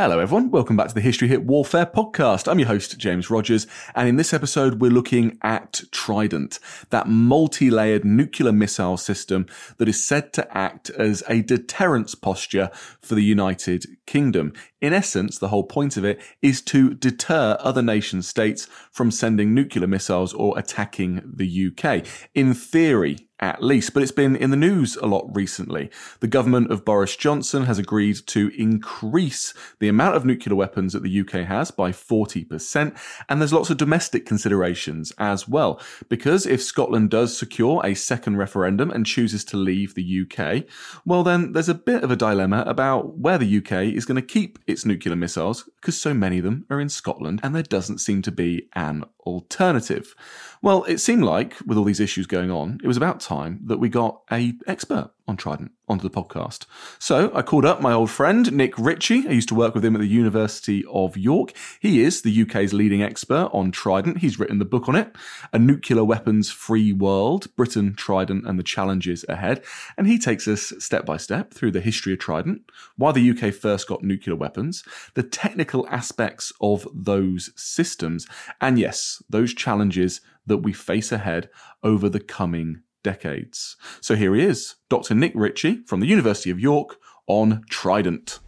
Hello, 0.00 0.20
everyone. 0.20 0.52
Welcome 0.52 0.76
back 0.76 0.86
to 0.86 0.94
the 0.94 1.00
History 1.00 1.26
Hit 1.26 1.42
Warfare 1.42 1.84
podcast. 1.84 2.46
I'm 2.46 2.60
your 2.60 2.68
host, 2.68 2.96
James 2.98 3.30
Rogers, 3.30 3.66
and 3.96 4.08
in 4.08 4.14
this 4.14 4.32
episode, 4.32 4.80
we're 4.80 4.92
looking 4.92 5.36
at 5.42 5.82
Trident, 5.90 6.60
that 6.90 7.08
multi 7.08 7.68
layered 7.68 8.04
nuclear 8.04 8.52
missile 8.52 8.96
system 8.96 9.46
that 9.78 9.88
is 9.88 10.00
said 10.00 10.32
to 10.34 10.56
act 10.56 10.88
as 10.90 11.24
a 11.28 11.42
deterrence 11.42 12.14
posture 12.14 12.70
for 13.02 13.16
the 13.16 13.24
United 13.24 13.86
Kingdom. 14.06 14.52
In 14.80 14.92
essence, 14.92 15.36
the 15.36 15.48
whole 15.48 15.64
point 15.64 15.96
of 15.96 16.04
it 16.04 16.20
is 16.42 16.62
to 16.62 16.94
deter 16.94 17.56
other 17.58 17.82
nation 17.82 18.22
states 18.22 18.68
from 18.92 19.10
sending 19.10 19.52
nuclear 19.52 19.88
missiles 19.88 20.32
or 20.32 20.56
attacking 20.56 21.22
the 21.26 21.72
UK. 21.72 22.06
In 22.36 22.54
theory, 22.54 23.27
at 23.40 23.62
least, 23.62 23.94
but 23.94 24.02
it's 24.02 24.12
been 24.12 24.36
in 24.36 24.50
the 24.50 24.56
news 24.56 24.96
a 24.96 25.06
lot 25.06 25.28
recently. 25.32 25.90
The 26.20 26.26
government 26.26 26.70
of 26.70 26.84
Boris 26.84 27.16
Johnson 27.16 27.64
has 27.64 27.78
agreed 27.78 28.26
to 28.26 28.50
increase 28.56 29.54
the 29.78 29.88
amount 29.88 30.16
of 30.16 30.24
nuclear 30.24 30.56
weapons 30.56 30.92
that 30.92 31.02
the 31.02 31.20
UK 31.20 31.46
has 31.46 31.70
by 31.70 31.92
40%, 31.92 32.96
and 33.28 33.40
there's 33.40 33.52
lots 33.52 33.70
of 33.70 33.76
domestic 33.76 34.26
considerations 34.26 35.12
as 35.18 35.48
well. 35.48 35.80
Because 36.08 36.46
if 36.46 36.62
Scotland 36.62 37.10
does 37.10 37.36
secure 37.36 37.80
a 37.84 37.94
second 37.94 38.36
referendum 38.36 38.90
and 38.90 39.06
chooses 39.06 39.44
to 39.46 39.56
leave 39.56 39.94
the 39.94 40.22
UK, 40.22 40.64
well, 41.04 41.22
then 41.22 41.52
there's 41.52 41.68
a 41.68 41.74
bit 41.74 42.02
of 42.02 42.10
a 42.10 42.16
dilemma 42.16 42.64
about 42.66 43.18
where 43.18 43.38
the 43.38 43.58
UK 43.58 43.94
is 43.94 44.04
going 44.04 44.16
to 44.16 44.22
keep 44.22 44.58
its 44.66 44.84
nuclear 44.84 45.16
missiles, 45.16 45.68
because 45.80 46.00
so 46.00 46.12
many 46.12 46.38
of 46.38 46.44
them 46.44 46.66
are 46.70 46.80
in 46.80 46.88
Scotland, 46.88 47.40
and 47.42 47.54
there 47.54 47.62
doesn't 47.62 47.98
seem 47.98 48.22
to 48.22 48.32
be 48.32 48.68
an 48.74 49.04
alternative. 49.28 50.14
Well, 50.62 50.84
it 50.84 50.98
seemed 50.98 51.22
like, 51.22 51.56
with 51.66 51.78
all 51.78 51.84
these 51.84 52.00
issues 52.00 52.26
going 52.26 52.50
on, 52.50 52.80
it 52.82 52.86
was 52.86 52.96
about 52.96 53.20
time 53.20 53.60
that 53.66 53.78
we 53.78 53.88
got 53.88 54.22
a 54.32 54.54
expert 54.66 55.10
on 55.28 55.36
Trident 55.36 55.72
onto 55.88 56.08
the 56.08 56.10
podcast. 56.10 56.64
So 56.98 57.30
I 57.34 57.42
called 57.42 57.64
up 57.64 57.80
my 57.80 57.92
old 57.92 58.10
friend 58.10 58.50
Nick 58.52 58.76
Ritchie. 58.78 59.28
I 59.28 59.32
used 59.32 59.48
to 59.50 59.54
work 59.54 59.74
with 59.74 59.84
him 59.84 59.94
at 59.94 60.00
the 60.00 60.08
University 60.08 60.84
of 60.90 61.16
York. 61.16 61.52
He 61.80 62.02
is 62.02 62.22
the 62.22 62.42
UK's 62.42 62.72
leading 62.72 63.02
expert 63.02 63.50
on 63.52 63.70
Trident. 63.70 64.18
He's 64.18 64.38
written 64.38 64.58
the 64.58 64.64
book 64.64 64.88
on 64.88 64.96
it, 64.96 65.14
A 65.52 65.58
Nuclear 65.58 66.04
Weapons 66.04 66.50
Free 66.50 66.92
World, 66.92 67.54
Britain, 67.56 67.94
Trident 67.94 68.46
and 68.46 68.58
the 68.58 68.64
Challenges 68.64 69.24
Ahead. 69.28 69.62
And 69.96 70.06
he 70.06 70.18
takes 70.18 70.48
us 70.48 70.72
step 70.78 71.04
by 71.04 71.18
step 71.18 71.52
through 71.52 71.72
the 71.72 71.80
history 71.80 72.14
of 72.14 72.18
Trident, 72.18 72.62
why 72.96 73.12
the 73.12 73.30
UK 73.30 73.52
first 73.52 73.86
got 73.86 74.02
nuclear 74.02 74.34
weapons, 74.36 74.82
the 75.14 75.22
technical 75.22 75.86
aspects 75.88 76.52
of 76.60 76.88
those 76.94 77.50
systems, 77.54 78.26
and 78.60 78.78
yes, 78.78 79.22
those 79.28 79.52
challenges 79.52 80.22
that 80.46 80.58
we 80.58 80.72
face 80.72 81.12
ahead 81.12 81.50
over 81.82 82.08
the 82.08 82.20
coming 82.20 82.82
decades. 83.08 83.74
So 84.02 84.16
here 84.16 84.34
he 84.34 84.42
is, 84.42 84.74
Dr. 84.90 85.14
Nick 85.14 85.32
Ritchie 85.34 85.80
from 85.86 86.00
the 86.00 86.06
University 86.06 86.50
of 86.50 86.60
York 86.60 86.98
on 87.26 87.64
Trident. 87.70 88.38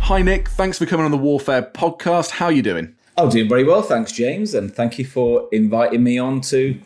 Hi 0.00 0.20
Nick, 0.20 0.48
thanks 0.48 0.78
for 0.78 0.86
coming 0.86 1.04
on 1.04 1.12
the 1.12 1.16
Warfare 1.16 1.62
podcast. 1.62 2.30
How 2.30 2.46
are 2.46 2.52
you 2.52 2.62
doing? 2.62 2.96
I'm 3.16 3.28
doing 3.28 3.48
very 3.48 3.62
well, 3.62 3.82
thanks, 3.82 4.10
James, 4.10 4.52
and 4.52 4.74
thank 4.74 4.98
you 4.98 5.04
for 5.04 5.48
inviting 5.52 6.02
me 6.02 6.18
on 6.18 6.40
to 6.42 6.80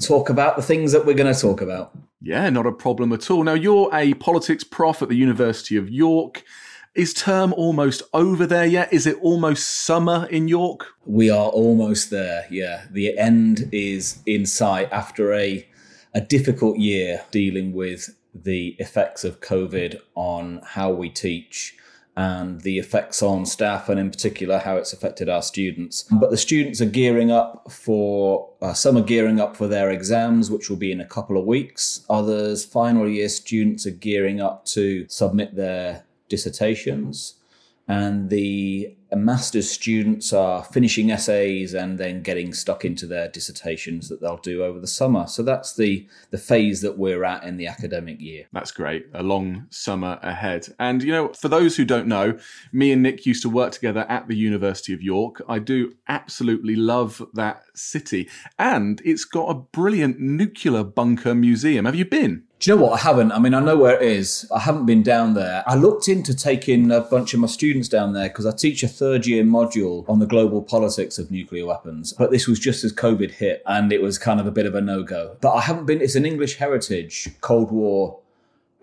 talk 0.00 0.28
about 0.28 0.56
the 0.56 0.62
things 0.62 0.92
that 0.92 1.06
we're 1.06 1.14
going 1.14 1.32
to 1.32 1.40
talk 1.40 1.60
about. 1.60 1.96
Yeah, 2.20 2.48
not 2.50 2.66
a 2.66 2.72
problem 2.72 3.12
at 3.12 3.30
all. 3.30 3.44
Now, 3.44 3.54
you're 3.54 3.90
a 3.92 4.14
politics 4.14 4.64
prof 4.64 5.02
at 5.02 5.08
the 5.08 5.16
University 5.16 5.76
of 5.76 5.88
York. 5.88 6.42
Is 6.94 7.12
term 7.12 7.52
almost 7.52 8.02
over 8.14 8.46
there 8.46 8.64
yet? 8.64 8.90
Is 8.92 9.06
it 9.06 9.18
almost 9.20 9.68
summer 9.84 10.26
in 10.30 10.48
York? 10.48 10.86
We 11.04 11.28
are 11.28 11.48
almost 11.48 12.10
there, 12.10 12.46
yeah. 12.50 12.86
The 12.90 13.18
end 13.18 13.68
is 13.70 14.22
in 14.24 14.46
sight 14.46 14.90
after 14.90 15.34
a, 15.34 15.68
a 16.14 16.22
difficult 16.22 16.78
year 16.78 17.22
dealing 17.30 17.74
with 17.74 18.16
the 18.34 18.76
effects 18.78 19.24
of 19.24 19.40
COVID 19.40 20.00
on 20.14 20.62
how 20.64 20.90
we 20.90 21.10
teach 21.10 21.76
and 22.16 22.62
the 22.62 22.78
effects 22.78 23.22
on 23.22 23.44
staff 23.44 23.90
and 23.90 24.00
in 24.00 24.10
particular 24.10 24.58
how 24.58 24.76
it's 24.76 24.94
affected 24.94 25.28
our 25.28 25.42
students. 25.42 26.04
But 26.04 26.30
the 26.30 26.36
students 26.38 26.80
are 26.80 26.86
gearing 26.86 27.30
up 27.30 27.70
for, 27.70 28.48
uh, 28.62 28.72
some 28.72 28.96
are 28.96 29.02
gearing 29.02 29.38
up 29.38 29.54
for 29.54 29.68
their 29.68 29.90
exams, 29.90 30.50
which 30.50 30.70
will 30.70 30.78
be 30.78 30.92
in 30.92 31.00
a 31.00 31.06
couple 31.06 31.36
of 31.36 31.44
weeks. 31.44 32.06
Others, 32.08 32.64
final 32.64 33.06
year 33.06 33.28
students, 33.28 33.86
are 33.86 33.90
gearing 33.90 34.40
up 34.40 34.64
to 34.66 35.06
submit 35.08 35.56
their 35.56 36.04
dissertations. 36.30 37.34
And 37.86 38.30
the 38.30 38.96
master's 39.14 39.70
students 39.70 40.32
are 40.32 40.64
finishing 40.64 41.12
essays 41.12 41.74
and 41.74 41.96
then 41.96 42.22
getting 42.22 42.52
stuck 42.52 42.84
into 42.84 43.06
their 43.06 43.28
dissertations 43.28 44.08
that 44.08 44.20
they'll 44.20 44.36
do 44.36 44.64
over 44.64 44.80
the 44.80 44.88
summer. 44.88 45.28
So 45.28 45.44
that's 45.44 45.76
the 45.76 46.08
the 46.30 46.38
phase 46.38 46.80
that 46.80 46.98
we're 46.98 47.22
at 47.22 47.44
in 47.44 47.56
the 47.56 47.68
academic 47.68 48.20
year. 48.20 48.46
That's 48.52 48.72
great. 48.72 49.06
A 49.14 49.22
long 49.22 49.66
summer 49.70 50.18
ahead. 50.22 50.66
And 50.80 51.02
you 51.02 51.12
know, 51.12 51.32
for 51.34 51.48
those 51.48 51.76
who 51.76 51.84
don't 51.84 52.08
know, 52.08 52.38
me 52.72 52.90
and 52.90 53.02
Nick 53.02 53.26
used 53.26 53.42
to 53.42 53.50
work 53.50 53.72
together 53.72 54.06
at 54.08 54.26
the 54.26 54.36
University 54.36 54.92
of 54.92 55.02
York. 55.02 55.40
I 55.48 55.60
do 55.60 55.94
absolutely 56.08 56.74
love 56.74 57.22
that 57.34 57.62
city. 57.74 58.28
And 58.58 59.00
it's 59.04 59.24
got 59.24 59.50
a 59.50 59.54
brilliant 59.54 60.18
nuclear 60.18 60.82
bunker 60.82 61.34
museum. 61.34 61.84
Have 61.84 61.94
you 61.94 62.06
been? 62.06 62.44
Do 62.58 62.70
you 62.70 62.76
know 62.76 62.84
what? 62.84 62.92
I 62.94 63.02
haven't. 63.02 63.32
I 63.32 63.38
mean, 63.38 63.52
I 63.52 63.60
know 63.60 63.76
where 63.76 64.00
it 64.00 64.02
is. 64.02 64.48
I 64.50 64.60
haven't 64.60 64.86
been 64.86 65.02
down 65.02 65.34
there. 65.34 65.62
I 65.66 65.74
looked 65.74 66.08
into 66.08 66.34
taking 66.34 66.90
a 66.90 67.02
bunch 67.02 67.34
of 67.34 67.40
my 67.40 67.48
students 67.48 67.86
down 67.86 68.14
there 68.14 68.28
because 68.28 68.46
I 68.46 68.52
teach 68.52 68.82
a 68.82 68.88
third 68.96 69.26
year 69.26 69.44
module 69.44 70.08
on 70.08 70.18
the 70.18 70.26
global 70.26 70.62
politics 70.62 71.18
of 71.18 71.30
nuclear 71.30 71.66
weapons. 71.66 72.12
But 72.12 72.30
this 72.30 72.46
was 72.46 72.58
just 72.58 72.84
as 72.84 72.92
COVID 72.92 73.30
hit 73.30 73.62
and 73.66 73.92
it 73.92 74.02
was 74.02 74.18
kind 74.18 74.40
of 74.40 74.46
a 74.46 74.50
bit 74.50 74.66
of 74.66 74.74
a 74.74 74.80
no 74.80 75.02
go. 75.02 75.36
But 75.40 75.52
I 75.54 75.60
haven't 75.62 75.86
been, 75.86 76.00
it's 76.00 76.14
an 76.14 76.26
English 76.26 76.56
heritage 76.56 77.28
Cold 77.40 77.70
War 77.70 78.20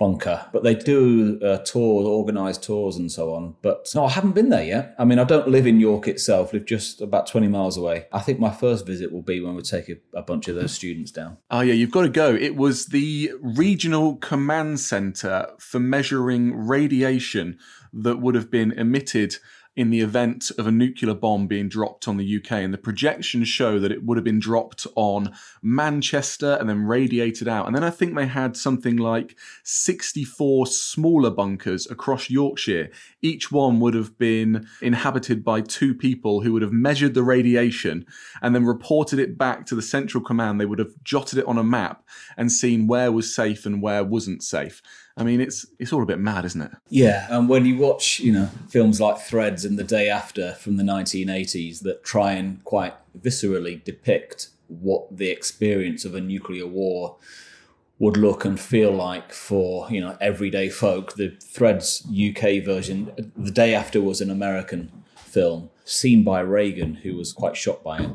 bunker, 0.03 0.45
but 0.51 0.63
they 0.63 0.75
do 0.75 1.39
uh, 1.41 1.59
tours, 1.59 2.05
organised 2.05 2.63
tours, 2.63 2.97
and 2.97 3.11
so 3.11 3.33
on. 3.33 3.55
But 3.61 3.89
no, 3.95 4.05
I 4.05 4.09
haven't 4.09 4.33
been 4.33 4.49
there 4.49 4.63
yet. 4.63 4.95
I 4.99 5.05
mean, 5.05 5.19
I 5.19 5.23
don't 5.23 5.47
live 5.47 5.67
in 5.67 5.79
York 5.79 6.07
itself; 6.07 6.51
live 6.53 6.65
just 6.65 7.01
about 7.01 7.27
twenty 7.27 7.47
miles 7.47 7.77
away. 7.77 8.07
I 8.11 8.19
think 8.19 8.39
my 8.39 8.51
first 8.51 8.85
visit 8.85 9.11
will 9.11 9.21
be 9.21 9.39
when 9.39 9.55
we 9.55 9.61
take 9.61 9.89
a, 9.89 9.95
a 10.13 10.21
bunch 10.21 10.47
of 10.47 10.55
those 10.55 10.73
students 10.73 11.11
down. 11.11 11.37
Oh 11.49 11.61
yeah, 11.61 11.73
you've 11.73 11.91
got 11.91 12.01
to 12.01 12.09
go. 12.09 12.33
It 12.35 12.55
was 12.55 12.87
the 12.87 13.31
regional 13.41 14.17
command 14.17 14.79
centre 14.79 15.47
for 15.59 15.79
measuring 15.79 16.67
radiation 16.67 17.57
that 17.93 18.17
would 18.17 18.35
have 18.35 18.49
been 18.49 18.71
emitted 18.73 19.37
in 19.75 19.89
the 19.89 20.01
event 20.01 20.51
of 20.59 20.67
a 20.67 20.71
nuclear 20.71 21.15
bomb 21.15 21.47
being 21.47 21.67
dropped 21.67 22.07
on 22.07 22.17
the 22.17 22.37
UK. 22.37 22.51
And 22.51 22.73
the 22.73 22.77
projections 22.77 23.47
show 23.47 23.79
that 23.79 23.91
it 23.91 24.03
would 24.03 24.17
have 24.17 24.23
been 24.23 24.39
dropped 24.39 24.85
on 24.95 25.33
Manchester 25.63 26.57
and 26.59 26.69
then 26.69 26.85
radiated 26.85 27.47
out. 27.47 27.65
And 27.65 27.75
then 27.75 27.83
I 27.83 27.89
think 27.89 28.15
they 28.15 28.27
had 28.27 28.55
something 28.55 28.97
like 28.97 29.35
64 29.63 30.67
smaller 30.67 31.31
bunkers 31.31 31.89
across 31.89 32.29
Yorkshire. 32.29 32.91
Each 33.21 33.51
one 33.51 33.79
would 33.79 33.95
have 33.95 34.17
been 34.19 34.67
inhabited 34.81 35.43
by 35.43 35.61
two 35.61 35.95
people 35.95 36.41
who 36.41 36.53
would 36.53 36.61
have 36.61 36.73
measured 36.73 37.15
the 37.15 37.23
radiation 37.23 38.05
and 38.41 38.53
then 38.53 38.65
reported 38.65 39.17
it 39.17 39.37
back 39.39 39.65
to 39.65 39.75
the 39.75 39.81
central 39.81 40.23
command. 40.23 40.61
They 40.61 40.65
would 40.65 40.79
have 40.79 40.93
jotted 41.03 41.39
it 41.39 41.47
on 41.47 41.57
a 41.57 41.63
map 41.63 42.03
and 42.37 42.51
seen 42.51 42.85
where 42.85 43.11
was 43.11 43.33
safe 43.33 43.65
and 43.65 43.81
where 43.81 44.03
wasn't 44.03 44.43
safe. 44.43 44.83
I 45.15 45.23
mean, 45.23 45.41
it's 45.41 45.65
it's 45.79 45.93
all 45.93 46.01
a 46.01 46.07
bit 46.07 46.19
mad, 46.19 46.45
isn't 46.45 46.61
it? 46.61 46.71
Yeah, 46.89 47.27
and 47.29 47.47
when 47.47 47.65
you 47.65 47.77
watch, 47.77 48.19
you 48.19 48.31
know, 48.31 48.49
films 48.69 48.99
like 48.99 49.19
Threads 49.19 49.63
and 49.63 49.77
The 49.77 49.83
Day 49.83 50.09
After 50.09 50.53
from 50.53 50.77
the 50.77 50.83
1980s 50.83 51.81
that 51.81 52.03
try 52.03 52.33
and 52.33 52.63
quite 52.63 52.95
viscerally 53.19 53.83
depict 53.83 54.49
what 54.67 55.15
the 55.15 55.29
experience 55.29 56.03
of 56.03 56.15
a 56.15 56.21
nuclear 56.21 56.65
war 56.65 57.17
would 57.99 58.17
look 58.17 58.43
and 58.43 58.59
feel 58.59 58.91
like 58.91 59.31
for 59.31 59.89
you 59.91 60.01
know 60.01 60.17
everyday 60.19 60.69
folk. 60.69 61.15
The 61.15 61.37
Threads 61.39 62.05
UK 62.07 62.63
version, 62.63 63.31
The 63.37 63.51
Day 63.51 63.75
After, 63.75 64.01
was 64.01 64.19
an 64.19 64.31
American 64.31 64.91
film 65.15 65.69
seen 65.85 66.23
by 66.23 66.39
Reagan, 66.39 66.95
who 66.95 67.15
was 67.15 67.33
quite 67.33 67.55
shocked 67.55 67.83
by 67.83 67.99
it, 67.99 68.09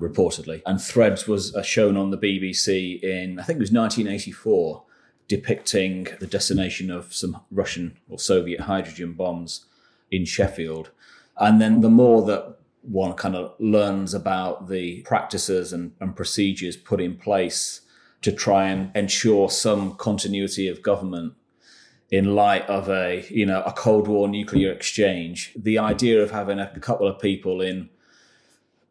reportedly. 0.00 0.62
And 0.64 0.80
Threads 0.80 1.26
was 1.26 1.54
uh, 1.54 1.62
shown 1.62 1.96
on 1.96 2.10
the 2.10 2.18
BBC 2.18 3.02
in 3.02 3.38
I 3.38 3.42
think 3.42 3.58
it 3.58 3.60
was 3.60 3.72
1984 3.72 4.82
depicting 5.28 6.08
the 6.20 6.26
detonation 6.26 6.90
of 6.90 7.14
some 7.14 7.40
Russian 7.50 7.98
or 8.08 8.18
Soviet 8.18 8.62
hydrogen 8.62 9.12
bombs 9.12 9.66
in 10.10 10.24
Sheffield. 10.24 10.90
And 11.36 11.60
then 11.60 11.82
the 11.82 11.90
more 11.90 12.24
that 12.26 12.56
one 12.82 13.12
kind 13.12 13.36
of 13.36 13.54
learns 13.58 14.14
about 14.14 14.68
the 14.68 15.02
practices 15.02 15.72
and, 15.72 15.92
and 16.00 16.16
procedures 16.16 16.76
put 16.76 17.00
in 17.00 17.16
place 17.16 17.82
to 18.22 18.32
try 18.32 18.68
and 18.68 18.90
ensure 18.96 19.50
some 19.50 19.94
continuity 19.94 20.68
of 20.68 20.82
government 20.82 21.34
in 22.10 22.34
light 22.34 22.66
of 22.68 22.88
a 22.88 23.26
you 23.28 23.44
know 23.44 23.62
a 23.64 23.72
cold 23.72 24.08
war 24.08 24.26
nuclear 24.28 24.72
exchange 24.72 25.52
the 25.54 25.78
idea 25.78 26.22
of 26.22 26.30
having 26.30 26.58
a 26.58 26.80
couple 26.80 27.06
of 27.06 27.20
people 27.20 27.60
in 27.60 27.88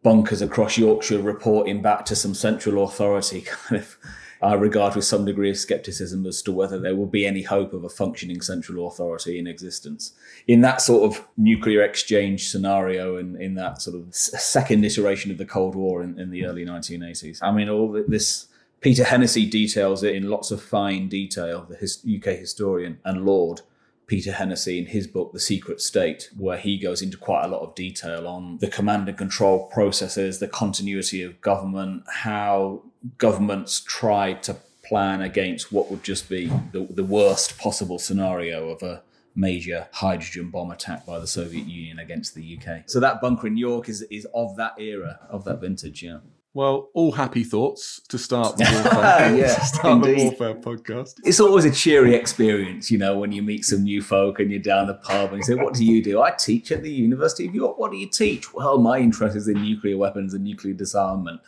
bunkers 0.04 0.42
across 0.42 0.78
yorkshire 0.78 1.20
reporting 1.20 1.82
back 1.82 2.06
to 2.06 2.16
some 2.16 2.36
central 2.36 2.84
authority 2.84 3.42
kind 3.46 3.82
of 3.82 3.98
I 4.42 4.54
regard 4.54 4.96
with 4.96 5.06
some 5.06 5.26
degree 5.26 5.50
of 5.50 5.58
skepticism 5.58 6.26
as 6.26 6.42
to 6.44 6.52
whether 6.52 6.80
there 6.80 6.96
will 6.96 7.08
be 7.08 7.26
any 7.26 7.42
hope 7.42 7.74
of 7.74 7.84
a 7.84 7.90
functioning 7.90 8.42
central 8.42 8.88
authority 8.88 9.40
in 9.40 9.48
existence. 9.48 10.14
In 10.48 10.62
that 10.62 10.82
sort 10.82 11.04
of 11.04 11.26
nuclear 11.38 11.82
exchange 11.82 12.50
scenario 12.50 13.18
and 13.18 13.40
in 13.42 13.56
that 13.56 13.82
sort 13.82 13.96
of 13.96 14.14
second 14.14 14.86
iteration 14.86 15.32
of 15.32 15.38
the 15.38 15.46
Cold 15.46 15.76
War 15.76 16.04
in, 16.04 16.20
in 16.20 16.30
the 16.30 16.46
early 16.46 16.66
1980s. 16.66 17.40
I 17.42 17.52
mean, 17.52 17.70
all 17.70 18.04
this. 18.08 18.48
Peter 18.80 19.04
Hennessy 19.04 19.50
details 19.50 20.04
it 20.04 20.14
in 20.14 20.30
lots 20.30 20.52
of 20.52 20.62
fine 20.62 21.10
detail, 21.10 21.68
the 21.68 22.18
UK 22.18 22.38
historian 22.38 23.00
and 23.04 23.26
Lord 23.26 23.62
Peter 24.08 24.32
Hennessy 24.32 24.80
in 24.80 24.86
his 24.86 25.06
book, 25.06 25.34
The 25.34 25.40
Secret 25.40 25.82
State, 25.82 26.30
where 26.38 26.58
he 26.58 26.78
goes 26.78 27.02
into 27.02 27.18
quite 27.18 27.44
a 27.44 27.50
lot 27.50 27.62
of 27.62 27.76
detail 27.76 28.26
on 28.26 28.58
the 28.60 28.70
command 28.70 29.10
and 29.10 29.18
control 29.18 29.68
processes, 29.68 30.40
the 30.40 30.48
continuity 30.48 31.22
of 31.22 31.42
government, 31.42 32.04
how 32.08 32.84
governments 33.18 33.82
tried 33.82 34.42
to 34.44 34.56
plan 34.86 35.22
against 35.22 35.74
what 35.74 35.92
would 35.92 36.04
just 36.04 36.30
be 36.30 36.48
the, 36.72 36.88
the 36.90 37.04
worst 37.04 37.58
possible 37.58 38.00
scenario 38.00 38.70
of 38.70 38.82
a 38.82 39.04
major 39.36 39.88
hydrogen 39.92 40.50
bomb 40.50 40.72
attack 40.72 41.06
by 41.06 41.20
the 41.20 41.28
Soviet 41.28 41.68
Union 41.68 42.00
against 42.00 42.34
the 42.34 42.58
UK. 42.58 42.84
So 42.88 43.02
that 43.02 43.20
bunker 43.20 43.48
in 43.48 43.58
York 43.58 43.90
is 43.90 44.02
is 44.04 44.26
of 44.34 44.56
that 44.56 44.80
era, 44.80 45.20
of 45.30 45.44
that 45.44 45.60
vintage, 45.60 46.02
yeah. 46.02 46.20
Well, 46.58 46.90
all 46.96 47.12
happy 47.12 47.44
thoughts 47.44 48.02
to 48.08 48.18
start 48.18 48.58
the 48.58 48.64
warfare, 48.84 49.38
yeah, 49.38 49.60
start 49.64 50.02
the 50.02 50.16
warfare 50.16 50.56
podcast. 50.56 51.20
It's 51.24 51.40
always 51.40 51.66
a 51.66 51.72
cheery 51.72 52.16
experience, 52.16 52.90
you 52.90 52.98
know, 52.98 53.16
when 53.16 53.32
you 53.32 53.44
meet 53.44 53.64
some 53.64 53.84
new 53.84 54.02
folk 54.02 54.40
and 54.40 54.50
you're 54.50 54.60
down 54.60 54.88
the 54.88 54.96
pub 54.96 55.34
and 55.34 55.38
you 55.38 55.44
say, 55.44 55.54
"What 55.54 55.76
do 55.76 55.86
you 55.86 56.02
do?" 56.04 56.20
I 56.20 56.32
teach 56.32 56.72
at 56.72 56.82
the 56.82 56.90
University 56.90 57.46
of 57.46 57.54
York. 57.54 57.78
What 57.78 57.92
do 57.92 57.98
you 57.98 58.10
teach? 58.10 58.56
Well, 58.56 58.80
my 58.80 58.98
interest 58.98 59.38
is 59.38 59.48
in 59.48 59.62
nuclear 59.62 59.98
weapons 59.98 60.34
and 60.34 60.44
nuclear 60.44 60.74
disarmament, 60.74 61.42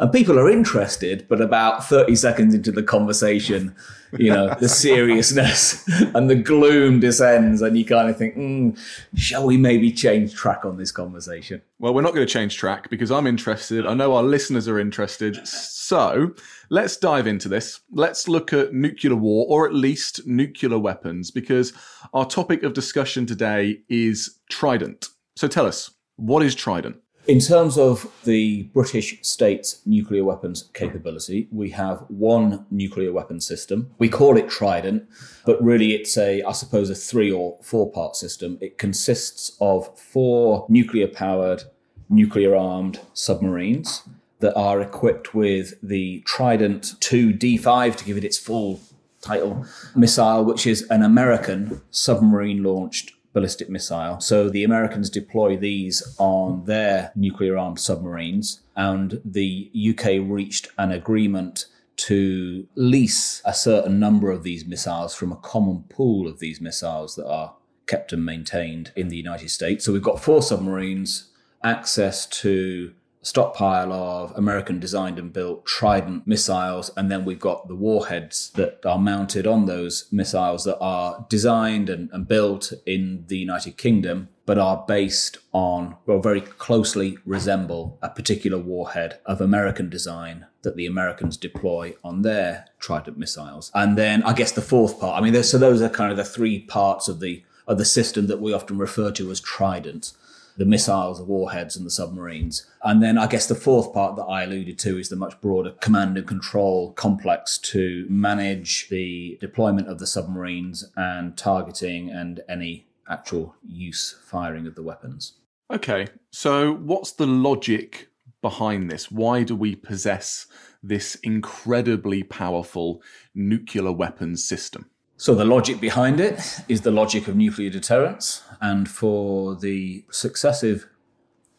and 0.00 0.12
people 0.12 0.36
are 0.36 0.50
interested. 0.50 1.28
But 1.28 1.40
about 1.40 1.84
thirty 1.84 2.16
seconds 2.16 2.52
into 2.52 2.72
the 2.72 2.82
conversation, 2.82 3.72
you 4.12 4.32
know, 4.32 4.54
the 4.60 4.68
seriousness 4.68 5.86
and 6.14 6.30
the 6.30 6.34
gloom 6.34 7.00
descends, 7.00 7.62
and 7.62 7.76
you 7.76 7.84
kind 7.84 8.08
of 8.08 8.16
think, 8.16 8.36
mm, 8.36 8.78
"Shall 9.16 9.46
we 9.46 9.56
maybe 9.56 9.92
change 9.92 10.34
track 10.34 10.64
on 10.64 10.76
this 10.76 10.92
conversation?" 10.92 11.62
Well, 11.78 11.94
we're 11.94 12.02
not 12.02 12.14
going 12.14 12.26
to 12.26 12.32
change 12.32 12.56
track 12.56 12.88
because 12.90 13.10
I'm 13.10 13.26
interested. 13.26 13.86
I 13.86 13.94
know 13.94 14.14
our 14.14 14.22
listeners 14.22 14.68
are 14.68 14.78
interested. 14.78 15.46
So 15.46 16.34
let's 16.70 16.96
dive 16.96 17.26
into 17.26 17.48
this. 17.48 17.80
Let's 17.90 18.28
look 18.28 18.52
at 18.52 18.72
nuclear 18.72 19.14
war, 19.14 19.46
or 19.48 19.66
at 19.66 19.74
least 19.74 20.26
nuclear 20.26 20.78
weapons, 20.78 21.30
because 21.30 21.72
our 22.12 22.26
topic 22.26 22.62
of 22.62 22.72
discussion 22.72 23.26
today 23.26 23.80
is 23.88 24.38
Trident. 24.50 25.08
So 25.36 25.48
tell 25.48 25.66
us, 25.66 25.90
what 26.16 26.42
is 26.42 26.54
Trident? 26.54 26.96
In 27.28 27.40
terms 27.40 27.76
of 27.76 28.08
the 28.22 28.64
British 28.72 29.18
state's 29.22 29.84
nuclear 29.84 30.22
weapons 30.24 30.70
capability, 30.74 31.48
we 31.50 31.70
have 31.70 32.04
one 32.06 32.66
nuclear 32.70 33.12
weapon 33.12 33.40
system. 33.40 33.90
We 33.98 34.08
call 34.08 34.36
it 34.36 34.48
Trident, 34.48 35.08
but 35.44 35.60
really 35.60 35.92
it's 35.92 36.16
a, 36.16 36.42
I 36.44 36.52
suppose, 36.52 36.88
a 36.88 36.94
three 36.94 37.32
or 37.32 37.58
four 37.62 37.90
part 37.90 38.14
system. 38.14 38.58
It 38.60 38.78
consists 38.78 39.56
of 39.60 39.98
four 39.98 40.66
nuclear 40.68 41.08
powered, 41.08 41.64
nuclear 42.08 42.54
armed 42.54 43.00
submarines 43.12 44.04
that 44.38 44.54
are 44.56 44.80
equipped 44.80 45.34
with 45.34 45.74
the 45.82 46.20
Trident 46.26 46.94
2 47.00 47.32
D5 47.32 47.96
to 47.96 48.04
give 48.04 48.16
it 48.16 48.24
its 48.24 48.38
full 48.38 48.80
title 49.20 49.66
missile, 49.96 50.44
which 50.44 50.64
is 50.64 50.82
an 50.90 51.02
American 51.02 51.82
submarine 51.90 52.62
launched 52.62 53.15
ballistic 53.36 53.68
missile. 53.68 54.18
So 54.18 54.48
the 54.48 54.64
Americans 54.64 55.10
deploy 55.10 55.58
these 55.58 56.02
on 56.16 56.64
their 56.64 57.12
nuclear 57.14 57.58
armed 57.58 57.78
submarines, 57.78 58.62
and 58.74 59.20
the 59.26 59.70
UK 59.90 60.22
reached 60.26 60.68
an 60.78 60.90
agreement 60.90 61.66
to 61.96 62.66
lease 62.76 63.42
a 63.44 63.52
certain 63.52 63.98
number 63.98 64.30
of 64.30 64.42
these 64.42 64.64
missiles 64.64 65.14
from 65.14 65.32
a 65.32 65.36
common 65.36 65.84
pool 65.90 66.26
of 66.26 66.38
these 66.38 66.62
missiles 66.62 67.14
that 67.16 67.28
are 67.28 67.52
kept 67.86 68.10
and 68.10 68.24
maintained 68.24 68.90
in 68.96 69.08
the 69.08 69.18
United 69.18 69.50
States. 69.50 69.84
So 69.84 69.92
we've 69.92 70.02
got 70.02 70.18
four 70.18 70.40
submarines, 70.40 71.28
access 71.62 72.24
to 72.40 72.94
stockpile 73.22 73.92
of 73.92 74.32
American 74.36 74.78
designed 74.78 75.18
and 75.18 75.32
built 75.32 75.66
Trident 75.66 76.26
missiles. 76.26 76.90
And 76.96 77.10
then 77.10 77.24
we've 77.24 77.40
got 77.40 77.68
the 77.68 77.74
warheads 77.74 78.50
that 78.54 78.84
are 78.84 78.98
mounted 78.98 79.46
on 79.46 79.66
those 79.66 80.06
missiles 80.12 80.64
that 80.64 80.78
are 80.78 81.26
designed 81.28 81.88
and, 81.88 82.08
and 82.12 82.28
built 82.28 82.72
in 82.86 83.24
the 83.26 83.38
United 83.38 83.76
Kingdom, 83.76 84.28
but 84.44 84.58
are 84.58 84.84
based 84.86 85.38
on, 85.52 85.96
well, 86.06 86.20
very 86.20 86.40
closely 86.40 87.18
resemble 87.24 87.98
a 88.00 88.08
particular 88.08 88.58
warhead 88.58 89.18
of 89.26 89.40
American 89.40 89.88
design 89.88 90.46
that 90.62 90.76
the 90.76 90.86
Americans 90.86 91.36
deploy 91.36 91.94
on 92.04 92.22
their 92.22 92.66
Trident 92.78 93.18
missiles. 93.18 93.70
And 93.74 93.98
then 93.98 94.22
I 94.22 94.32
guess 94.32 94.52
the 94.52 94.62
fourth 94.62 95.00
part, 95.00 95.20
I 95.20 95.24
mean, 95.24 95.42
so 95.42 95.58
those 95.58 95.82
are 95.82 95.88
kind 95.88 96.10
of 96.10 96.16
the 96.16 96.24
three 96.24 96.60
parts 96.60 97.08
of 97.08 97.20
the 97.20 97.42
of 97.66 97.78
the 97.78 97.84
system 97.84 98.28
that 98.28 98.40
we 98.40 98.52
often 98.52 98.78
refer 98.78 99.10
to 99.10 99.30
as 99.30 99.40
Trident 99.40 100.12
the 100.56 100.64
missiles, 100.64 101.18
the 101.18 101.24
warheads, 101.24 101.76
and 101.76 101.86
the 101.86 101.90
submarines. 101.90 102.66
And 102.82 103.02
then 103.02 103.18
I 103.18 103.26
guess 103.26 103.46
the 103.46 103.54
fourth 103.54 103.92
part 103.92 104.16
that 104.16 104.24
I 104.24 104.44
alluded 104.44 104.78
to 104.80 104.98
is 104.98 105.08
the 105.08 105.16
much 105.16 105.40
broader 105.40 105.72
command 105.80 106.16
and 106.16 106.26
control 106.26 106.92
complex 106.92 107.58
to 107.58 108.06
manage 108.08 108.88
the 108.88 109.38
deployment 109.40 109.88
of 109.88 109.98
the 109.98 110.06
submarines 110.06 110.90
and 110.96 111.36
targeting 111.36 112.10
and 112.10 112.40
any 112.48 112.86
actual 113.08 113.54
use 113.66 114.16
firing 114.24 114.66
of 114.66 114.74
the 114.74 114.82
weapons. 114.82 115.34
Okay, 115.72 116.06
so 116.30 116.74
what's 116.74 117.12
the 117.12 117.26
logic 117.26 118.08
behind 118.40 118.90
this? 118.90 119.10
Why 119.10 119.42
do 119.42 119.56
we 119.56 119.74
possess 119.74 120.46
this 120.82 121.16
incredibly 121.16 122.22
powerful 122.22 123.02
nuclear 123.34 123.90
weapons 123.90 124.46
system? 124.46 124.88
So, 125.18 125.34
the 125.34 125.46
logic 125.46 125.80
behind 125.80 126.20
it 126.20 126.60
is 126.68 126.82
the 126.82 126.90
logic 126.90 127.26
of 127.26 127.36
nuclear 127.36 127.70
deterrence. 127.70 128.42
And 128.60 128.88
for 128.88 129.56
the 129.56 130.04
successive 130.10 130.88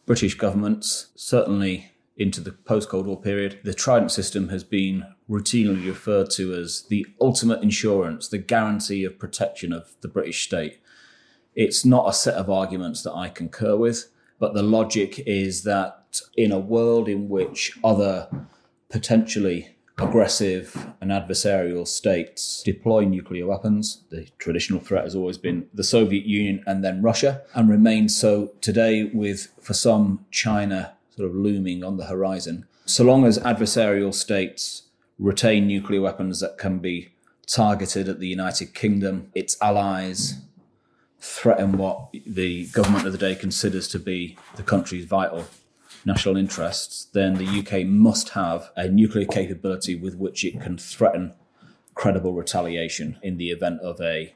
British 0.06 0.34
governments, 0.34 1.08
certainly 1.14 1.92
into 2.16 2.40
the 2.40 2.52
post 2.52 2.88
Cold 2.88 3.06
War 3.06 3.20
period, 3.20 3.60
the 3.62 3.74
Trident 3.74 4.10
system 4.10 4.48
has 4.48 4.64
been 4.64 5.04
routinely 5.30 5.86
referred 5.86 6.30
to 6.30 6.54
as 6.54 6.82
the 6.88 7.06
ultimate 7.20 7.62
insurance, 7.62 8.28
the 8.28 8.38
guarantee 8.38 9.04
of 9.04 9.18
protection 9.18 9.72
of 9.72 9.94
the 10.00 10.08
British 10.08 10.44
state. 10.44 10.80
It's 11.54 11.84
not 11.84 12.08
a 12.08 12.12
set 12.12 12.34
of 12.34 12.50
arguments 12.50 13.02
that 13.02 13.14
I 13.14 13.28
concur 13.28 13.76
with, 13.76 14.10
but 14.38 14.54
the 14.54 14.62
logic 14.62 15.20
is 15.26 15.62
that 15.64 16.20
in 16.36 16.52
a 16.52 16.58
world 16.58 17.08
in 17.08 17.28
which 17.28 17.78
other 17.84 18.28
potentially 18.88 19.76
aggressive 19.98 20.86
and 21.00 21.10
adversarial 21.10 21.86
states 21.86 22.62
deploy 22.64 23.04
nuclear 23.04 23.46
weapons. 23.46 24.04
The 24.10 24.28
traditional 24.38 24.80
threat 24.80 25.04
has 25.04 25.14
always 25.14 25.38
been 25.38 25.68
the 25.74 25.84
Soviet 25.84 26.24
Union 26.24 26.62
and 26.66 26.84
then 26.84 27.02
Russia, 27.02 27.42
and 27.54 27.68
remains 27.68 28.16
so 28.16 28.52
today, 28.60 29.04
with 29.04 29.48
for 29.60 29.74
some 29.74 30.24
China 30.30 30.94
sort 31.16 31.28
of 31.28 31.34
looming 31.34 31.82
on 31.82 31.96
the 31.96 32.06
horizon. 32.06 32.66
So 32.86 33.04
long 33.04 33.24
as 33.24 33.38
adversarial 33.40 34.14
states 34.14 34.84
retain 35.18 35.66
nuclear 35.66 36.00
weapons 36.00 36.40
that 36.40 36.58
can 36.58 36.78
be 36.78 37.10
targeted 37.46 38.08
at 38.08 38.20
the 38.20 38.28
United 38.28 38.74
Kingdom, 38.74 39.30
its 39.34 39.56
allies, 39.60 40.40
threaten 41.20 41.76
what 41.76 42.12
the 42.12 42.68
government 42.68 43.06
of 43.06 43.12
the 43.12 43.18
day 43.18 43.34
considers 43.34 43.88
to 43.88 43.98
be 43.98 44.38
the 44.56 44.62
country's 44.62 45.04
vital 45.04 45.44
national 46.04 46.36
interests, 46.36 47.06
then 47.12 47.34
the 47.34 47.58
UK 47.60 47.86
must 47.86 48.30
have 48.30 48.70
a 48.76 48.88
nuclear 48.88 49.26
capability 49.26 49.94
with 49.94 50.16
which 50.16 50.44
it 50.44 50.60
can 50.60 50.78
threaten 50.78 51.34
credible 51.94 52.32
retaliation 52.32 53.18
in 53.22 53.36
the 53.38 53.50
event 53.50 53.80
of 53.80 54.00
a 54.00 54.34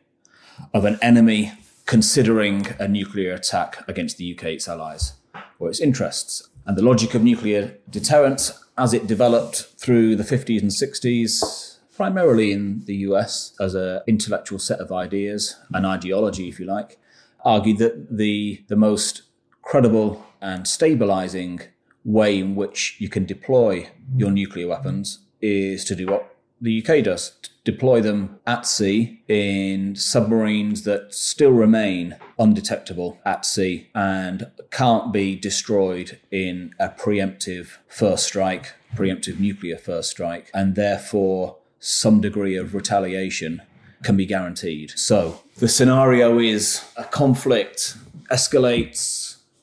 of 0.75 0.85
an 0.85 0.99
enemy 1.01 1.53
considering 1.87 2.67
a 2.79 2.87
nuclear 2.87 3.33
attack 3.35 3.87
against 3.89 4.17
the 4.17 4.35
UK, 4.35 4.45
its 4.45 4.69
allies, 4.69 5.15
or 5.59 5.69
its 5.69 5.81
interests. 5.81 6.49
And 6.67 6.77
the 6.77 6.83
logic 6.83 7.15
of 7.15 7.23
nuclear 7.23 7.79
deterrence, 7.91 8.53
as 8.79 8.95
it 8.95 9.07
developed 9.07 9.67
through 9.77 10.17
the 10.17 10.23
50s 10.23 10.61
and 10.61 10.71
60s, 10.71 11.79
primarily 11.95 12.53
in 12.53 12.85
the 12.87 12.97
US 13.09 13.55
as 13.61 13.75
an 13.75 14.01
intellectual 14.07 14.59
set 14.59 14.81
of 14.81 14.93
ideas, 14.93 15.57
an 15.73 15.85
ideology, 15.85 16.49
if 16.49 16.59
you 16.61 16.67
like, 16.67 16.99
argued 17.45 17.79
that 17.79 18.17
the, 18.17 18.63
the 18.69 18.77
most 18.77 19.23
credible 19.63 20.25
and 20.43 20.69
stabilizing 20.69 21.61
way 22.05 22.39
in 22.39 22.55
which 22.55 22.97
you 22.99 23.09
can 23.09 23.25
deploy 23.25 23.89
your 24.17 24.31
nuclear 24.31 24.69
weapons 24.69 25.21
is 25.41 25.85
to 25.85 25.95
do 25.95 26.07
what 26.07 26.37
the 26.61 26.85
UK 26.85 27.03
does 27.03 27.33
deploy 27.65 28.01
them 28.01 28.39
at 28.47 28.67
sea 28.67 29.21
in 29.29 29.95
submarines 29.95 30.83
that 30.83 31.15
still 31.15 31.53
remain 31.53 32.17
undetectable 32.39 33.21
at 33.25 33.45
sea 33.45 33.89
and 33.95 34.51
can't 34.71 35.13
be 35.13 35.37
destroyed 35.37 36.19
in 36.31 36.75
a 36.79 36.89
preemptive 36.89 37.79
first 37.89 38.25
strike, 38.25 38.75
preemptive 38.97 39.39
nuclear 39.39 39.77
first 39.77 40.11
strike, 40.11 40.51
and 40.53 40.75
therefore 40.75 41.57
some 41.79 42.21
degree 42.21 42.57
of 42.57 42.75
retaliation 42.75 43.63
can 44.03 44.17
be 44.17 44.27
guaranteed. 44.27 44.93
So 44.97 45.43
the 45.59 45.69
scenario 45.69 46.39
is 46.39 46.85
a 46.97 47.05
conflict 47.05 47.97
escalates 48.31 49.22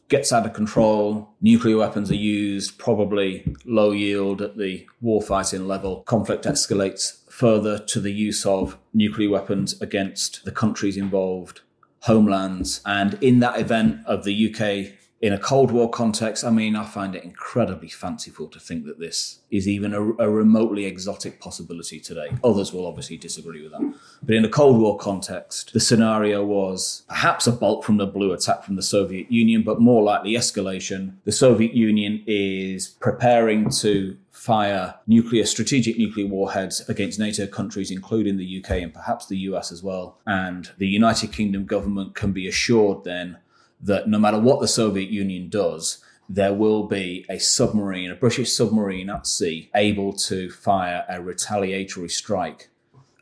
gets 0.10 0.34
out 0.34 0.46
of 0.46 0.54
control. 0.54 1.30
Nuclear 1.40 1.78
weapons 1.78 2.12
are 2.12 2.16
used, 2.16 2.78
probably 2.78 3.56
low 3.64 3.92
yield 3.92 4.42
at 4.42 4.58
the 4.58 4.88
warfighting 5.04 5.68
level. 5.68 6.02
Conflict 6.02 6.46
escalates 6.46 7.20
further 7.32 7.80
to 7.80 8.02
the 8.02 8.12
use 8.12 8.46
of 8.46 8.78
nuclear 8.94 9.30
weapons 9.30 9.80
against 9.82 10.44
the 10.44 10.52
countries 10.52 10.98
involved, 10.98 11.62
homelands. 12.02 12.82
And 12.86 13.14
in 13.24 13.40
that 13.40 13.60
event 13.60 14.00
of 14.06 14.24
the 14.24 14.54
UK 14.54 15.00
in 15.22 15.34
a 15.34 15.38
Cold 15.38 15.72
War 15.72 15.90
context, 15.90 16.46
I 16.46 16.50
mean, 16.50 16.76
I 16.78 16.86
find 16.86 17.14
it 17.14 17.26
incredibly 17.26 17.90
fanciful 17.90 18.48
to 18.48 18.60
think 18.60 18.86
that 18.86 19.00
this 19.00 19.40
is 19.52 19.68
even 19.68 19.94
a, 19.94 20.02
a, 20.14 20.30
remotely 20.30 20.86
exotic 20.86 21.42
possibility 21.42 22.00
today. 22.00 22.30
Others 22.42 22.72
will 22.72 22.86
obviously 22.86 23.18
disagree 23.18 23.62
with 23.62 23.74
that. 23.74 23.94
But 24.24 24.36
in 24.36 24.46
a 24.46 24.50
Cold 24.50 24.80
War 24.80 24.98
context, 24.98 25.74
the 25.74 25.82
scenario 25.82 26.46
was 26.46 27.04
perhaps 27.10 27.48
a 27.48 27.52
bolt 27.52 27.84
from 27.84 27.98
the 27.98 28.06
blue 28.06 28.32
attack 28.32 28.64
from 28.64 28.78
the 28.78 28.82
Soviet 28.82 29.30
Union, 29.30 29.64
but 29.64 29.82
more 29.82 30.04
likely 30.04 30.36
escalation. 30.36 31.16
The 31.26 31.34
Soviet 31.34 31.74
Union 31.74 32.24
is 32.26 32.88
preparing 32.88 33.70
to 33.72 34.16
fire 34.32 34.96
nuclear, 35.06 35.44
strategic 35.44 35.98
nuclear 35.98 36.28
warheads 36.28 36.88
against 36.88 37.20
NATO 37.20 37.46
countries, 37.46 37.92
including 37.92 38.38
the 38.38 38.64
UK 38.64 38.72
and 38.84 38.94
perhaps 38.94 39.26
the 39.26 39.38
US 39.40 39.70
as 39.70 39.84
well. 39.84 40.18
And 40.26 40.70
the 40.78 40.88
United 40.88 41.34
Kingdom 41.34 41.66
government 41.66 42.16
can 42.16 42.32
be 42.32 42.48
assured 42.48 43.04
then 43.04 43.40
that 43.82 44.08
no 44.08 44.20
matter 44.20 44.40
what 44.40 44.60
the 44.60 44.68
Soviet 44.68 45.10
Union 45.10 45.50
does, 45.50 46.04
there 46.28 46.54
will 46.54 46.84
be 46.84 47.26
a 47.30 47.40
submarine, 47.40 48.12
a 48.12 48.16
British 48.16 48.52
submarine 48.52 49.10
at 49.10 49.26
sea, 49.26 49.72
able 49.74 50.14
to 50.14 50.52
fire 50.52 51.04
a 51.10 51.22
retaliatory 51.22 52.10
strike 52.10 52.70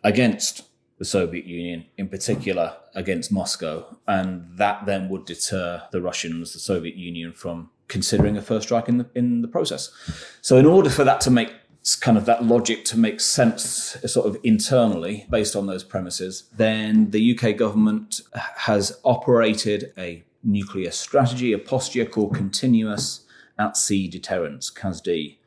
against 0.03 0.63
the 0.97 1.05
Soviet 1.05 1.45
Union, 1.45 1.85
in 1.97 2.09
particular 2.09 2.75
against 2.95 3.31
Moscow. 3.31 3.97
And 4.07 4.47
that 4.57 4.85
then 4.85 5.09
would 5.09 5.25
deter 5.25 5.83
the 5.91 6.01
Russians, 6.01 6.53
the 6.53 6.59
Soviet 6.59 6.95
Union, 6.95 7.31
from 7.31 7.69
considering 7.87 8.35
a 8.35 8.41
first 8.41 8.67
strike 8.67 8.89
in 8.89 8.97
the, 8.97 9.05
in 9.15 9.41
the 9.41 9.47
process. 9.47 9.91
So, 10.41 10.57
in 10.57 10.65
order 10.65 10.89
for 10.89 11.03
that 11.03 11.21
to 11.21 11.31
make 11.31 11.53
kind 12.01 12.17
of 12.17 12.25
that 12.25 12.43
logic 12.43 12.83
to 12.83 12.97
make 12.97 13.21
sense 13.21 13.95
uh, 14.03 14.07
sort 14.07 14.27
of 14.27 14.37
internally 14.43 15.25
based 15.29 15.55
on 15.55 15.67
those 15.67 15.83
premises, 15.83 16.43
then 16.55 17.11
the 17.11 17.37
UK 17.37 17.55
government 17.55 18.21
has 18.57 18.99
operated 19.05 19.93
a 19.97 20.23
nuclear 20.47 20.89
strategy, 20.89 21.53
a 21.53 21.59
posture 21.59 22.05
called 22.05 22.33
Continuous 22.33 23.25
at 23.59 23.77
Sea 23.77 24.07
Deterrence, 24.07 24.71
CASD, 24.71 25.37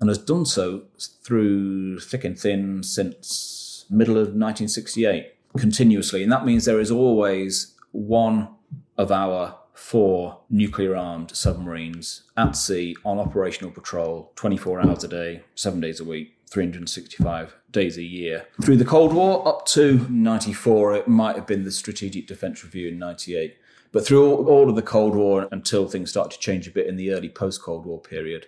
and 0.00 0.08
has 0.08 0.18
done 0.18 0.46
so 0.46 0.84
through 1.22 2.00
thick 2.00 2.24
and 2.24 2.38
thin 2.38 2.82
since 2.82 3.84
middle 3.90 4.16
of 4.16 4.28
1968, 4.28 5.34
continuously. 5.56 6.22
And 6.22 6.32
that 6.32 6.44
means 6.44 6.64
there 6.64 6.80
is 6.80 6.90
always 6.90 7.74
one 7.92 8.48
of 8.96 9.12
our 9.12 9.56
four 9.74 10.40
nuclear 10.50 10.96
armed 10.96 11.34
submarines 11.36 12.22
at 12.36 12.56
sea 12.56 12.96
on 13.04 13.18
operational 13.18 13.70
patrol 13.70 14.32
24 14.34 14.80
hours 14.80 15.04
a 15.04 15.08
day, 15.08 15.42
seven 15.54 15.80
days 15.80 16.00
a 16.00 16.04
week, 16.04 16.34
365 16.50 17.54
days 17.70 17.96
a 17.96 18.02
year. 18.02 18.46
Through 18.62 18.78
the 18.78 18.84
Cold 18.84 19.12
War 19.12 19.46
up 19.46 19.66
to 19.66 20.06
94, 20.10 20.94
it 20.94 21.08
might 21.08 21.36
have 21.36 21.46
been 21.46 21.64
the 21.64 21.70
Strategic 21.70 22.26
Defence 22.26 22.64
Review 22.64 22.88
in 22.88 22.98
98. 22.98 23.56
But 23.90 24.06
through 24.06 24.46
all 24.46 24.68
of 24.68 24.76
the 24.76 24.82
Cold 24.82 25.14
War 25.14 25.48
until 25.50 25.88
things 25.88 26.10
started 26.10 26.36
to 26.36 26.40
change 26.40 26.66
a 26.68 26.70
bit 26.70 26.86
in 26.86 26.96
the 26.96 27.12
early 27.12 27.28
post 27.28 27.62
Cold 27.62 27.86
War 27.86 28.00
period, 28.00 28.46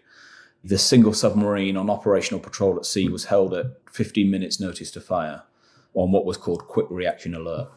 the 0.62 0.78
single 0.78 1.14
submarine 1.14 1.76
on 1.76 1.88
operational 1.88 2.40
patrol 2.40 2.76
at 2.76 2.84
sea 2.84 3.08
was 3.08 3.26
held 3.26 3.54
at 3.54 3.66
15 3.90 4.30
minutes 4.30 4.60
notice 4.60 4.90
to 4.92 5.00
fire 5.00 5.42
on 5.94 6.12
what 6.12 6.26
was 6.26 6.36
called 6.36 6.68
quick 6.68 6.86
reaction 6.90 7.34
alert. 7.34 7.68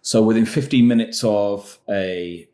So 0.00 0.22
within 0.22 0.46
15 0.46 0.86
minutes 0.86 1.22
of 1.24 1.78
a 1.88 2.48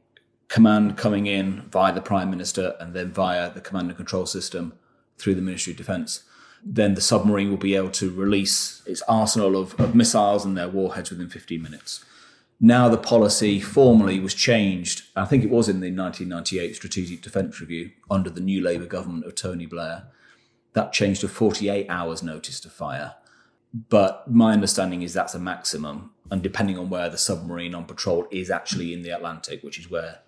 command 0.48 0.96
coming 0.96 1.26
in 1.26 1.62
via 1.70 1.92
the 1.92 2.00
Prime 2.00 2.30
Minister 2.30 2.74
and 2.80 2.92
then 2.92 3.12
via 3.12 3.52
the 3.52 3.60
command 3.60 3.88
and 3.88 3.96
control 3.96 4.26
system 4.26 4.74
through 5.16 5.36
the 5.36 5.42
Ministry 5.42 5.72
of 5.72 5.76
Defence, 5.76 6.24
then 6.64 6.94
the 6.94 7.00
submarine 7.00 7.50
will 7.50 7.56
be 7.56 7.76
able 7.76 7.90
to 7.90 8.10
release 8.10 8.82
its 8.86 9.02
arsenal 9.02 9.56
of, 9.56 9.78
of 9.80 9.94
missiles 9.94 10.44
and 10.44 10.56
their 10.56 10.68
warheads 10.68 11.10
within 11.10 11.28
15 11.28 11.62
minutes. 11.62 12.04
Now 12.60 12.90
the 12.90 12.98
policy 12.98 13.58
formally 13.58 14.20
was 14.20 14.34
changed. 14.34 15.04
I 15.16 15.24
think 15.24 15.42
it 15.42 15.50
was 15.50 15.68
in 15.68 15.80
the 15.80 15.90
1998 15.90 16.76
Strategic 16.76 17.22
Defence 17.22 17.58
Review 17.58 17.90
under 18.10 18.28
the 18.28 18.42
new 18.42 18.62
Labour 18.62 18.84
government 18.84 19.24
of 19.24 19.34
Tony 19.34 19.64
Blair. 19.64 20.08
That 20.74 20.92
changed 20.92 21.22
to 21.22 21.28
48 21.28 21.86
hours 21.88 22.22
notice 22.22 22.60
to 22.60 22.68
fire. 22.68 23.14
But 23.88 24.30
my 24.30 24.52
understanding 24.52 25.00
is 25.00 25.14
that's 25.14 25.34
a 25.34 25.38
maximum. 25.38 26.10
And 26.30 26.42
depending 26.42 26.78
on 26.78 26.90
where 26.90 27.08
the 27.08 27.16
submarine 27.16 27.74
on 27.74 27.86
patrol 27.86 28.26
is 28.30 28.50
actually 28.50 28.92
in 28.92 29.02
the 29.02 29.10
Atlantic, 29.10 29.62
which 29.62 29.78
is 29.78 29.90
where 29.90 30.18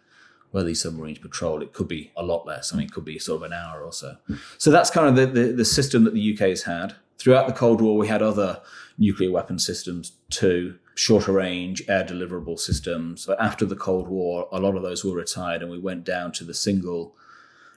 where 0.53 0.65
these 0.65 0.83
submarines 0.83 1.19
patrol, 1.19 1.63
it 1.63 1.73
could 1.73 1.89
be 1.89 2.13
a 2.15 2.23
lot 2.23 2.47
less. 2.47 2.73
I 2.73 2.77
mean, 2.77 2.87
it 2.87 2.93
could 2.93 3.07
be 3.07 3.19
sort 3.19 3.39
of 3.39 3.51
an 3.51 3.55
hour 3.55 3.83
or 3.83 3.93
so. 3.93 4.19
So 4.59 4.71
that's 4.71 4.91
kind 4.91 5.09
of 5.09 5.17
the, 5.17 5.25
the, 5.25 5.53
the 5.53 5.65
system 5.65 6.05
that 6.05 6.13
the 6.13 6.35
UK 6.35 6.41
has 6.51 6.65
had. 6.65 6.95
Throughout 7.17 7.47
the 7.47 7.55
Cold 7.55 7.81
War, 7.81 7.97
we 7.97 8.09
had 8.09 8.21
other 8.21 8.61
nuclear 8.99 9.31
weapon 9.31 9.59
systems 9.59 10.13
too 10.29 10.79
shorter 10.95 11.33
range 11.33 11.83
air 11.89 12.05
deliverable 12.05 12.59
systems. 12.59 13.27
But 13.27 13.41
after 13.41 13.65
the 13.65 13.77
Cold 13.77 14.09
War, 14.09 14.49
a 14.53 14.61
lot 14.61 14.77
of 14.77 14.83
those 14.83 15.05
were 15.05 15.15
retired, 15.15 15.63
and 15.63 15.71
we 15.71 15.79
went 15.79 16.05
down 16.05 16.33
to 16.33 16.45
the 16.45 16.55
single 16.55 17.15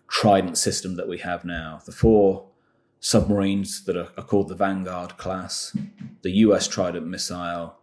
Trident 0.07 0.57
system 0.57 0.95
that 0.97 1.07
we 1.07 1.17
have 1.19 1.43
now. 1.43 1.81
The 1.83 1.91
four 1.91 2.47
submarines 2.99 3.85
that 3.85 3.97
are, 3.97 4.09
are 4.17 4.23
called 4.23 4.49
the 4.49 4.55
Vanguard 4.55 5.17
class, 5.17 5.75
the 6.21 6.31
US 6.31 6.67
Trident 6.67 7.07
missile, 7.07 7.77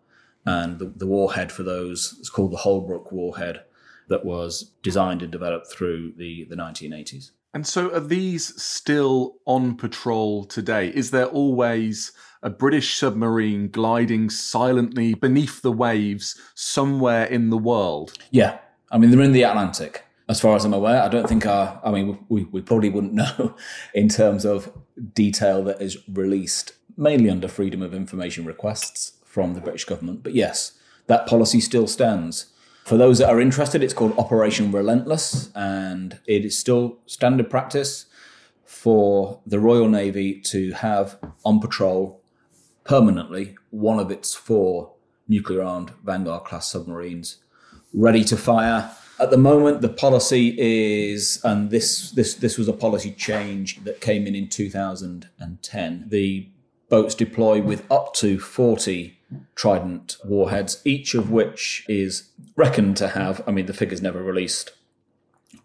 and 0.45 0.79
the, 0.79 0.87
the 0.87 1.07
warhead 1.07 1.51
for 1.53 1.62
those 1.62 2.15
is 2.21 2.31
called 2.31 2.53
the 2.53 2.59
Holbrook 2.59 3.12
warhead 3.12 3.62
that 4.09 4.25
was 4.25 4.73
designed 4.83 5.23
and 5.23 5.31
developed 5.31 5.69
through 5.69 6.12
the, 6.17 6.45
the 6.45 6.57
1980s. 6.57 7.31
And 7.55 7.67
so, 7.67 7.93
are 7.93 8.01
these 8.01 8.61
still 8.61 9.37
on 9.47 9.77
patrol 9.77 10.45
today? 10.45 10.89
Is 10.89 11.11
there 11.11 11.27
always 11.27 12.12
a 12.43 12.51
British 12.51 12.99
submarine 12.99 13.69
gliding 13.69 14.29
silently 14.29 15.15
beneath 15.15 15.63
the 15.63 15.73
waves 15.73 16.41
somewhere 16.55 17.25
in 17.25 17.51
the 17.51 17.59
world. 17.59 18.13
Yeah. 18.31 18.59
I 18.91 18.99
mean, 18.99 19.11
they're 19.11 19.21
in 19.21 19.33
the 19.33 19.45
Atlantic, 19.45 20.05
as 20.29 20.41
far 20.41 20.57
as 20.57 20.65
I'm 20.65 20.75
aware. 20.75 21.03
I 21.03 21.09
don't 21.09 21.29
think 21.29 21.47
our, 21.47 21.81
I 21.85 21.91
mean, 21.91 22.25
we, 22.29 22.45
we 22.45 22.61
probably 22.61 22.91
wouldn't 22.91 23.15
know 23.15 23.55
in 23.95 24.09
terms 24.09 24.45
of 24.45 24.73
detail 25.15 25.63
that 25.65 25.81
is 25.81 25.97
released, 26.09 26.73
mainly 26.97 27.31
under 27.31 27.49
freedom 27.49 27.81
of 27.81 27.95
information 27.95 28.45
requests 28.45 29.13
from 29.25 29.55
the 29.55 29.61
British 29.61 29.85
government. 29.85 30.23
But 30.23 30.35
yes, 30.35 30.73
that 31.07 31.27
policy 31.27 31.61
still 31.61 31.87
stands. 31.87 32.47
For 32.85 32.97
those 32.97 33.19
that 33.19 33.31
are 33.31 33.41
interested, 33.41 33.83
it's 33.83 33.95
called 33.95 34.19
Operation 34.19 34.73
Relentless, 34.73 35.51
and 35.55 36.19
it 36.27 36.45
is 36.45 36.59
still 36.59 36.99
standard 37.07 37.49
practice 37.49 38.07
for 38.65 39.41
the 39.47 39.61
Royal 39.61 39.89
Navy 39.89 40.41
to 40.41 40.73
have 40.73 41.17
on 41.45 41.61
patrol 41.61 42.22
permanently 42.85 43.57
one 43.71 43.99
of 43.99 44.11
its 44.11 44.35
four 44.35 44.93
nuclear 45.29 45.62
armed 45.62 45.93
Vanguard 46.05 46.45
class 46.45 46.71
submarines 46.71 47.39
ready 47.95 48.25
to 48.25 48.37
fire. 48.37 48.91
At 49.21 49.31
the 49.31 49.37
moment, 49.37 49.83
the 49.83 49.89
policy 49.89 50.57
is, 50.59 51.41
and 51.45 51.71
this, 51.71 52.11
this, 52.11 52.35
this 52.35 52.59
was 52.59 52.69
a 52.69 52.73
policy 52.73 53.12
change 53.12 53.85
that 53.85 54.01
came 54.01 54.27
in 54.27 54.35
in 54.35 54.49
2010. 54.49 56.05
The 56.09 56.49
boats 56.89 57.15
deploy 57.15 57.62
with 57.62 57.91
up 57.91 58.15
to 58.15 58.39
40 58.39 59.19
Trident 59.55 60.17
warheads, 60.25 60.83
each 60.85 61.15
of 61.15 61.31
which 61.31 61.87
is 61.89 62.31
reckoned 62.57 62.97
to 62.99 63.09
have, 63.09 63.43
I 63.47 63.51
mean, 63.51 63.67
the 63.67 63.73
figure's 63.73 64.03
never 64.03 64.23
released, 64.23 64.73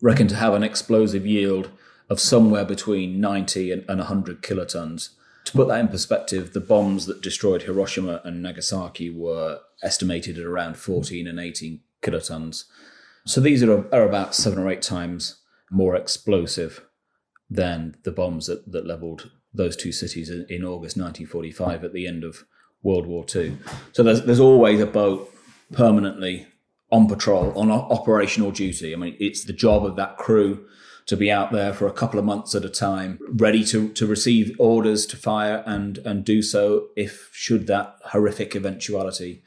reckoned 0.02 0.30
to 0.30 0.36
have 0.38 0.54
an 0.54 0.64
explosive 0.64 1.26
yield 1.26 1.70
of 2.10 2.20
somewhere 2.20 2.64
between 2.64 3.20
90 3.20 3.72
and, 3.72 3.86
and 3.90 4.00
100 4.00 4.42
kilotons. 4.42 5.10
To 5.48 5.54
put 5.54 5.70
that 5.70 5.80
in 5.80 5.88
perspective, 5.88 6.52
the 6.52 6.60
bombs 6.60 7.06
that 7.06 7.22
destroyed 7.22 7.62
Hiroshima 7.62 8.20
and 8.26 8.44
Nagasaki 8.44 9.10
were 9.10 9.60
estimated 9.82 10.38
at 10.38 10.46
around 10.46 10.76
14 10.76 11.26
and 11.26 11.40
18 11.40 11.80
kilotons. 12.02 12.66
So 13.26 13.40
these 13.40 13.64
are, 13.64 13.88
are 13.96 14.04
about 14.04 14.36
seven 14.36 14.60
or 14.60 14.70
eight 14.70 14.82
times 14.82 15.42
more 15.72 15.96
explosive 15.96 16.84
than 17.50 17.96
the 18.04 18.12
bombs 18.12 18.48
that, 18.48 18.70
that 18.74 18.86
leveled 18.86 19.32
those 19.54 19.78
two 19.78 19.94
cities 19.94 20.30
in, 20.30 20.46
in 20.50 20.66
August 20.66 20.98
1945 20.98 21.86
at 21.86 21.94
the 21.94 22.08
end 22.08 22.26
of 22.26 22.44
World 22.84 23.08
War 23.08 23.26
II. 23.34 23.58
So 23.94 24.04
there's, 24.04 24.24
there's 24.24 24.42
always 24.42 24.82
a 24.82 24.86
boat 24.86 25.34
permanently 25.72 26.46
on 26.92 27.08
patrol, 27.08 27.58
on 27.58 27.72
operational 27.72 28.52
duty. 28.52 28.94
I 28.94 28.98
mean, 28.98 29.16
it's 29.18 29.46
the 29.46 29.54
job 29.54 29.86
of 29.86 29.96
that 29.96 30.18
crew 30.18 30.68
to 31.08 31.18
be 31.18 31.32
out 31.32 31.52
there 31.52 31.74
for 31.74 31.88
a 31.88 31.94
couple 31.94 32.20
of 32.20 32.26
months 32.26 32.54
at 32.54 32.66
a 32.66 32.70
time, 32.70 33.18
ready 33.30 33.64
to, 33.66 33.90
to 33.94 34.06
receive 34.06 34.56
orders 34.60 35.06
to 35.08 35.18
fire 35.18 35.64
and, 35.66 35.98
and 36.00 36.24
do 36.24 36.42
so 36.42 36.88
if 36.96 37.30
should 37.34 37.66
that 37.68 37.96
horrific 38.06 38.56
eventuality 38.56 39.42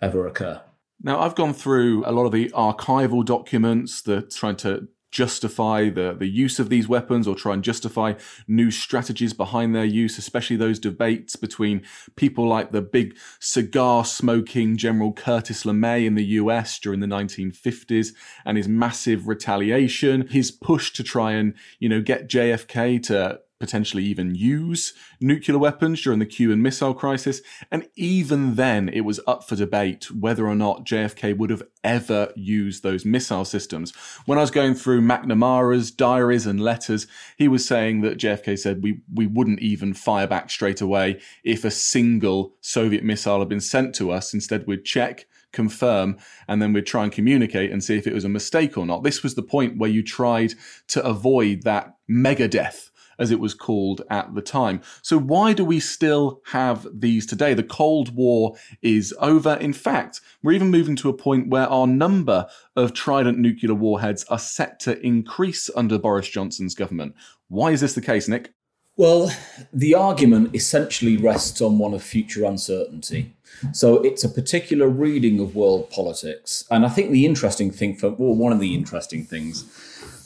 ever 0.00 0.26
occur. 0.26 0.62
Now, 1.02 1.20
I've 1.20 1.34
gone 1.34 1.54
through 1.54 2.04
a 2.06 2.12
lot 2.12 2.26
of 2.26 2.32
the 2.32 2.50
archival 2.50 3.24
documents 3.24 4.02
that 4.02 4.30
trying 4.30 4.56
to 4.56 4.88
justify 5.10 5.88
the, 5.88 6.14
the 6.18 6.28
use 6.28 6.58
of 6.58 6.68
these 6.68 6.88
weapons 6.88 7.26
or 7.26 7.34
try 7.34 7.54
and 7.54 7.64
justify 7.64 8.14
new 8.46 8.70
strategies 8.70 9.32
behind 9.32 9.74
their 9.74 9.84
use, 9.84 10.18
especially 10.18 10.56
those 10.56 10.78
debates 10.78 11.36
between 11.36 11.82
people 12.16 12.46
like 12.46 12.72
the 12.72 12.82
big 12.82 13.16
cigar 13.38 14.04
smoking 14.04 14.76
General 14.76 15.12
Curtis 15.12 15.64
LeMay 15.64 16.06
in 16.06 16.14
the 16.14 16.24
US 16.24 16.78
during 16.78 17.00
the 17.00 17.06
1950s 17.06 18.14
and 18.44 18.56
his 18.56 18.68
massive 18.68 19.26
retaliation, 19.26 20.28
his 20.28 20.50
push 20.50 20.92
to 20.92 21.02
try 21.02 21.32
and, 21.32 21.54
you 21.78 21.88
know, 21.88 22.00
get 22.00 22.28
JFK 22.28 23.02
to 23.04 23.40
potentially 23.60 24.02
even 24.04 24.34
use 24.34 24.94
nuclear 25.20 25.58
weapons 25.58 26.00
during 26.02 26.18
the 26.18 26.26
Cuban 26.26 26.62
Missile 26.62 26.94
Crisis. 26.94 27.42
And 27.70 27.86
even 27.94 28.54
then, 28.56 28.88
it 28.88 29.02
was 29.02 29.20
up 29.26 29.46
for 29.46 29.54
debate 29.54 30.10
whether 30.10 30.48
or 30.48 30.54
not 30.54 30.86
JFK 30.86 31.36
would 31.36 31.50
have 31.50 31.62
ever 31.84 32.32
used 32.34 32.82
those 32.82 33.04
missile 33.04 33.44
systems. 33.44 33.92
When 34.24 34.38
I 34.38 34.40
was 34.40 34.50
going 34.50 34.74
through 34.74 35.02
McNamara's 35.02 35.90
diaries 35.90 36.46
and 36.46 36.60
letters, 36.60 37.06
he 37.36 37.46
was 37.48 37.66
saying 37.66 38.00
that 38.00 38.18
JFK 38.18 38.58
said 38.58 38.82
we, 38.82 39.02
we 39.12 39.26
wouldn't 39.26 39.60
even 39.60 39.92
fire 39.92 40.26
back 40.26 40.50
straight 40.50 40.80
away 40.80 41.20
if 41.44 41.64
a 41.64 41.70
single 41.70 42.54
Soviet 42.62 43.04
missile 43.04 43.40
had 43.40 43.48
been 43.48 43.60
sent 43.60 43.94
to 43.96 44.10
us. 44.10 44.32
Instead, 44.32 44.66
we'd 44.66 44.84
check 44.84 45.26
confirm, 45.52 46.16
and 46.46 46.62
then 46.62 46.72
we'd 46.72 46.86
try 46.86 47.02
and 47.02 47.12
communicate 47.12 47.72
and 47.72 47.82
see 47.82 47.98
if 47.98 48.06
it 48.06 48.14
was 48.14 48.24
a 48.24 48.28
mistake 48.28 48.78
or 48.78 48.86
not. 48.86 49.02
This 49.02 49.24
was 49.24 49.34
the 49.34 49.42
point 49.42 49.78
where 49.78 49.90
you 49.90 50.00
tried 50.00 50.54
to 50.86 51.04
avoid 51.04 51.64
that 51.64 51.96
mega 52.06 52.46
death 52.46 52.89
as 53.20 53.30
it 53.30 53.38
was 53.38 53.54
called 53.54 54.02
at 54.10 54.34
the 54.34 54.42
time. 54.42 54.80
So 55.02 55.18
why 55.18 55.52
do 55.52 55.64
we 55.64 55.78
still 55.78 56.40
have 56.46 56.86
these 56.92 57.26
today? 57.26 57.54
The 57.54 57.62
Cold 57.62 58.14
War 58.16 58.56
is 58.82 59.14
over. 59.20 59.54
In 59.54 59.72
fact, 59.72 60.20
we're 60.42 60.52
even 60.52 60.70
moving 60.70 60.96
to 60.96 61.08
a 61.08 61.16
point 61.16 61.48
where 61.48 61.68
our 61.68 61.86
number 61.86 62.48
of 62.74 62.94
Trident 62.94 63.38
nuclear 63.38 63.74
warheads 63.74 64.24
are 64.24 64.38
set 64.38 64.80
to 64.80 64.98
increase 65.06 65.70
under 65.76 65.98
Boris 65.98 66.28
Johnson's 66.28 66.74
government. 66.74 67.14
Why 67.48 67.70
is 67.70 67.80
this 67.80 67.94
the 67.94 68.00
case, 68.00 68.26
Nick? 68.26 68.52
Well, 68.96 69.30
the 69.72 69.94
argument 69.94 70.54
essentially 70.54 71.16
rests 71.16 71.60
on 71.62 71.78
one 71.78 71.94
of 71.94 72.02
future 72.02 72.44
uncertainty. 72.44 73.34
So 73.72 74.02
it's 74.02 74.24
a 74.24 74.28
particular 74.28 74.88
reading 74.88 75.40
of 75.40 75.54
world 75.54 75.90
politics. 75.90 76.64
And 76.70 76.84
I 76.84 76.90
think 76.90 77.10
the 77.10 77.24
interesting 77.24 77.70
thing 77.70 77.96
for, 77.96 78.10
well, 78.10 78.34
one 78.34 78.52
of 78.52 78.60
the 78.60 78.74
interesting 78.74 79.24
things 79.24 79.64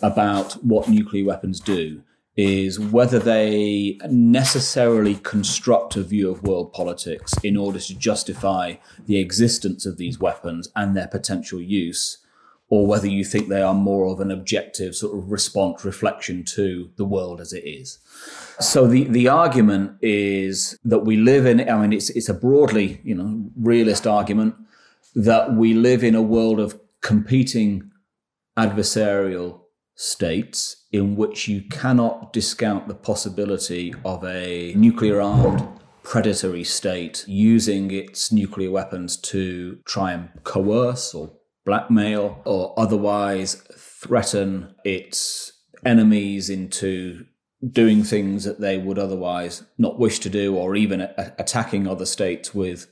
about 0.03 0.55
what 0.65 0.89
nuclear 0.89 1.25
weapons 1.25 1.61
do 1.61 2.03
is 2.37 2.81
whether 2.81 3.19
they 3.19 3.99
necessarily 4.11 5.15
construct 5.17 5.95
a 5.97 6.03
view 6.03 6.31
of 6.31 6.43
world 6.43 6.73
politics 6.73 7.33
in 7.45 7.57
order 7.57 7.79
to 7.79 7.95
justify 7.95 8.75
the 9.07 9.19
existence 9.19 9.87
of 9.87 9.99
these 9.99 10.19
weapons 10.19 10.69
and 10.75 10.97
their 10.97 11.07
potential 11.07 11.61
use, 11.61 12.19
or 12.69 12.87
whether 12.87 13.07
you 13.07 13.25
think 13.25 13.49
they 13.49 13.63
are 13.63 13.75
more 13.75 14.07
of 14.07 14.19
an 14.19 14.33
objective 14.33 14.97
sort 14.97 15.17
of 15.17 15.31
response 15.31 15.85
reflection 15.85 16.43
to 16.45 16.91
the 16.97 17.05
world 17.05 17.41
as 17.41 17.53
it 17.53 17.65
is. 17.65 17.99
So 18.59 18.89
the, 18.89 19.05
the 19.05 19.29
argument 19.29 19.97
is 20.03 20.77
that 20.85 21.01
we 21.01 21.17
live 21.17 21.47
in, 21.47 21.69
I 21.69 21.81
mean, 21.81 21.93
it's, 21.93 22.11
it's 22.11 22.29
a 22.29 22.35
broadly, 22.35 23.01
you 23.05 23.15
know, 23.15 23.49
realist 23.57 24.07
argument 24.09 24.57
that 25.15 25.55
we 25.55 25.73
live 25.75 26.03
in 26.03 26.17
a 26.17 26.23
world 26.23 26.59
of 26.59 26.81
competing 27.01 27.93
adversarial 28.59 29.61
states 29.97 30.85
in 30.93 31.17
which 31.17 31.49
you 31.49 31.63
cannot 31.71 32.33
discount 32.33 32.89
the 32.89 32.95
possibility 32.95 33.95
of 34.05 34.25
a 34.25 34.75
nuclear 34.75 35.21
armed 35.21 35.67
predatory 36.03 36.65
state 36.65 37.25
using 37.27 37.91
its 37.91 38.31
nuclear 38.31 38.71
weapons 38.71 39.17
to 39.17 39.79
try 39.87 40.13
and 40.13 40.29
coerce 40.45 41.15
or 41.15 41.33
blackmail 41.65 42.43
or 42.45 42.75
otherwise 42.79 43.55
threaten 43.77 44.75
its 44.85 45.53
enemies 45.85 46.51
into 46.51 47.25
doing 47.71 48.03
things 48.03 48.45
that 48.45 48.61
they 48.61 48.77
would 48.77 48.99
otherwise 48.99 49.65
not 49.79 49.99
wish 49.99 50.19
to 50.19 50.29
do 50.29 50.55
or 50.55 50.77
even 50.77 51.01
attacking 51.39 51.87
other 51.87 52.05
states 52.05 52.55
with 52.55 52.87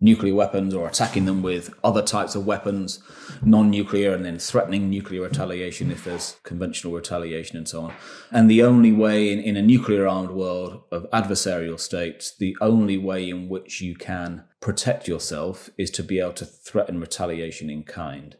nuclear 0.00 0.34
weapons 0.34 0.74
or 0.74 0.86
attacking 0.86 1.24
them 1.24 1.42
with 1.42 1.74
other 1.82 2.02
types 2.02 2.34
of 2.34 2.46
weapons, 2.46 3.00
non 3.42 3.70
nuclear, 3.70 4.14
and 4.14 4.24
then 4.24 4.38
threatening 4.38 4.88
nuclear 4.88 5.22
retaliation 5.22 5.90
if 5.90 6.04
there's 6.04 6.36
conventional 6.44 6.92
retaliation 6.92 7.56
and 7.56 7.68
so 7.68 7.82
on. 7.82 7.94
And 8.30 8.50
the 8.50 8.62
only 8.62 8.92
way 8.92 9.32
in, 9.32 9.40
in 9.40 9.56
a 9.56 9.62
nuclear 9.62 10.06
armed 10.06 10.30
world 10.30 10.82
of 10.92 11.06
adversarial 11.10 11.80
states, 11.80 12.34
the 12.36 12.56
only 12.60 12.96
way 12.96 13.28
in 13.28 13.48
which 13.48 13.80
you 13.80 13.96
can 13.96 14.44
protect 14.60 15.08
yourself 15.08 15.70
is 15.76 15.90
to 15.92 16.02
be 16.02 16.20
able 16.20 16.32
to 16.34 16.44
threaten 16.44 17.00
retaliation 17.00 17.68
in 17.70 17.82
kind. 17.82 18.36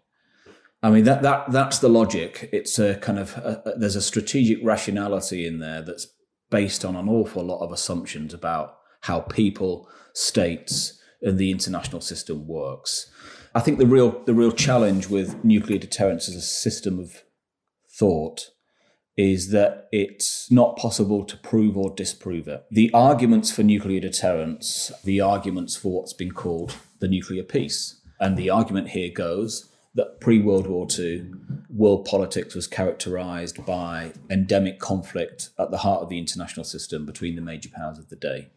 I 0.80 0.90
mean 0.90 1.04
that 1.04 1.22
that 1.22 1.50
that's 1.50 1.80
the 1.80 1.88
logic. 1.88 2.48
It's 2.52 2.78
a 2.78 2.94
kind 2.96 3.18
of 3.18 3.36
a, 3.38 3.74
there's 3.76 3.96
a 3.96 4.02
strategic 4.02 4.64
rationality 4.64 5.44
in 5.44 5.58
there 5.58 5.82
that's 5.82 6.06
based 6.50 6.84
on 6.84 6.94
an 6.94 7.08
awful 7.08 7.42
lot 7.42 7.64
of 7.64 7.72
assumptions 7.72 8.32
about 8.32 8.76
how 9.02 9.20
people, 9.20 9.88
states, 10.14 10.97
and 11.22 11.38
the 11.38 11.50
international 11.50 12.00
system 12.00 12.46
works. 12.46 13.10
I 13.54 13.60
think 13.60 13.78
the 13.78 13.86
real 13.86 14.22
the 14.24 14.34
real 14.34 14.52
challenge 14.52 15.08
with 15.08 15.44
nuclear 15.44 15.78
deterrence 15.78 16.28
as 16.28 16.34
a 16.34 16.40
system 16.40 16.98
of 16.98 17.24
thought 17.90 18.50
is 19.16 19.50
that 19.50 19.88
it's 19.90 20.48
not 20.50 20.76
possible 20.76 21.24
to 21.24 21.36
prove 21.36 21.76
or 21.76 21.92
disprove 21.92 22.46
it. 22.46 22.64
The 22.70 22.90
arguments 22.94 23.50
for 23.50 23.64
nuclear 23.64 23.98
deterrence, 23.98 24.92
the 25.02 25.20
arguments 25.20 25.74
for 25.74 25.92
what's 25.92 26.12
been 26.12 26.30
called 26.30 26.76
the 27.00 27.08
nuclear 27.08 27.42
peace, 27.42 28.00
and 28.20 28.36
the 28.36 28.48
argument 28.48 28.90
here 28.90 29.10
goes 29.10 29.68
that 29.96 30.20
pre 30.20 30.38
World 30.38 30.68
War 30.68 30.86
II, 30.96 31.32
world 31.68 32.04
politics 32.04 32.54
was 32.54 32.68
characterized 32.68 33.66
by 33.66 34.12
endemic 34.30 34.78
conflict 34.78 35.50
at 35.58 35.72
the 35.72 35.78
heart 35.78 36.02
of 36.02 36.08
the 36.08 36.18
international 36.18 36.64
system 36.64 37.04
between 37.04 37.34
the 37.34 37.42
major 37.42 37.68
powers 37.68 37.98
of 37.98 38.08
the 38.08 38.16
day. 38.16 38.50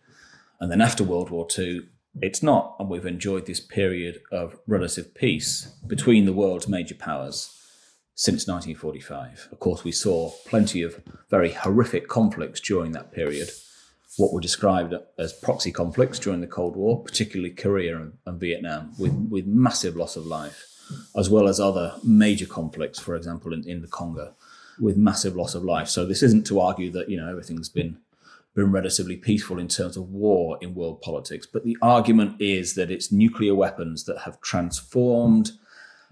And 0.60 0.72
then 0.72 0.82
after 0.82 1.04
World 1.04 1.32
War 1.32 1.48
II, 1.58 1.82
it's 2.20 2.44
not, 2.44 2.76
and 2.80 2.90
we've 2.90 3.06
enjoyed 3.06 3.46
this 3.46 3.60
period 3.60 4.22
of 4.32 4.60
relative 4.68 5.16
peace 5.16 5.72
between 5.88 6.26
the 6.26 6.34
world's 6.34 6.68
major 6.68 6.96
powers 6.96 7.58
since 8.16 8.48
1945. 8.48 9.50
Of 9.52 9.60
course, 9.60 9.84
we 9.84 9.92
saw 9.92 10.32
plenty 10.46 10.82
of 10.82 11.02
very 11.30 11.52
horrific 11.52 12.08
conflicts 12.08 12.60
during 12.60 12.92
that 12.92 13.14
period, 13.14 13.50
what 14.18 14.34
were 14.34 14.42
described 14.42 14.94
as 15.18 15.32
proxy 15.32 15.72
conflicts 15.72 16.20
during 16.20 16.42
the 16.42 16.48
Cold 16.48 16.76
War, 16.76 17.02
particularly 17.02 17.52
Korea 17.52 17.98
and, 17.98 18.14
and 18.26 18.40
Vietnam, 18.40 18.94
with, 19.00 19.14
with 19.30 19.46
massive 19.46 19.96
loss 19.96 20.18
of 20.18 20.26
life, 20.26 20.68
as 21.16 21.30
well 21.30 21.48
as 21.48 21.60
other 21.60 21.96
major 22.04 22.46
conflicts, 22.46 23.00
for 23.00 23.16
example, 23.16 23.54
in, 23.54 23.68
in 23.68 23.82
the 23.82 23.88
Congo, 23.88 24.36
with 24.80 24.98
massive 24.98 25.36
loss 25.38 25.56
of 25.56 25.64
life. 25.64 25.88
So 25.88 26.06
this 26.06 26.22
isn't 26.22 26.46
to 26.48 26.60
argue 26.60 26.92
that 26.92 27.10
you 27.10 27.16
know 27.16 27.30
everything's 27.30 27.70
been 27.70 28.00
been 28.56 28.72
relatively 28.72 29.16
peaceful 29.16 29.60
in 29.60 29.68
terms 29.68 29.96
of 29.96 30.10
war 30.10 30.58
in 30.62 30.76
world 30.76 31.02
politics. 31.02 31.48
But 31.52 31.64
the 31.64 31.78
argument 31.82 32.42
is 32.42 32.76
that 32.76 32.92
it's 32.92 33.12
nuclear 33.12 33.56
weapons 33.56 34.06
that 34.06 34.20
have 34.20 34.42
transformed 34.42 35.52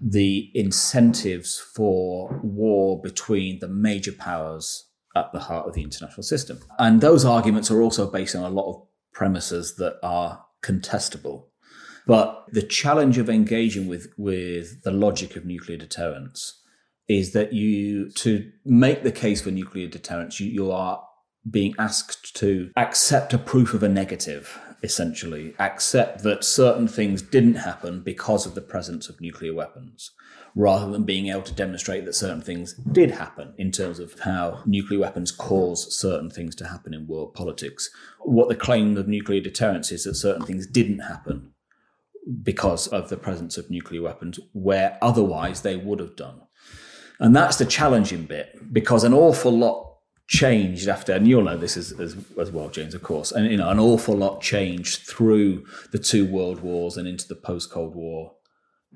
the 0.00 0.50
incentives 0.54 1.58
for 1.58 2.40
war 2.42 3.00
between 3.00 3.58
the 3.58 3.68
major 3.68 4.12
powers 4.12 4.86
at 5.14 5.30
the 5.32 5.40
heart 5.40 5.66
of 5.66 5.74
the 5.74 5.82
international 5.82 6.22
system. 6.22 6.58
And 6.78 7.00
those 7.00 7.24
arguments 7.24 7.70
are 7.70 7.82
also 7.82 8.10
based 8.10 8.34
on 8.34 8.44
a 8.44 8.54
lot 8.54 8.70
of 8.70 8.86
premises 9.12 9.76
that 9.76 9.98
are 10.02 10.44
contestable. 10.62 11.44
But 12.06 12.46
the 12.50 12.62
challenge 12.62 13.18
of 13.18 13.28
engaging 13.28 13.86
with, 13.86 14.12
with 14.16 14.82
the 14.82 14.90
logic 14.90 15.36
of 15.36 15.44
nuclear 15.44 15.76
deterrence 15.76 16.62
is 17.08 17.32
that 17.32 17.52
you, 17.52 18.10
to 18.10 18.50
make 18.64 19.02
the 19.02 19.12
case 19.12 19.42
for 19.42 19.50
nuclear 19.50 19.88
deterrence, 19.88 20.40
you, 20.40 20.50
you 20.50 20.70
are 20.70 21.02
being 21.48 21.74
asked 21.78 22.36
to 22.36 22.70
accept 22.76 23.32
a 23.32 23.38
proof 23.38 23.72
of 23.72 23.82
a 23.82 23.88
negative, 23.88 24.58
essentially, 24.82 25.54
accept 25.58 26.22
that 26.22 26.44
certain 26.44 26.88
things 26.88 27.22
didn't 27.22 27.54
happen 27.54 28.02
because 28.02 28.46
of 28.46 28.54
the 28.54 28.60
presence 28.60 29.08
of 29.08 29.20
nuclear 29.20 29.54
weapons, 29.54 30.10
rather 30.54 30.90
than 30.90 31.04
being 31.04 31.28
able 31.28 31.42
to 31.42 31.54
demonstrate 31.54 32.04
that 32.04 32.14
certain 32.14 32.42
things 32.42 32.74
did 32.74 33.12
happen 33.12 33.54
in 33.56 33.70
terms 33.70 33.98
of 33.98 34.18
how 34.20 34.62
nuclear 34.66 35.00
weapons 35.00 35.32
cause 35.32 35.96
certain 35.96 36.30
things 36.30 36.54
to 36.54 36.66
happen 36.66 36.92
in 36.92 37.06
world 37.06 37.32
politics. 37.34 37.90
What 38.20 38.48
the 38.48 38.56
claim 38.56 38.96
of 38.96 39.08
nuclear 39.08 39.40
deterrence 39.40 39.92
is 39.92 40.04
that 40.04 40.16
certain 40.16 40.44
things 40.44 40.66
didn't 40.66 41.00
happen 41.00 41.52
because 42.42 42.86
of 42.88 43.08
the 43.08 43.16
presence 43.16 43.56
of 43.56 43.70
nuclear 43.70 44.02
weapons, 44.02 44.38
where 44.52 44.98
otherwise 45.00 45.62
they 45.62 45.76
would 45.76 46.00
have 46.00 46.16
done. 46.16 46.42
And 47.18 47.34
that's 47.34 47.56
the 47.56 47.66
challenging 47.66 48.24
bit 48.24 48.72
because 48.72 49.04
an 49.04 49.14
awful 49.14 49.56
lot 49.56 49.89
changed 50.30 50.86
after, 50.86 51.12
and 51.12 51.26
you'll 51.26 51.42
know 51.42 51.56
this 51.56 51.76
as, 51.76 51.90
as, 51.98 52.16
as, 52.38 52.52
well, 52.52 52.68
James, 52.68 52.94
of 52.94 53.02
course, 53.02 53.32
and 53.32 53.50
you 53.50 53.56
know, 53.56 53.68
an 53.68 53.80
awful 53.80 54.16
lot 54.16 54.40
changed 54.40 55.00
through 55.00 55.66
the 55.90 55.98
two 55.98 56.24
world 56.24 56.60
wars 56.60 56.96
and 56.96 57.08
into 57.08 57.26
the 57.26 57.34
post 57.34 57.68
Cold 57.68 57.96
War 57.96 58.34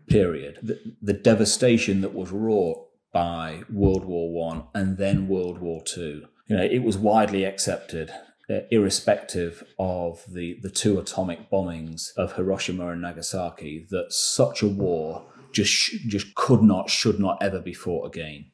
period. 0.06 0.60
The, 0.62 0.80
the, 1.02 1.12
devastation 1.12 2.02
that 2.02 2.14
was 2.14 2.30
wrought 2.30 2.86
by 3.12 3.62
World 3.68 4.04
War 4.04 4.32
One 4.32 4.68
and 4.74 4.96
then 4.96 5.26
World 5.26 5.58
War 5.58 5.82
Two, 5.84 6.26
you 6.46 6.56
know, 6.56 6.62
it 6.62 6.84
was 6.84 6.96
widely 6.96 7.44
accepted. 7.44 8.12
Uh, 8.48 8.60
irrespective 8.70 9.64
of 9.78 10.22
the, 10.30 10.58
the 10.60 10.68
two 10.68 10.98
atomic 10.98 11.50
bombings 11.50 12.14
of 12.14 12.34
Hiroshima 12.34 12.88
and 12.88 13.00
Nagasaki, 13.00 13.86
that 13.88 14.12
such 14.12 14.62
a 14.62 14.68
war 14.68 15.24
just 15.50 15.90
just 16.06 16.34
could 16.34 16.62
not, 16.62 16.90
should 16.90 17.18
not 17.18 17.38
ever 17.42 17.58
be 17.58 17.72
fought 17.72 18.06
again 18.06 18.50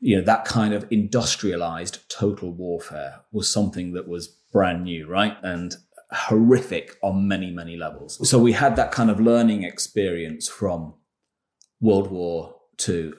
you 0.00 0.16
know 0.16 0.24
that 0.24 0.44
kind 0.44 0.74
of 0.74 0.86
industrialized 0.90 2.08
total 2.08 2.52
warfare 2.52 3.20
was 3.32 3.50
something 3.50 3.92
that 3.92 4.08
was 4.08 4.28
brand 4.52 4.84
new 4.84 5.06
right? 5.06 5.36
And 5.42 5.76
horrific 6.12 6.96
on 7.02 7.28
many 7.28 7.50
many 7.50 7.76
levels. 7.76 8.28
So 8.28 8.38
we 8.38 8.52
had 8.52 8.76
that 8.76 8.92
kind 8.92 9.10
of 9.10 9.20
learning 9.20 9.62
experience 9.62 10.48
from 10.48 10.94
world 11.80 12.10
war 12.10 12.56
ii 12.88 13.12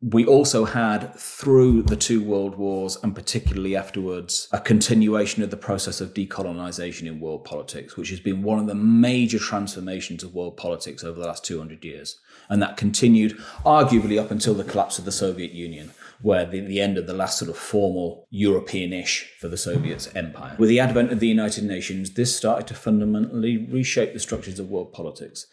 we 0.00 0.24
also 0.24 0.64
had 0.64 1.12
through 1.16 1.82
the 1.82 1.96
two 1.96 2.22
world 2.22 2.54
wars 2.54 2.96
and 3.02 3.16
particularly 3.16 3.74
afterwards 3.74 4.46
a 4.52 4.60
continuation 4.60 5.42
of 5.42 5.50
the 5.50 5.56
process 5.56 6.00
of 6.00 6.14
decolonization 6.14 7.08
in 7.08 7.18
world 7.18 7.44
politics 7.44 7.96
which 7.96 8.10
has 8.10 8.20
been 8.20 8.44
one 8.44 8.60
of 8.60 8.68
the 8.68 8.76
major 8.76 9.40
transformations 9.40 10.22
of 10.22 10.34
world 10.34 10.56
politics 10.56 11.02
over 11.02 11.18
the 11.18 11.26
last 11.26 11.44
200 11.44 11.84
years. 11.84 12.20
And 12.48 12.62
that 12.62 12.76
continued 12.76 13.36
arguably 13.66 14.20
up 14.20 14.30
until 14.30 14.54
the 14.54 14.62
collapse 14.62 15.00
of 15.00 15.04
the 15.04 15.10
soviet 15.10 15.50
union 15.50 15.90
where 16.22 16.44
the, 16.44 16.60
the 16.60 16.80
end 16.80 16.98
of 16.98 17.06
the 17.06 17.14
last 17.14 17.38
sort 17.38 17.50
of 17.50 17.56
formal 17.56 18.26
European-ish 18.30 19.30
for 19.40 19.48
the 19.48 19.56
Soviets 19.56 20.08
empire. 20.14 20.56
With 20.58 20.68
the 20.68 20.80
advent 20.80 21.12
of 21.12 21.20
the 21.20 21.28
United 21.28 21.64
Nations, 21.64 22.14
this 22.14 22.36
started 22.36 22.66
to 22.68 22.74
fundamentally 22.74 23.66
reshape 23.70 24.12
the 24.12 24.18
structures 24.18 24.58
of 24.58 24.68
world 24.68 24.92
politics. 24.92 25.46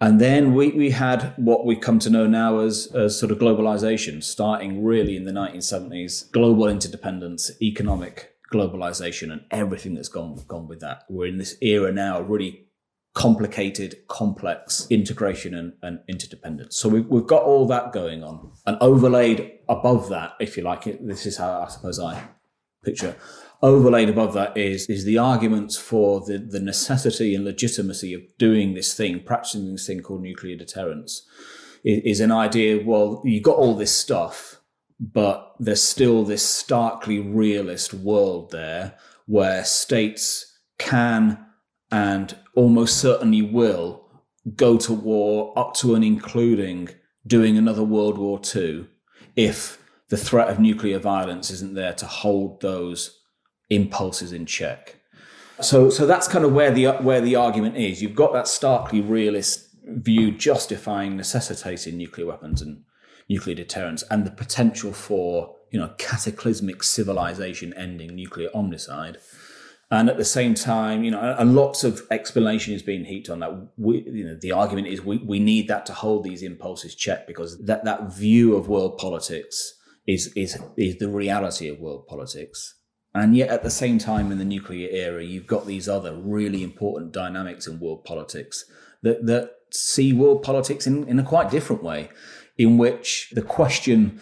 And 0.00 0.20
then 0.20 0.54
we, 0.54 0.70
we 0.70 0.90
had 0.90 1.34
what 1.36 1.66
we 1.66 1.74
come 1.74 1.98
to 2.00 2.10
know 2.10 2.26
now 2.26 2.60
as, 2.60 2.86
as 2.94 3.18
sort 3.18 3.32
of 3.32 3.38
globalization, 3.38 4.22
starting 4.22 4.84
really 4.84 5.16
in 5.16 5.24
the 5.24 5.32
1970s, 5.32 6.30
global 6.30 6.68
interdependence, 6.68 7.50
economic 7.60 8.34
globalization, 8.52 9.32
and 9.32 9.42
everything 9.50 9.94
that's 9.94 10.08
gone, 10.08 10.40
gone 10.46 10.68
with 10.68 10.80
that. 10.80 11.02
We're 11.08 11.26
in 11.26 11.38
this 11.38 11.56
era 11.60 11.92
now, 11.92 12.20
of 12.20 12.30
really 12.30 12.68
complicated, 13.14 13.96
complex 14.06 14.86
integration 14.90 15.52
and, 15.52 15.72
and 15.82 15.98
interdependence. 16.08 16.76
So 16.76 16.88
we, 16.88 17.00
we've 17.00 17.26
got 17.26 17.42
all 17.42 17.66
that 17.66 17.92
going 17.92 18.22
on. 18.22 18.52
And 18.66 18.78
overlaid 18.80 19.57
above 19.68 20.08
that, 20.08 20.34
if 20.40 20.56
you 20.56 20.62
like 20.62 20.86
it, 20.86 21.06
this 21.06 21.26
is 21.26 21.36
how 21.36 21.62
I 21.62 21.68
suppose 21.68 21.98
I 21.98 22.22
picture 22.84 23.16
overlaid 23.62 24.08
above 24.08 24.34
that 24.34 24.56
is 24.56 24.86
is 24.86 25.04
the 25.04 25.18
arguments 25.18 25.76
for 25.76 26.20
the, 26.20 26.38
the 26.38 26.60
necessity 26.60 27.34
and 27.34 27.44
legitimacy 27.44 28.14
of 28.14 28.22
doing 28.38 28.74
this 28.74 28.94
thing, 28.94 29.20
practicing 29.20 29.72
this 29.72 29.86
thing 29.86 30.00
called 30.00 30.22
nuclear 30.22 30.56
deterrence, 30.56 31.26
is, 31.84 32.20
an 32.20 32.32
idea. 32.32 32.84
Well, 32.84 33.22
you've 33.24 33.42
got 33.42 33.56
all 33.56 33.74
this 33.74 33.94
stuff, 33.94 34.60
but 35.00 35.54
there's 35.58 35.82
still 35.82 36.24
this 36.24 36.42
starkly 36.42 37.20
realist 37.20 37.94
world 37.94 38.50
there 38.50 38.96
where 39.26 39.64
states 39.64 40.58
can 40.78 41.44
and 41.90 42.36
almost 42.54 42.98
certainly 42.98 43.42
will 43.42 44.04
go 44.54 44.76
to 44.78 44.92
war 44.92 45.52
up 45.58 45.74
to 45.74 45.94
and 45.94 46.04
including 46.04 46.88
doing 47.26 47.58
another 47.58 47.82
World 47.82 48.18
War 48.18 48.40
II 48.54 48.86
if 49.38 49.78
the 50.08 50.16
threat 50.16 50.48
of 50.48 50.58
nuclear 50.58 50.98
violence 50.98 51.48
isn't 51.48 51.74
there 51.74 51.92
to 51.92 52.06
hold 52.06 52.60
those 52.60 53.20
impulses 53.70 54.32
in 54.32 54.44
check. 54.44 54.96
So, 55.60 55.90
so 55.90 56.06
that's 56.06 56.26
kind 56.26 56.44
of 56.44 56.52
where 56.52 56.72
the 56.72 56.88
where 56.98 57.20
the 57.20 57.36
argument 57.36 57.76
is. 57.76 58.02
You've 58.02 58.16
got 58.16 58.32
that 58.32 58.48
starkly 58.48 59.00
realist 59.00 59.68
view 59.84 60.32
justifying 60.32 61.16
necessitating 61.16 61.96
nuclear 61.96 62.26
weapons 62.26 62.60
and 62.60 62.82
nuclear 63.28 63.54
deterrence, 63.54 64.02
and 64.10 64.26
the 64.26 64.30
potential 64.30 64.92
for 64.92 65.54
you 65.70 65.78
know 65.78 65.94
cataclysmic 65.98 66.82
civilization 66.82 67.72
ending 67.74 68.16
nuclear 68.16 68.48
omnicide. 68.54 69.18
And 69.90 70.10
at 70.10 70.18
the 70.18 70.24
same 70.24 70.52
time, 70.52 71.02
you 71.02 71.10
know, 71.10 71.36
lots 71.44 71.82
of 71.82 72.02
explanation 72.10 72.74
is 72.74 72.82
being 72.82 73.06
heaped 73.06 73.30
on 73.30 73.40
that. 73.40 73.68
We, 73.78 74.02
you 74.02 74.24
know, 74.24 74.38
the 74.38 74.52
argument 74.52 74.88
is 74.88 75.02
we, 75.02 75.16
we 75.18 75.38
need 75.38 75.68
that 75.68 75.86
to 75.86 75.94
hold 75.94 76.24
these 76.24 76.42
impulses 76.42 76.94
checked 76.94 77.26
because 77.26 77.58
that, 77.64 77.84
that 77.86 78.12
view 78.12 78.54
of 78.54 78.68
world 78.68 78.98
politics 78.98 79.74
is, 80.06 80.30
is, 80.36 80.58
is 80.76 80.98
the 80.98 81.08
reality 81.08 81.68
of 81.68 81.80
world 81.80 82.06
politics. 82.06 82.74
And 83.14 83.34
yet 83.34 83.48
at 83.48 83.62
the 83.62 83.70
same 83.70 83.98
time 83.98 84.30
in 84.30 84.38
the 84.38 84.44
nuclear 84.44 84.88
era, 84.90 85.24
you've 85.24 85.46
got 85.46 85.66
these 85.66 85.88
other 85.88 86.14
really 86.14 86.62
important 86.62 87.12
dynamics 87.12 87.66
in 87.66 87.80
world 87.80 88.04
politics 88.04 88.66
that, 89.02 89.24
that 89.26 89.52
see 89.70 90.12
world 90.12 90.42
politics 90.42 90.86
in, 90.86 91.08
in 91.08 91.18
a 91.18 91.24
quite 91.24 91.50
different 91.50 91.82
way, 91.82 92.10
in 92.58 92.76
which 92.76 93.30
the 93.32 93.42
question 93.42 94.20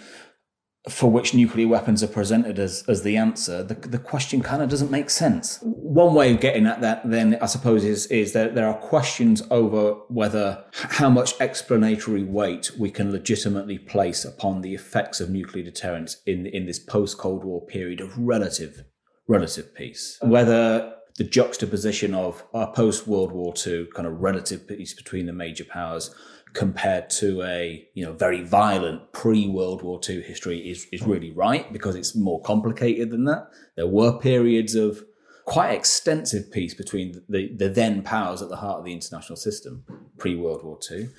for 0.89 1.11
which 1.11 1.35
nuclear 1.35 1.67
weapons 1.67 2.03
are 2.03 2.09
presented 2.09 2.59
as, 2.61 2.85
as 2.87 3.03
the 3.03 3.17
answer, 3.17 3.63
the, 3.63 3.75
the 3.75 3.99
question 3.99 4.41
kind 4.41 4.63
of 4.63 4.69
doesn't 4.69 4.91
make 4.91 5.11
sense. 5.11 5.59
One 5.63 6.15
way 6.15 6.33
of 6.33 6.41
getting 6.41 6.67
at 6.67 6.81
that, 6.81 7.11
then, 7.11 7.39
I 7.43 7.47
suppose, 7.47 7.85
is, 7.85 8.07
is 8.07 8.33
that 8.35 8.55
there 8.55 8.69
are 8.69 8.79
questions 8.79 9.43
over 9.51 9.95
whether 10.09 10.65
how 10.73 11.11
much 11.11 11.35
explanatory 11.41 12.23
weight 12.23 12.71
we 12.79 12.91
can 12.91 13.11
legitimately 13.11 13.79
place 13.79 14.25
upon 14.25 14.63
the 14.63 14.75
effects 14.75 15.21
of 15.21 15.29
nuclear 15.29 15.65
deterrence 15.65 16.19
in, 16.25 16.47
in 16.47 16.67
this 16.67 16.79
post 16.79 17.19
Cold 17.19 17.43
War 17.43 17.67
period 17.67 18.01
of 18.01 18.17
relative, 18.17 18.85
relative 19.27 19.75
peace. 19.75 20.19
Whether 20.23 20.93
the 21.17 21.25
juxtaposition 21.25 22.15
of 22.15 22.45
our 22.55 22.71
post 22.73 23.09
World 23.09 23.33
War 23.33 23.55
II 23.67 23.87
kind 23.95 24.07
of 24.07 24.21
relative 24.21 24.69
peace 24.69 24.95
between 24.95 25.27
the 25.27 25.33
major 25.33 25.65
powers 25.65 26.15
compared 26.57 27.11
to 27.11 27.43
a 27.43 27.87
you 27.93 28.05
know 28.05 28.15
very 28.15 28.43
violent 28.43 29.13
pre 29.13 29.47
World 29.47 29.83
War 29.83 30.01
II 30.09 30.23
history 30.23 30.59
is 30.59 30.87
is 30.91 31.03
really 31.03 31.31
right 31.31 31.71
because 31.73 31.95
it's 31.95 32.17
more 32.17 32.41
complicated 32.41 33.11
than 33.11 33.25
that. 33.25 33.51
There 33.77 33.87
were 33.87 34.19
periods 34.19 34.75
of 34.75 35.05
quite 35.45 35.73
extensive 35.73 36.51
peace 36.51 36.75
between 36.75 37.23
the, 37.29 37.55
the 37.55 37.69
then 37.69 38.03
powers 38.03 38.43
at 38.43 38.49
the 38.49 38.57
heart 38.57 38.81
of 38.81 38.85
the 38.85 38.93
international 38.93 39.37
system 39.37 39.85
pre 40.19 40.35
World 40.35 40.65
War 40.65 40.79
II. 40.91 41.11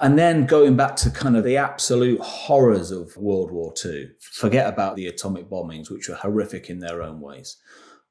And 0.00 0.18
then 0.18 0.46
going 0.46 0.76
back 0.76 0.96
to 0.96 1.10
kind 1.10 1.36
of 1.36 1.44
the 1.44 1.58
absolute 1.58 2.20
horrors 2.20 2.90
of 2.90 3.16
World 3.18 3.52
War 3.52 3.74
II, 3.84 4.08
forget 4.18 4.66
about 4.66 4.96
the 4.96 5.06
atomic 5.06 5.48
bombings, 5.48 5.90
which 5.90 6.08
were 6.08 6.16
horrific 6.16 6.68
in 6.70 6.80
their 6.80 7.02
own 7.02 7.20
ways. 7.20 7.58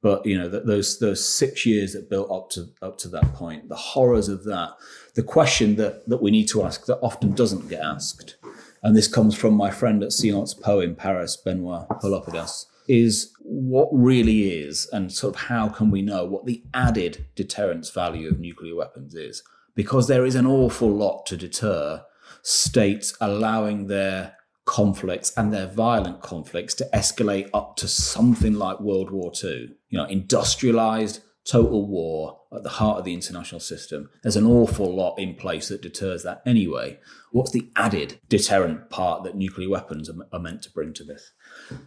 But 0.06 0.24
you 0.24 0.38
know 0.38 0.48
those 0.48 1.00
those 1.00 1.28
six 1.28 1.66
years 1.66 1.94
that 1.94 2.12
built 2.12 2.30
up 2.30 2.52
to 2.52 2.70
up 2.84 3.00
to 3.00 3.08
that 3.08 3.34
point, 3.34 3.70
the 3.70 3.76
horrors 3.76 4.28
of 4.28 4.44
that, 4.44 4.74
the 5.16 5.24
question 5.24 5.78
that 5.78 6.08
that 6.08 6.22
we 6.22 6.30
need 6.30 6.48
to 6.50 6.62
ask 6.62 6.86
that 6.86 7.00
often 7.02 7.32
doesn't 7.34 7.70
get 7.70 7.82
asked, 7.82 8.36
and 8.84 8.96
this 8.96 9.08
comes 9.08 9.34
from 9.36 9.56
my 9.56 9.72
friend 9.72 10.04
at 10.04 10.12
Sciences 10.12 10.54
Po 10.54 10.80
in 10.80 10.94
Paris, 10.96 11.36
Benoit 11.38 11.90
Pelopidas, 11.90 12.68
is 12.88 13.34
what 13.40 13.90
really 13.92 14.52
is, 14.52 14.88
and 14.94 15.12
sort 15.12 15.34
of 15.34 15.42
how 15.42 15.70
can 15.70 15.90
we 15.90 16.04
know 16.04 16.24
what 16.24 16.46
the 16.46 16.62
added 16.72 17.26
deterrence 17.34 17.90
value 17.90 18.30
of 18.30 18.40
nuclear 18.40 18.76
weapons 18.76 19.16
is? 19.16 19.42
Because 19.74 20.08
there 20.08 20.24
is 20.24 20.36
an 20.36 20.46
awful 20.46 20.92
lot 20.92 21.26
to 21.26 21.36
deter 21.36 22.06
states 22.44 23.18
allowing 23.20 23.88
their 23.88 24.36
conflicts 24.66 25.32
and 25.38 25.54
their 25.54 25.68
violent 25.68 26.22
conflicts 26.22 26.74
to 26.76 26.90
escalate 26.94 27.50
up 27.54 27.76
to 27.78 27.88
something 27.88 28.54
like 28.54 28.80
World 28.80 29.12
War 29.12 29.32
II. 29.44 29.70
You 29.90 29.98
know, 29.98 30.06
industrialized 30.06 31.22
total 31.46 31.88
war 31.88 32.42
at 32.52 32.64
the 32.64 32.70
heart 32.70 32.98
of 32.98 33.06
the 33.06 33.14
international 33.14 33.60
system. 33.60 34.10
There's 34.24 34.36
an 34.36 34.48
awful 34.48 34.94
lot 34.94 35.20
in 35.20 35.36
place 35.36 35.70
that 35.70 35.84
deters 35.84 36.24
that 36.24 36.42
anyway. 36.46 37.00
What's 37.32 37.52
the 37.52 37.70
added 37.76 38.20
deterrent 38.28 38.90
part 38.90 39.24
that 39.24 39.36
nuclear 39.36 39.70
weapons 39.70 40.10
are, 40.10 40.16
are 40.34 40.40
meant 40.40 40.64
to 40.64 40.72
bring 40.72 40.94
to 40.94 41.04
this? 41.04 41.32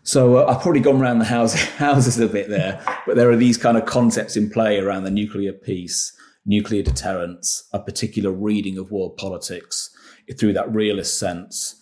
So 0.05 0.37
uh, 0.37 0.47
I've 0.47 0.62
probably 0.62 0.81
gone 0.81 1.01
around 1.01 1.19
the 1.19 1.25
house, 1.25 1.55
houses 1.77 2.21
a 2.21 2.29
bit 2.29 2.49
there, 2.49 2.81
but 3.07 3.17
there 3.17 3.31
are 3.31 3.37
these 3.37 3.57
kind 3.57 3.77
of 3.77 3.85
concepts 3.85 4.37
in 4.37 4.51
play 4.51 4.79
around 4.79 5.03
the 5.03 5.11
nuclear 5.11 5.53
peace, 5.53 6.12
nuclear 6.47 6.83
deterrence, 6.83 7.69
a 7.73 7.81
particular 7.81 8.31
reading 8.31 8.79
of 8.79 8.93
world 8.93 9.17
politics 9.17 9.91
through 10.38 10.53
that 10.53 10.73
realist 10.73 11.19
sense 11.19 11.78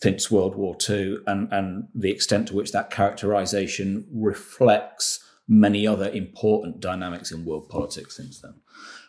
since 0.00 0.30
World 0.30 0.54
War 0.54 0.76
II, 0.88 1.18
and, 1.26 1.52
and 1.52 1.88
the 1.94 2.10
extent 2.10 2.48
to 2.48 2.54
which 2.54 2.72
that 2.72 2.90
characterization 2.90 4.06
reflects 4.12 5.24
many 5.48 5.86
other 5.86 6.08
important 6.10 6.80
dynamics 6.80 7.32
in 7.32 7.44
world 7.44 7.68
politics 7.68 8.16
since 8.16 8.40
then. 8.40 8.54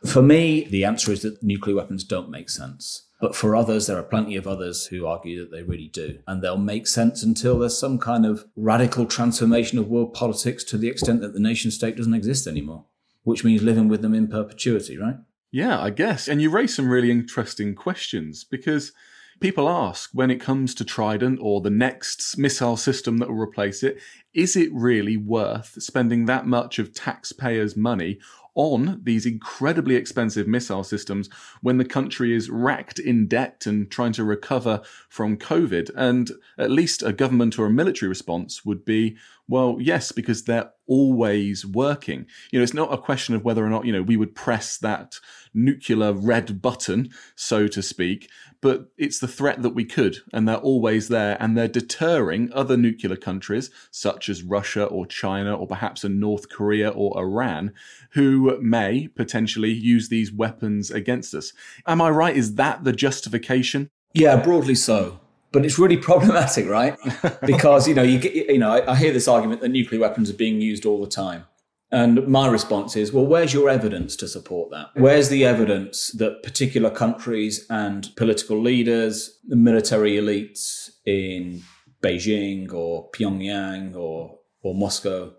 For 0.05 0.21
me, 0.21 0.65
the 0.65 0.85
answer 0.85 1.11
is 1.11 1.21
that 1.21 1.43
nuclear 1.43 1.75
weapons 1.75 2.03
don't 2.03 2.29
make 2.29 2.49
sense. 2.49 3.05
But 3.19 3.35
for 3.35 3.53
others, 3.53 3.85
there 3.85 3.97
are 3.97 4.03
plenty 4.03 4.37
of 4.37 4.47
others 4.47 4.85
who 4.85 5.05
argue 5.05 5.39
that 5.39 5.51
they 5.51 5.61
really 5.61 5.89
do. 5.89 6.19
And 6.25 6.41
they'll 6.41 6.57
make 6.57 6.87
sense 6.87 7.21
until 7.21 7.59
there's 7.59 7.77
some 7.77 7.99
kind 7.99 8.25
of 8.25 8.45
radical 8.55 9.05
transformation 9.05 9.77
of 9.77 9.89
world 9.89 10.13
politics 10.13 10.63
to 10.65 10.77
the 10.77 10.87
extent 10.87 11.19
that 11.21 11.33
the 11.33 11.39
nation 11.39 11.69
state 11.69 11.97
doesn't 11.97 12.13
exist 12.13 12.47
anymore, 12.47 12.85
which 13.23 13.43
means 13.43 13.61
living 13.61 13.89
with 13.89 14.01
them 14.01 14.13
in 14.13 14.29
perpetuity, 14.29 14.97
right? 14.97 15.17
Yeah, 15.51 15.81
I 15.81 15.89
guess. 15.89 16.29
And 16.29 16.41
you 16.41 16.49
raise 16.49 16.73
some 16.75 16.89
really 16.89 17.11
interesting 17.11 17.75
questions 17.75 18.45
because 18.45 18.93
people 19.39 19.69
ask 19.69 20.09
when 20.13 20.31
it 20.31 20.41
comes 20.41 20.73
to 20.75 20.85
Trident 20.85 21.39
or 21.41 21.61
the 21.61 21.69
next 21.69 22.37
missile 22.37 22.77
system 22.77 23.17
that 23.17 23.29
will 23.29 23.35
replace 23.35 23.83
it, 23.83 23.99
is 24.33 24.55
it 24.55 24.69
really 24.73 25.17
worth 25.17 25.81
spending 25.81 26.25
that 26.25 26.45
much 26.45 26.79
of 26.79 26.93
taxpayers' 26.93 27.75
money 27.75 28.19
on 28.55 28.99
these 29.03 29.25
incredibly 29.25 29.95
expensive 29.95 30.47
missile 30.47 30.83
systems 30.83 31.29
when 31.61 31.77
the 31.77 31.85
country 31.85 32.35
is 32.35 32.49
racked 32.49 32.99
in 32.99 33.27
debt 33.27 33.65
and 33.65 33.89
trying 33.89 34.11
to 34.11 34.23
recover 34.23 34.81
from 35.07 35.37
COVID. 35.37 35.89
And 35.95 36.29
at 36.57 36.71
least 36.71 37.01
a 37.01 37.13
government 37.13 37.57
or 37.57 37.67
a 37.67 37.71
military 37.71 38.09
response 38.09 38.65
would 38.65 38.83
be, 38.83 39.15
well, 39.47 39.77
yes, 39.79 40.11
because 40.11 40.43
they're 40.43 40.71
always 40.87 41.65
working. 41.65 42.25
You 42.51 42.59
know, 42.59 42.63
it's 42.63 42.73
not 42.73 42.93
a 42.93 42.97
question 42.97 43.33
of 43.33 43.45
whether 43.45 43.65
or 43.65 43.69
not, 43.69 43.85
you 43.85 43.93
know, 43.93 44.01
we 44.01 44.17
would 44.17 44.35
press 44.35 44.77
that 44.79 45.15
nuclear 45.53 46.11
red 46.11 46.61
button, 46.61 47.09
so 47.35 47.67
to 47.67 47.81
speak, 47.81 48.29
but 48.61 48.89
it's 48.97 49.19
the 49.19 49.27
threat 49.27 49.61
that 49.61 49.75
we 49.75 49.85
could, 49.85 50.17
and 50.33 50.47
they're 50.47 50.57
always 50.57 51.07
there, 51.07 51.37
and 51.39 51.57
they're 51.57 51.67
deterring 51.67 52.51
other 52.53 52.75
nuclear 52.77 53.15
countries, 53.15 53.69
such 53.91 54.29
as 54.29 54.43
Russia 54.43 54.85
or 54.85 55.05
China 55.05 55.55
or 55.55 55.67
perhaps 55.67 56.03
a 56.03 56.09
North 56.09 56.49
Korea 56.49 56.89
or 56.89 57.17
Iran, 57.17 57.73
who 58.11 58.59
may 58.61 59.07
potentially 59.07 59.71
use 59.71 60.09
these 60.09 60.31
weapons 60.31 60.91
against 60.91 61.33
us. 61.33 61.53
Am 61.85 62.01
I 62.01 62.09
right? 62.09 62.35
Is 62.35 62.55
that 62.55 62.83
the 62.83 62.93
justification? 62.93 63.89
Yeah, 64.13 64.37
broadly 64.37 64.75
so 64.75 65.19
but 65.51 65.65
it's 65.65 65.79
really 65.79 65.97
problematic, 66.09 66.67
right? 66.67 66.97
because 67.45 67.87
you 67.87 67.93
know, 67.93 68.03
you 68.03 68.19
you 68.19 68.57
know, 68.57 68.83
I, 68.87 68.95
hear 68.95 69.11
this 69.11 69.27
argument 69.27 69.61
that 69.61 69.69
nuclear 69.69 70.01
weapons 70.01 70.29
are 70.29 70.35
being 70.35 70.61
used 70.61 70.85
all 70.85 71.01
the 71.01 71.09
time, 71.09 71.45
and 71.91 72.27
my 72.27 72.47
response 72.47 72.95
is, 72.95 73.11
well, 73.11 73.25
where's 73.25 73.53
your 73.53 73.69
evidence 73.69 74.15
to 74.17 74.27
support 74.27 74.69
that? 74.71 74.87
Where's 74.93 75.29
the 75.29 75.45
evidence 75.45 76.11
that 76.11 76.43
particular 76.43 76.89
countries 76.89 77.65
and 77.69 78.09
political 78.15 78.61
leaders, 78.61 79.39
the 79.47 79.55
military 79.55 80.13
elites 80.13 80.89
in 81.05 81.63
Beijing 82.01 82.71
or 82.73 83.09
Pyongyang 83.11 83.95
or 83.95 84.37
or 84.61 84.75
Moscow 84.75 85.33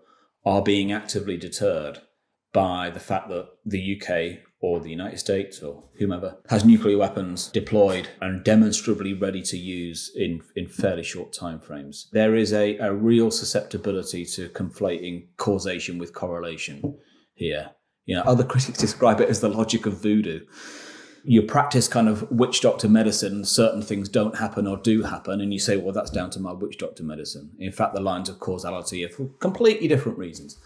are 0.45 0.61
being 0.63 0.91
actively 0.91 1.37
deterred 1.37 2.01
by 2.53 2.89
the 2.89 2.99
fact 2.99 3.29
that 3.29 3.47
the 3.65 4.01
UK 4.01 4.39
or 4.61 4.79
the 4.79 4.89
United 4.89 5.17
States 5.17 5.61
or 5.61 5.83
whomever 5.97 6.37
has 6.49 6.63
nuclear 6.63 6.97
weapons 6.97 7.47
deployed 7.47 8.07
and 8.21 8.43
demonstrably 8.43 9.13
ready 9.13 9.41
to 9.41 9.57
use 9.57 10.11
in, 10.15 10.39
in 10.55 10.67
fairly 10.67 11.03
short 11.03 11.33
timeframes. 11.33 12.09
There 12.11 12.35
is 12.35 12.53
a, 12.53 12.77
a 12.77 12.93
real 12.93 13.31
susceptibility 13.31 14.23
to 14.25 14.49
conflating 14.49 15.27
causation 15.37 15.97
with 15.97 16.13
correlation 16.13 16.99
here. 17.33 17.71
You 18.05 18.15
know, 18.15 18.21
other 18.21 18.43
critics 18.43 18.77
describe 18.77 19.19
it 19.19 19.29
as 19.29 19.41
the 19.41 19.49
logic 19.49 19.87
of 19.87 20.01
voodoo. 20.01 20.45
You 21.23 21.43
practice 21.43 21.87
kind 21.87 22.07
of 22.07 22.29
witch 22.31 22.61
doctor 22.61 22.89
medicine, 22.89 23.45
certain 23.45 23.81
things 23.81 24.09
don't 24.09 24.37
happen 24.37 24.67
or 24.67 24.77
do 24.77 25.03
happen, 25.03 25.39
and 25.41 25.53
you 25.53 25.59
say, 25.59 25.77
well, 25.77 25.93
that's 25.93 26.09
down 26.09 26.31
to 26.31 26.39
my 26.39 26.51
witch 26.51 26.77
doctor 26.77 27.03
medicine. 27.03 27.51
In 27.59 27.71
fact, 27.71 27.93
the 27.93 28.01
lines 28.01 28.27
of 28.27 28.39
causality 28.39 29.05
are 29.05 29.09
for 29.09 29.27
completely 29.39 29.87
different 29.87 30.17
reasons. 30.17 30.57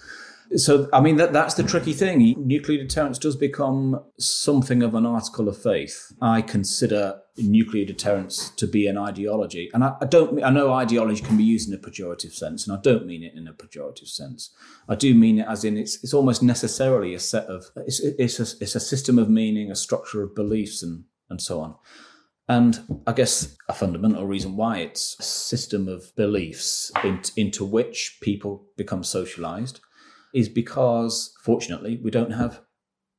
So, 0.55 0.88
I 0.93 1.01
mean, 1.01 1.17
that, 1.17 1.34
that's 1.34 1.55
the 1.55 1.63
tricky 1.63 1.93
thing. 1.93 2.36
Nuclear 2.45 2.77
deterrence 2.77 3.17
does 3.17 3.36
become 3.36 3.99
something 4.19 4.84
of 4.84 4.93
an 4.93 5.05
article 5.05 5.49
of 5.49 5.62
faith. 5.62 6.12
I 6.21 6.41
consider 6.41 7.19
nuclear 7.38 7.86
deterrence 7.86 8.49
to 8.51 8.67
be 8.67 8.88
an 8.88 8.97
ideology. 8.97 9.69
And 9.73 9.84
I, 9.84 9.95
I, 10.01 10.05
don't, 10.05 10.41
I 10.43 10.49
know 10.51 10.71
ideology 10.71 11.21
can 11.21 11.38
be 11.38 11.43
used 11.43 11.67
in 11.67 11.75
a 11.75 11.77
pejorative 11.77 12.31
sense, 12.31 12.67
and 12.67 12.77
I 12.77 12.81
don't 12.81 13.05
mean 13.05 13.23
it 13.23 13.34
in 13.36 13.47
a 13.47 13.53
pejorative 13.53 14.08
sense. 14.08 14.53
I 14.88 14.95
do 14.95 15.13
mean 15.15 15.39
it 15.39 15.47
as 15.49 15.63
in 15.63 15.77
it's, 15.77 16.01
it's 16.03 16.13
almost 16.13 16.43
necessarily 16.43 17.13
a 17.13 17.19
set 17.19 17.45
of, 17.45 17.65
it's, 17.75 17.99
it's, 17.99 18.39
a, 18.39 18.63
it's 18.63 18.75
a 18.75 18.79
system 18.79 19.19
of 19.19 19.29
meaning, 19.29 19.71
a 19.71 19.75
structure 19.75 20.21
of 20.21 20.36
beliefs, 20.36 20.84
and, 20.84 21.05
and 21.29 21.41
so 21.41 21.60
on. 21.60 21.75
And 22.47 23.01
I 23.08 23.13
guess 23.13 23.58
a 23.67 23.73
fundamental 23.73 24.27
reason 24.27 24.55
why 24.55 24.77
it's 24.77 25.17
a 25.19 25.23
system 25.23 25.88
of 25.88 26.15
beliefs 26.15 26.91
in, 27.03 27.21
into 27.36 27.65
which 27.65 28.19
people 28.21 28.67
become 28.77 29.03
socialized 29.03 29.79
is 30.36 30.50
because, 30.50 31.34
fortunately, 31.41 31.98
we 32.04 32.12
don't 32.12 32.32
have 32.32 32.60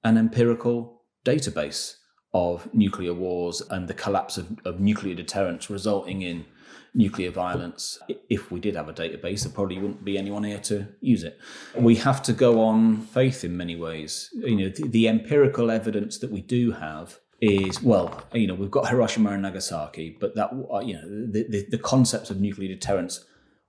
an 0.04 0.18
empirical 0.18 1.02
database 1.24 1.96
of 2.34 2.72
nuclear 2.74 3.14
wars 3.14 3.62
and 3.70 3.88
the 3.88 3.94
collapse 3.94 4.36
of, 4.36 4.46
of 4.66 4.80
nuclear 4.80 5.14
deterrence 5.14 5.70
resulting 5.70 6.20
in 6.20 6.44
nuclear 6.92 7.30
violence. 7.30 7.98
If 8.28 8.50
we 8.50 8.60
did 8.60 8.76
have 8.76 8.90
a 8.90 8.92
database, 8.92 9.42
there 9.42 9.52
probably 9.52 9.78
wouldn't 9.78 10.04
be 10.04 10.18
anyone 10.18 10.44
here 10.44 10.58
to 10.60 10.88
use 11.00 11.24
it. 11.24 11.38
We 11.74 11.96
have 11.96 12.22
to 12.24 12.34
go 12.34 12.60
on 12.60 13.00
faith 13.00 13.44
in 13.44 13.56
many 13.56 13.76
ways. 13.76 14.28
You 14.34 14.56
know, 14.56 14.68
the, 14.68 14.86
the 14.86 15.08
empirical 15.08 15.70
evidence 15.70 16.18
that 16.18 16.30
we 16.30 16.42
do 16.42 16.72
have 16.72 17.18
is 17.40 17.82
well, 17.82 18.22
you 18.34 18.46
know, 18.46 18.54
we've 18.54 18.70
got 18.70 18.88
Hiroshima 18.88 19.30
and 19.30 19.42
Nagasaki, 19.42 20.18
but 20.20 20.34
that 20.34 20.50
you 20.86 20.94
know, 20.94 21.32
the, 21.32 21.46
the, 21.48 21.66
the 21.70 21.78
concepts 21.78 22.28
of 22.28 22.40
nuclear 22.40 22.68
deterrence 22.68 23.24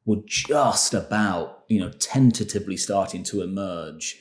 were 0.07 0.23
just 0.25 0.95
about, 0.95 1.63
you 1.67 1.79
know, 1.79 1.91
tentatively 1.91 2.77
starting 2.77 3.23
to 3.25 3.41
emerge 3.43 4.17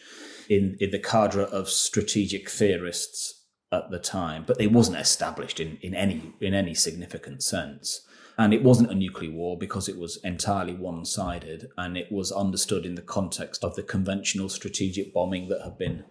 in, 0.51 0.77
in 0.81 0.91
the 0.91 0.99
cadre 0.99 1.45
of 1.45 1.71
strategic 1.71 2.51
theorists 2.51 3.45
at 3.73 3.91
the 3.91 3.99
time, 3.99 4.45
but 4.47 4.61
it 4.61 4.73
wasn't 4.73 4.99
established 4.99 5.61
in, 5.61 5.79
in 5.81 5.95
any 5.95 6.33
in 6.41 6.55
any 6.55 6.75
significant 6.75 7.43
sense. 7.43 8.06
And 8.39 8.53
it 8.53 8.63
wasn't 8.63 8.91
a 8.91 8.95
nuclear 8.95 9.31
war 9.31 9.57
because 9.59 9.89
it 9.89 9.99
was 9.99 10.19
entirely 10.23 10.75
one 10.75 11.05
sided 11.07 11.69
and 11.79 11.97
it 11.97 12.13
was 12.13 12.31
understood 12.31 12.85
in 12.85 12.95
the 12.95 13.03
context 13.03 13.65
of 13.65 13.77
the 13.77 13.83
conventional 13.83 14.51
strategic 14.51 15.15
bombing 15.15 15.49
that 15.49 15.63
had 15.63 15.79
been 15.79 16.05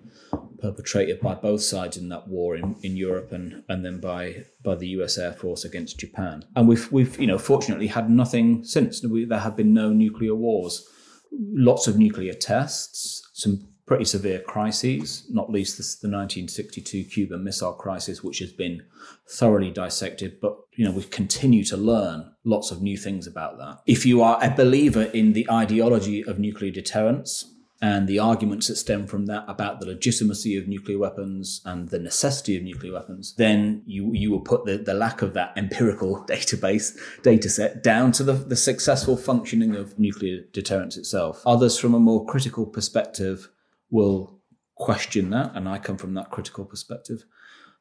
perpetrated 0.60 1.20
by 1.20 1.36
both 1.36 1.62
sides 1.62 1.98
in 1.98 2.10
that 2.10 2.28
war 2.28 2.56
in, 2.56 2.76
in 2.82 2.98
Europe 2.98 3.32
and, 3.32 3.64
and 3.70 3.86
then 3.86 4.00
by 4.00 4.46
by 4.64 4.74
the 4.76 4.88
US 5.00 5.18
Air 5.18 5.34
Force 5.34 5.64
against 5.64 6.00
Japan. 6.00 6.44
And 6.56 6.68
we've 6.68 6.92
we've 6.92 7.20
you 7.20 7.28
know 7.28 7.38
fortunately 7.38 7.88
had 7.88 8.10
nothing 8.10 8.64
since. 8.64 9.04
We, 9.04 9.26
there 9.26 9.40
have 9.40 9.56
been 9.56 9.74
no 9.74 9.90
nuclear 9.92 10.34
wars. 10.34 10.88
Lots 11.32 11.88
of 11.88 11.98
nuclear 11.98 12.34
tests, 12.34 13.30
some 13.34 13.68
pretty 13.86 14.06
severe 14.06 14.40
crises, 14.40 15.28
not 15.30 15.52
least 15.52 15.78
the 15.78 16.08
1962 16.08 17.04
Cuban 17.04 17.44
Missile 17.44 17.74
Crisis, 17.74 18.24
which 18.24 18.40
has 18.40 18.52
been 18.52 18.84
thoroughly 19.30 19.70
dissected. 19.70 20.40
But 20.42 20.58
you 20.76 20.86
know, 20.86 20.92
we 20.92 21.04
continue 21.04 21.64
to 21.66 21.78
learn 21.78 22.32
lots 22.44 22.72
of 22.72 22.82
new 22.82 22.98
things 22.98 23.28
about 23.28 23.58
that. 23.58 23.80
If 23.86 24.06
you 24.06 24.22
are 24.22 24.38
a 24.44 24.50
believer 24.50 25.04
in 25.04 25.34
the 25.34 25.50
ideology 25.50 26.24
of 26.24 26.40
nuclear 26.40 26.72
deterrence, 26.72 27.52
and 27.82 28.08
the 28.08 28.20
arguments 28.20 28.68
that 28.68 28.78
stem 28.78 29.06
from 29.06 29.26
that 29.26 29.44
about 29.48 29.80
the 29.80 29.86
legitimacy 29.86 30.58
of 30.58 30.68
nuclear 30.68 30.98
weapons 30.98 31.62
and 31.66 31.90
the 31.90 32.00
necessity 32.00 32.56
of 32.56 32.64
nuclear 32.64 32.94
weapons, 32.94 33.36
then 33.36 33.84
you 33.86 34.12
you 34.14 34.32
will 34.32 34.40
put 34.40 34.66
the, 34.66 34.78
the 34.78 34.94
lack 34.94 35.22
of 35.22 35.34
that 35.34 35.54
empirical 35.58 36.26
database 36.30 36.98
data 37.22 37.50
set 37.50 37.84
down 37.84 38.12
to 38.14 38.24
the, 38.24 38.34
the 38.34 38.56
successful 38.56 39.18
functioning 39.18 39.76
of 39.76 40.00
nuclear 40.00 40.42
deterrence 40.54 40.96
itself. 40.96 41.44
Others 41.46 41.78
from 41.78 41.94
a 41.94 42.00
more 42.00 42.26
critical 42.26 42.66
perspective 42.66 43.50
will 43.90 44.40
question 44.76 45.30
that, 45.32 45.52
and 45.54 45.68
I 45.68 45.78
come 45.78 45.98
from 45.98 46.14
that 46.14 46.32
critical 46.32 46.66
perspective. 46.66 47.26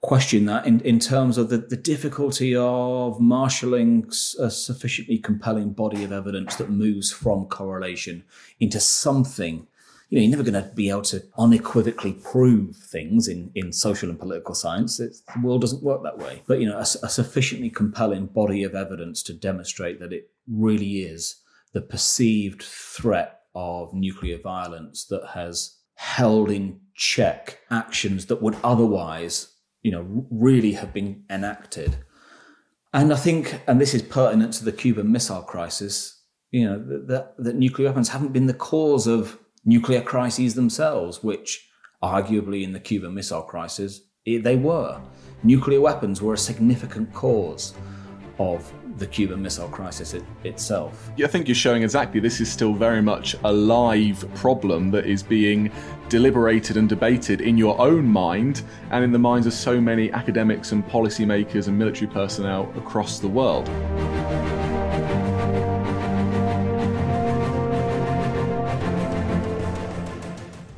Question 0.05 0.45
that 0.45 0.67
in, 0.67 0.81
in 0.81 0.99
terms 0.99 1.38
of 1.38 1.49
the, 1.49 1.57
the 1.57 1.79
difficulty 1.79 2.55
of 2.55 3.19
marshalling 3.21 4.07
a 4.38 4.51
sufficiently 4.51 5.17
compelling 5.17 5.73
body 5.73 6.05
of 6.05 6.12
evidence 6.12 6.57
that 6.57 6.69
moves 6.69 7.11
from 7.11 7.47
correlation 7.47 8.23
into 8.61 8.81
something 8.81 9.67
you 10.11 10.19
know, 10.19 10.23
you're 10.23 10.37
never 10.37 10.51
going 10.51 10.62
to 10.62 10.75
be 10.75 10.90
able 10.90 11.03
to 11.03 11.23
unequivocally 11.38 12.12
prove 12.12 12.77
things 12.77 13.27
in, 13.27 13.51
in 13.55 13.73
social 13.73 14.11
and 14.11 14.21
political 14.21 14.55
science. 14.55 15.01
It's, 15.01 15.21
the 15.21 15.40
world 15.40 15.62
doesn't 15.62 15.83
work 15.83 16.03
that 16.03 16.19
way. 16.19 16.43
But, 16.47 16.61
you 16.61 16.69
know, 16.69 16.77
a, 16.77 16.83
a 16.83 17.09
sufficiently 17.09 17.71
compelling 17.71 18.27
body 18.27 18.62
of 18.62 18.75
evidence 18.75 19.23
to 19.25 19.33
demonstrate 19.33 20.01
that 20.01 20.12
it 20.12 20.31
really 20.47 20.99
is 21.01 21.37
the 21.73 21.81
perceived 21.81 22.62
threat 22.62 23.40
of 23.55 23.95
nuclear 23.95 24.38
violence 24.38 25.07
that 25.07 25.29
has 25.35 25.79
held 25.95 26.51
in 26.51 26.81
check 26.95 27.61
actions 27.71 28.27
that 28.27 28.43
would 28.43 28.57
otherwise, 28.62 29.54
you 29.85 29.92
know, 29.92 30.27
really 30.31 30.73
have 30.73 30.92
been 30.92 31.23
enacted. 31.31 31.99
And 32.92 33.12
I 33.12 33.16
think, 33.16 33.61
and 33.68 33.81
this 33.81 33.94
is 33.94 34.03
pertinent 34.03 34.55
to 34.55 34.64
the 34.64 34.73
Cuban 34.73 35.12
Missile 35.12 35.42
Crisis, 35.42 36.23
you 36.51 36.64
know, 36.64 36.79
that, 37.07 37.35
that 37.38 37.55
nuclear 37.55 37.88
weapons 37.88 38.09
haven't 38.09 38.33
been 38.33 38.47
the 38.47 38.55
cause 38.55 39.07
of 39.07 39.38
nuclear 39.64 40.01
crises 40.01 40.55
themselves, 40.55 41.23
which 41.23 41.68
arguably 42.03 42.62
in 42.62 42.73
the 42.73 42.81
Cuban 42.81 43.14
Missile 43.14 43.42
Crisis, 43.42 44.01
they 44.25 44.57
were. 44.57 45.01
Nuclear 45.42 45.81
weapons 45.81 46.23
were 46.23 46.35
a 46.35 46.38
significant 46.38 47.12
cause 47.12 47.75
of 48.38 48.73
the 48.98 49.07
Cuban 49.07 49.42
Missile 49.42 49.68
Crisis 49.68 50.14
it, 50.14 50.24
itself. 50.44 51.11
Yeah, 51.16 51.26
I 51.26 51.28
think 51.28 51.48
you're 51.48 51.54
showing 51.54 51.83
exactly 51.83 52.20
this 52.20 52.40
is 52.40 52.50
still 52.50 52.72
very 52.72 53.02
much 53.02 53.37
a 53.44 53.52
live 53.52 54.24
problem 54.35 54.90
that 54.92 55.07
is 55.07 55.22
being 55.22 55.70
deliberated 56.09 56.76
and 56.76 56.88
debated 56.88 57.40
in 57.40 57.59
your 57.59 57.80
own 57.80 58.07
mind 58.07 58.62
and 58.90 59.02
in 59.02 59.11
the 59.11 59.18
minds 59.18 59.46
of 59.46 59.52
so 59.52 59.80
many 59.80 60.12
academics 60.12 60.72
and 60.72 60.87
policymakers 60.87 61.66
and 61.68 61.78
military 61.78 62.11
personnel 62.11 62.72
across 62.76 63.18
the 63.18 63.28
world. 63.28 63.68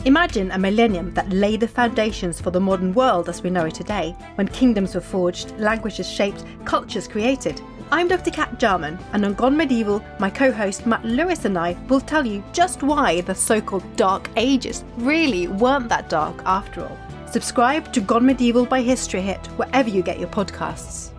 Imagine 0.07 0.53
a 0.53 0.59
millennium 0.59 1.13
that 1.15 1.29
laid 1.31 1.59
the 1.59 1.67
foundations 1.67 2.41
for 2.41 2.53
the 2.53 2.61
modern 2.61 2.95
world 2.95 3.29
as 3.29 3.43
we 3.43 3.51
know 3.51 3.65
it 3.65 3.75
today, 3.75 4.15
when 4.37 4.47
kingdoms 4.47 4.95
were 4.95 5.01
forged, 5.01 5.51
languages 5.59 6.09
shaped, 6.09 6.45
cultures 6.65 7.09
created. 7.09 7.61
I'm 7.93 8.09
Dr. 8.09 8.33
Kat 8.33 8.59
Jarman, 8.59 8.99
and 9.13 9.25
on 9.25 9.35
Gone 9.35 9.57
Medieval, 9.57 10.03
my 10.19 10.29
co 10.29 10.51
host 10.51 10.87
Matt 10.87 11.05
Lewis 11.05 11.45
and 11.45 11.57
I 11.57 11.75
will 11.89 12.01
tell 12.01 12.27
you 12.27 12.43
just 12.53 12.83
why 12.83 13.21
the 13.21 13.35
so 13.35 13.61
called 13.61 13.85
Dark 13.95 14.29
Ages 14.37 14.83
really 14.97 15.47
weren't 15.47 15.89
that 15.91 16.09
dark 16.09 16.35
after 16.45 16.85
all. 16.85 16.99
Subscribe 17.31 17.93
to 17.93 18.01
Gone 18.01 18.27
Medieval 18.27 18.67
by 18.67 18.83
History 18.83 19.21
Hit 19.21 19.47
wherever 19.57 19.89
you 19.89 20.03
get 20.03 20.19
your 20.19 20.29
podcasts. 20.29 21.13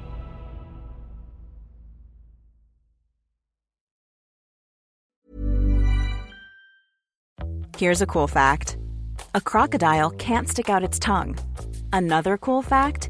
Here's 7.78 8.02
a 8.02 8.08
cool 8.08 8.28
fact 8.28 8.76
a 9.36 9.40
crocodile 9.40 10.10
can't 10.10 10.50
stick 10.50 10.70
out 10.70 10.84
its 10.84 11.00
tongue. 11.00 11.38
Another 11.94 12.38
cool 12.38 12.62
fact 12.62 13.10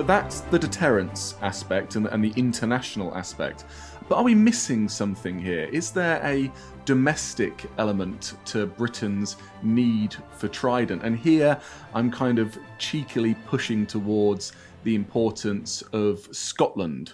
But 0.00 0.06
that's 0.06 0.40
the 0.40 0.58
deterrence 0.58 1.34
aspect 1.42 1.96
and, 1.96 2.06
and 2.06 2.24
the 2.24 2.32
international 2.34 3.14
aspect. 3.14 3.66
But 4.08 4.16
are 4.16 4.22
we 4.22 4.34
missing 4.34 4.88
something 4.88 5.38
here? 5.38 5.68
Is 5.70 5.90
there 5.90 6.22
a 6.24 6.50
domestic 6.86 7.66
element 7.76 8.32
to 8.46 8.64
Britain's 8.64 9.36
need 9.62 10.16
for 10.38 10.48
Trident? 10.48 11.02
And 11.02 11.18
here 11.18 11.60
I'm 11.92 12.10
kind 12.10 12.38
of 12.38 12.56
cheekily 12.78 13.34
pushing 13.46 13.84
towards 13.84 14.54
the 14.84 14.94
importance 14.94 15.82
of 15.92 16.26
Scotland. 16.34 17.12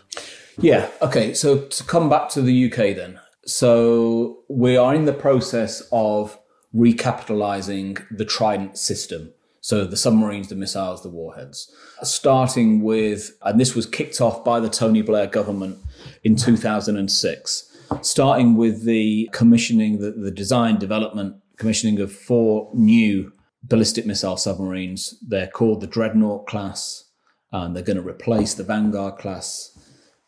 Yeah, 0.57 0.89
okay, 1.03 1.35
so 1.35 1.63
to 1.63 1.83
come 1.83 2.09
back 2.09 2.29
to 2.31 2.41
the 2.41 2.71
UK 2.71 2.95
then. 2.95 3.19
So 3.47 4.45
we 4.49 4.77
are 4.77 4.95
in 4.95 5.07
the 5.07 5.13
process 5.13 5.83
of 5.91 6.39
recapitalizing 6.73 8.07
the 8.17 8.25
Trident 8.25 8.79
system. 8.79 9.33
So 9.67 9.85
the 9.85 9.97
submarines, 9.97 10.47
the 10.47 10.55
missiles, 10.55 11.03
the 11.03 11.09
warheads. 11.09 11.69
Starting 12.05 12.83
with, 12.83 13.37
and 13.43 13.59
this 13.59 13.75
was 13.75 13.85
kicked 13.85 14.21
off 14.21 14.45
by 14.45 14.61
the 14.61 14.69
Tony 14.69 15.03
Blair 15.03 15.27
government 15.27 15.79
in 16.23 16.37
2006, 16.37 17.77
starting 18.01 18.55
with 18.57 18.85
the 18.85 19.29
commissioning, 19.33 19.99
the, 19.99 20.13
the 20.13 20.31
design, 20.31 20.79
development, 20.79 21.43
commissioning 21.57 21.99
of 21.99 22.13
four 22.13 22.71
new 22.75 23.33
ballistic 23.65 24.07
missile 24.07 24.37
submarines. 24.37 25.19
They're 25.27 25.49
called 25.49 25.81
the 25.81 25.89
Dreadnought 25.89 26.47
class, 26.47 27.11
and 27.51 27.75
they're 27.75 27.83
going 27.83 27.97
to 27.97 28.09
replace 28.09 28.55
the 28.55 28.63
Vanguard 28.63 29.19
class 29.19 29.76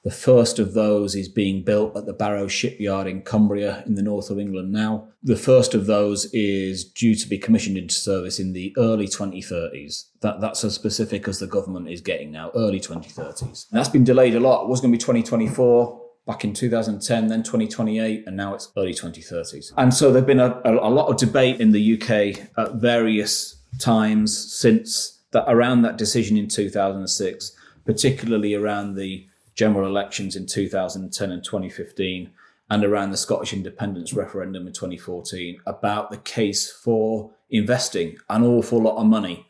the 0.08 0.14
first 0.14 0.58
of 0.58 0.72
those 0.72 1.14
is 1.14 1.28
being 1.28 1.62
built 1.62 1.94
at 1.94 2.06
the 2.06 2.14
Barrow 2.14 2.48
shipyard 2.48 3.06
in 3.06 3.20
Cumbria 3.20 3.84
in 3.84 3.94
the 3.94 4.02
north 4.02 4.30
of 4.30 4.38
England 4.38 4.72
now. 4.72 5.08
The 5.22 5.36
first 5.36 5.74
of 5.74 5.84
those 5.84 6.32
is 6.32 6.82
due 6.82 7.14
to 7.14 7.28
be 7.28 7.36
commissioned 7.36 7.76
into 7.76 7.94
service 7.94 8.40
in 8.40 8.54
the 8.54 8.72
early 8.78 9.06
2030s. 9.06 10.06
That, 10.22 10.40
that's 10.40 10.64
as 10.64 10.74
specific 10.74 11.28
as 11.28 11.40
the 11.40 11.46
government 11.46 11.90
is 11.90 12.00
getting 12.00 12.32
now, 12.32 12.50
early 12.54 12.80
2030s. 12.80 13.68
And 13.68 13.78
that's 13.78 13.90
been 13.90 14.02
delayed 14.02 14.34
a 14.34 14.40
lot. 14.40 14.62
It 14.62 14.70
was 14.70 14.80
going 14.80 14.92
to 14.92 14.96
be 14.96 14.98
2024 14.98 16.00
back 16.26 16.42
in 16.42 16.54
2010, 16.54 17.26
then 17.26 17.42
2028, 17.42 18.24
and 18.26 18.34
now 18.34 18.54
it's 18.54 18.72
early 18.78 18.94
2030s. 18.94 19.74
And 19.76 19.92
so 19.92 20.10
there's 20.10 20.24
been 20.24 20.40
a, 20.40 20.58
a, 20.64 20.88
lot 20.88 21.08
of 21.08 21.18
debate 21.18 21.60
in 21.60 21.72
the 21.72 22.00
UK 22.00 22.48
at 22.56 22.76
various 22.76 23.60
times 23.78 24.54
since 24.54 25.20
that 25.32 25.44
around 25.48 25.82
that 25.82 25.98
decision 25.98 26.38
in 26.38 26.48
2006, 26.48 27.52
particularly 27.84 28.54
around 28.54 28.94
the 28.94 29.26
general 29.58 29.88
elections 29.88 30.36
in 30.36 30.46
2010 30.46 31.32
and 31.32 31.44
2015 31.44 32.30
and 32.70 32.84
around 32.84 33.10
the 33.10 33.16
Scottish 33.16 33.52
independence 33.52 34.12
referendum 34.12 34.68
in 34.68 34.72
2014 34.72 35.60
about 35.66 36.12
the 36.12 36.16
case 36.18 36.70
for 36.70 37.32
investing 37.50 38.16
an 38.30 38.44
awful 38.44 38.80
lot 38.80 38.96
of 38.96 39.06
money 39.06 39.46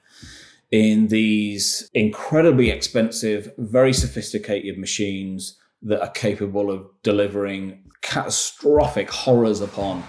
in 0.71 1.09
these 1.09 1.91
incredibly 1.93 2.71
expensive, 2.71 3.53
very 3.59 3.93
sophisticated 3.93 4.79
machines 4.79 5.59
that 5.83 6.01
are 6.01 6.11
capable 6.11 6.71
of 6.71 6.87
delivering 7.03 7.83
catastrophic 8.01 9.11
horrors 9.11 9.61
upon 9.61 10.03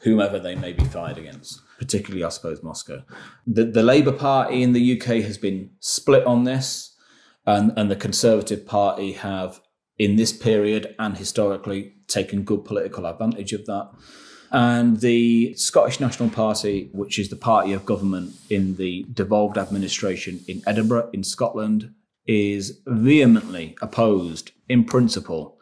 whomever 0.00 0.40
they 0.40 0.56
may 0.56 0.72
be 0.72 0.84
fired 0.84 1.16
against, 1.16 1.60
particularly, 1.78 2.24
I 2.24 2.28
suppose, 2.30 2.60
Moscow. 2.62 3.04
The, 3.46 3.66
the 3.66 3.82
Labour 3.84 4.12
Party 4.12 4.64
in 4.64 4.72
the 4.72 5.00
UK 5.00 5.22
has 5.22 5.38
been 5.38 5.70
split 5.78 6.26
on 6.26 6.42
this 6.42 6.93
and, 7.46 7.72
and 7.76 7.90
the 7.90 7.96
Conservative 7.96 8.66
Party 8.66 9.12
have, 9.12 9.60
in 9.98 10.16
this 10.16 10.32
period 10.32 10.94
and 10.98 11.16
historically, 11.16 11.94
taken 12.08 12.42
good 12.42 12.64
political 12.64 13.06
advantage 13.06 13.52
of 13.52 13.66
that. 13.66 13.90
And 14.50 15.00
the 15.00 15.54
Scottish 15.54 15.98
National 15.98 16.28
Party, 16.28 16.88
which 16.92 17.18
is 17.18 17.28
the 17.28 17.36
party 17.36 17.72
of 17.72 17.84
government 17.84 18.34
in 18.48 18.76
the 18.76 19.04
devolved 19.12 19.58
administration 19.58 20.40
in 20.46 20.62
Edinburgh, 20.66 21.10
in 21.12 21.24
Scotland, 21.24 21.92
is 22.26 22.80
vehemently 22.86 23.76
opposed 23.82 24.52
in 24.68 24.84
principle 24.84 25.58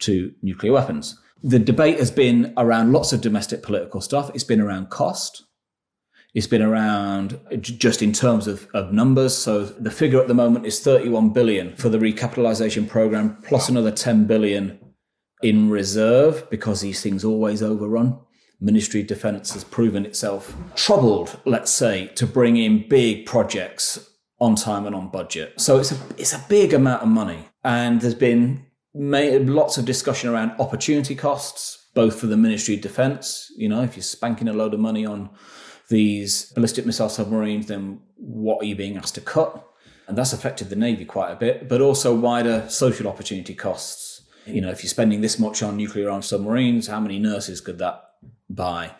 to 0.00 0.34
nuclear 0.42 0.72
weapons. 0.72 1.18
The 1.42 1.58
debate 1.58 1.98
has 1.98 2.10
been 2.10 2.52
around 2.56 2.92
lots 2.92 3.12
of 3.12 3.20
domestic 3.20 3.62
political 3.62 4.00
stuff. 4.00 4.30
It's 4.34 4.44
been 4.44 4.60
around 4.60 4.90
cost. 4.90 5.44
It's 6.36 6.46
been 6.46 6.60
around 6.60 7.40
just 7.62 8.02
in 8.02 8.12
terms 8.12 8.46
of, 8.46 8.68
of 8.74 8.92
numbers. 8.92 9.34
So 9.34 9.64
the 9.64 9.90
figure 9.90 10.20
at 10.20 10.28
the 10.28 10.34
moment 10.34 10.66
is 10.66 10.80
31 10.80 11.30
billion 11.30 11.74
for 11.76 11.88
the 11.88 11.96
recapitalization 11.96 12.86
program, 12.86 13.38
plus 13.40 13.70
another 13.70 13.90
10 13.90 14.26
billion 14.26 14.78
in 15.42 15.70
reserve 15.70 16.48
because 16.50 16.82
these 16.82 17.02
things 17.02 17.24
always 17.24 17.62
overrun. 17.62 18.20
Ministry 18.60 19.00
of 19.00 19.06
Defence 19.06 19.54
has 19.54 19.64
proven 19.64 20.04
itself 20.04 20.54
troubled, 20.74 21.40
let's 21.46 21.72
say, 21.72 22.08
to 22.16 22.26
bring 22.26 22.58
in 22.58 22.86
big 22.86 23.24
projects 23.24 24.10
on 24.38 24.56
time 24.56 24.84
and 24.84 24.94
on 24.94 25.08
budget. 25.08 25.58
So 25.58 25.78
it's 25.78 25.92
a 25.92 25.96
it's 26.18 26.34
a 26.34 26.44
big 26.50 26.74
amount 26.74 27.02
of 27.02 27.08
money, 27.08 27.48
and 27.64 28.02
there's 28.02 28.14
been 28.14 28.66
made, 28.94 29.48
lots 29.48 29.78
of 29.78 29.86
discussion 29.86 30.28
around 30.28 30.52
opportunity 30.58 31.14
costs, 31.14 31.88
both 31.94 32.20
for 32.20 32.26
the 32.26 32.36
Ministry 32.36 32.74
of 32.74 32.82
Defence. 32.82 33.50
You 33.56 33.70
know, 33.70 33.82
if 33.82 33.96
you're 33.96 34.02
spanking 34.02 34.48
a 34.48 34.52
load 34.52 34.74
of 34.74 34.80
money 34.80 35.06
on 35.06 35.30
these 35.88 36.52
ballistic 36.52 36.86
missile 36.86 37.08
submarines, 37.08 37.66
then 37.66 38.00
what 38.16 38.62
are 38.62 38.66
you 38.66 38.74
being 38.74 38.96
asked 38.96 39.14
to 39.16 39.20
cut? 39.20 39.64
And 40.08 40.16
that's 40.16 40.32
affected 40.32 40.68
the 40.68 40.76
Navy 40.76 41.04
quite 41.04 41.30
a 41.32 41.36
bit, 41.36 41.68
but 41.68 41.80
also 41.80 42.14
wider 42.14 42.68
social 42.68 43.08
opportunity 43.08 43.54
costs. 43.54 44.22
You 44.46 44.60
know, 44.60 44.70
if 44.70 44.82
you're 44.82 44.90
spending 44.90 45.20
this 45.20 45.38
much 45.38 45.62
on 45.62 45.76
nuclear 45.76 46.08
armed 46.10 46.24
submarines, 46.24 46.86
how 46.86 47.00
many 47.00 47.18
nurses 47.18 47.60
could 47.60 47.78
that 47.78 48.10
buy? 48.48 48.92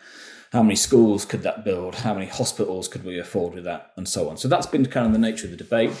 How 0.51 0.63
many 0.63 0.75
schools 0.75 1.25
could 1.25 1.43
that 1.43 1.65
build? 1.65 1.95
How 1.95 2.13
many 2.13 2.25
hospitals 2.25 2.87
could 2.87 3.03
we 3.03 3.19
afford 3.19 3.53
with 3.53 3.65
that? 3.65 3.91
And 3.97 4.07
so 4.07 4.29
on. 4.29 4.37
So 4.37 4.47
that's 4.47 4.65
been 4.65 4.85
kind 4.85 5.05
of 5.05 5.13
the 5.13 5.19
nature 5.19 5.45
of 5.45 5.51
the 5.51 5.57
debate. 5.57 5.91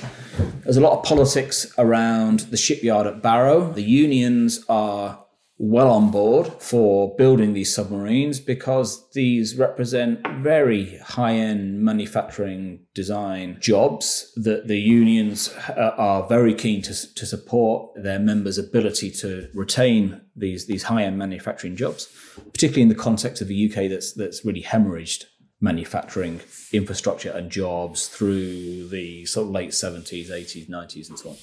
There's 0.63 0.77
a 0.77 0.81
lot 0.81 0.97
of 0.97 1.03
politics 1.03 1.73
around 1.77 2.41
the 2.41 2.57
shipyard 2.57 3.07
at 3.07 3.21
Barrow. 3.21 3.71
The 3.71 3.83
unions 3.83 4.63
are 4.69 5.19
well 5.59 5.89
on 5.89 6.11
board 6.11 6.47
for 6.61 7.15
building 7.15 7.53
these 7.53 7.73
submarines 7.73 8.39
because 8.39 9.09
these 9.11 9.55
represent 9.55 10.25
very 10.41 10.97
high 10.99 11.33
end 11.33 11.81
manufacturing 11.81 12.79
design 12.93 13.57
jobs 13.59 14.31
that 14.35 14.67
the 14.67 14.79
unions 14.79 15.49
uh, 15.69 15.93
are 15.97 16.27
very 16.27 16.53
keen 16.53 16.81
to, 16.81 17.13
to 17.15 17.25
support 17.25 17.89
their 17.95 18.19
members' 18.19 18.57
ability 18.57 19.09
to 19.09 19.49
retain 19.53 20.21
these, 20.35 20.67
these 20.67 20.83
high 20.83 21.03
end 21.03 21.17
manufacturing 21.17 21.75
jobs, 21.75 22.07
particularly 22.53 22.83
in 22.83 22.89
the 22.89 22.95
context 22.95 23.41
of 23.41 23.47
the 23.47 23.69
UK 23.69 23.89
that's, 23.89 24.13
that's 24.13 24.45
really 24.45 24.63
hemorrhaged 24.63 25.25
manufacturing 25.59 26.39
infrastructure 26.71 27.31
and 27.31 27.49
jobs 27.49 28.07
through 28.07 28.87
the 28.89 29.25
sort 29.25 29.47
of 29.47 29.51
late 29.51 29.71
70s 29.71 30.29
80s 30.29 30.69
90s 30.69 31.09
and 31.09 31.17
so 31.17 31.29
on. 31.31 31.37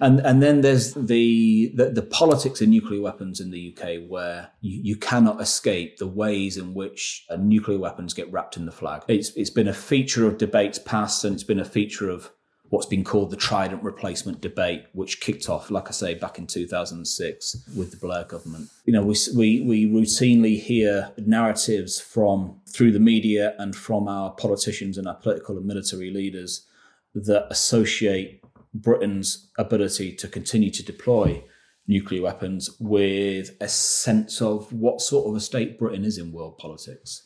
And 0.00 0.20
and 0.20 0.42
then 0.42 0.60
there's 0.60 0.92
the 0.92 1.72
the, 1.74 1.90
the 1.90 2.02
politics 2.02 2.60
of 2.60 2.68
nuclear 2.68 3.00
weapons 3.00 3.40
in 3.40 3.50
the 3.50 3.74
UK 3.74 4.06
where 4.06 4.50
you, 4.60 4.80
you 4.82 4.96
cannot 4.96 5.40
escape 5.40 5.96
the 5.96 6.06
ways 6.06 6.58
in 6.58 6.74
which 6.74 7.24
uh, 7.30 7.36
nuclear 7.36 7.78
weapons 7.78 8.12
get 8.12 8.30
wrapped 8.30 8.56
in 8.58 8.66
the 8.66 8.72
flag. 8.72 9.02
It's 9.08 9.30
it's 9.30 9.50
been 9.50 9.68
a 9.68 9.74
feature 9.74 10.26
of 10.26 10.36
debates 10.36 10.78
past 10.78 11.24
and 11.24 11.34
it's 11.34 11.44
been 11.44 11.60
a 11.60 11.64
feature 11.64 12.10
of 12.10 12.30
what's 12.74 12.86
been 12.86 13.04
called 13.04 13.30
the 13.30 13.36
Trident 13.36 13.84
replacement 13.84 14.40
debate, 14.40 14.86
which 14.92 15.20
kicked 15.20 15.48
off, 15.48 15.70
like 15.70 15.86
I 15.86 15.92
say, 15.92 16.14
back 16.14 16.38
in 16.38 16.48
2006 16.48 17.68
with 17.76 17.92
the 17.92 17.96
Blair 17.96 18.24
government. 18.24 18.68
You 18.84 18.92
know, 18.92 19.02
we, 19.02 19.14
we, 19.36 19.60
we 19.60 19.86
routinely 19.86 20.60
hear 20.60 21.12
narratives 21.16 22.00
from 22.00 22.60
through 22.68 22.90
the 22.90 22.98
media 22.98 23.54
and 23.60 23.76
from 23.76 24.08
our 24.08 24.32
politicians 24.32 24.98
and 24.98 25.06
our 25.06 25.14
political 25.14 25.56
and 25.56 25.64
military 25.64 26.10
leaders 26.10 26.66
that 27.14 27.46
associate 27.48 28.42
Britain's 28.74 29.50
ability 29.56 30.12
to 30.16 30.26
continue 30.26 30.70
to 30.72 30.82
deploy 30.82 31.44
nuclear 31.86 32.22
weapons 32.22 32.70
with 32.80 33.50
a 33.60 33.68
sense 33.68 34.42
of 34.42 34.72
what 34.72 35.00
sort 35.00 35.28
of 35.28 35.36
a 35.36 35.40
state 35.40 35.78
Britain 35.78 36.04
is 36.04 36.18
in 36.18 36.32
world 36.32 36.58
politics 36.58 37.24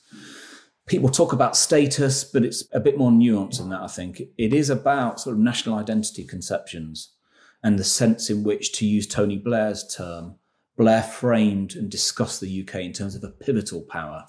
people 0.89 1.09
talk 1.09 1.33
about 1.33 1.57
status, 1.57 2.25
but 2.25 2.45
it's 2.45 2.65
a 2.73 2.81
bit 2.81 2.99
more 2.99 3.11
nuanced 3.11 3.59
than 3.59 3.69
that, 3.69 3.83
I 3.83 3.87
think. 3.87 4.23
It 4.37 4.53
is 4.53 4.71
about 4.71 5.21
sort 5.21 5.37
of 5.37 5.41
national 5.41 5.79
identity 5.79 6.25
conceptions 6.25 7.15
and 7.63 7.79
the 7.79 7.85
sense 7.85 8.31
in 8.31 8.43
which, 8.43 8.73
to 8.73 8.87
use 8.87 9.07
Tony 9.07 9.37
Blair's 9.37 9.87
term, 9.87 10.37
Blair 10.77 11.03
framed 11.03 11.75
and 11.75 11.91
discussed 11.91 12.41
the 12.41 12.63
UK 12.63 12.77
in 12.77 12.93
terms 12.93 13.15
of 13.15 13.25
a 13.25 13.29
pivotal 13.29 13.83
power, 13.83 14.25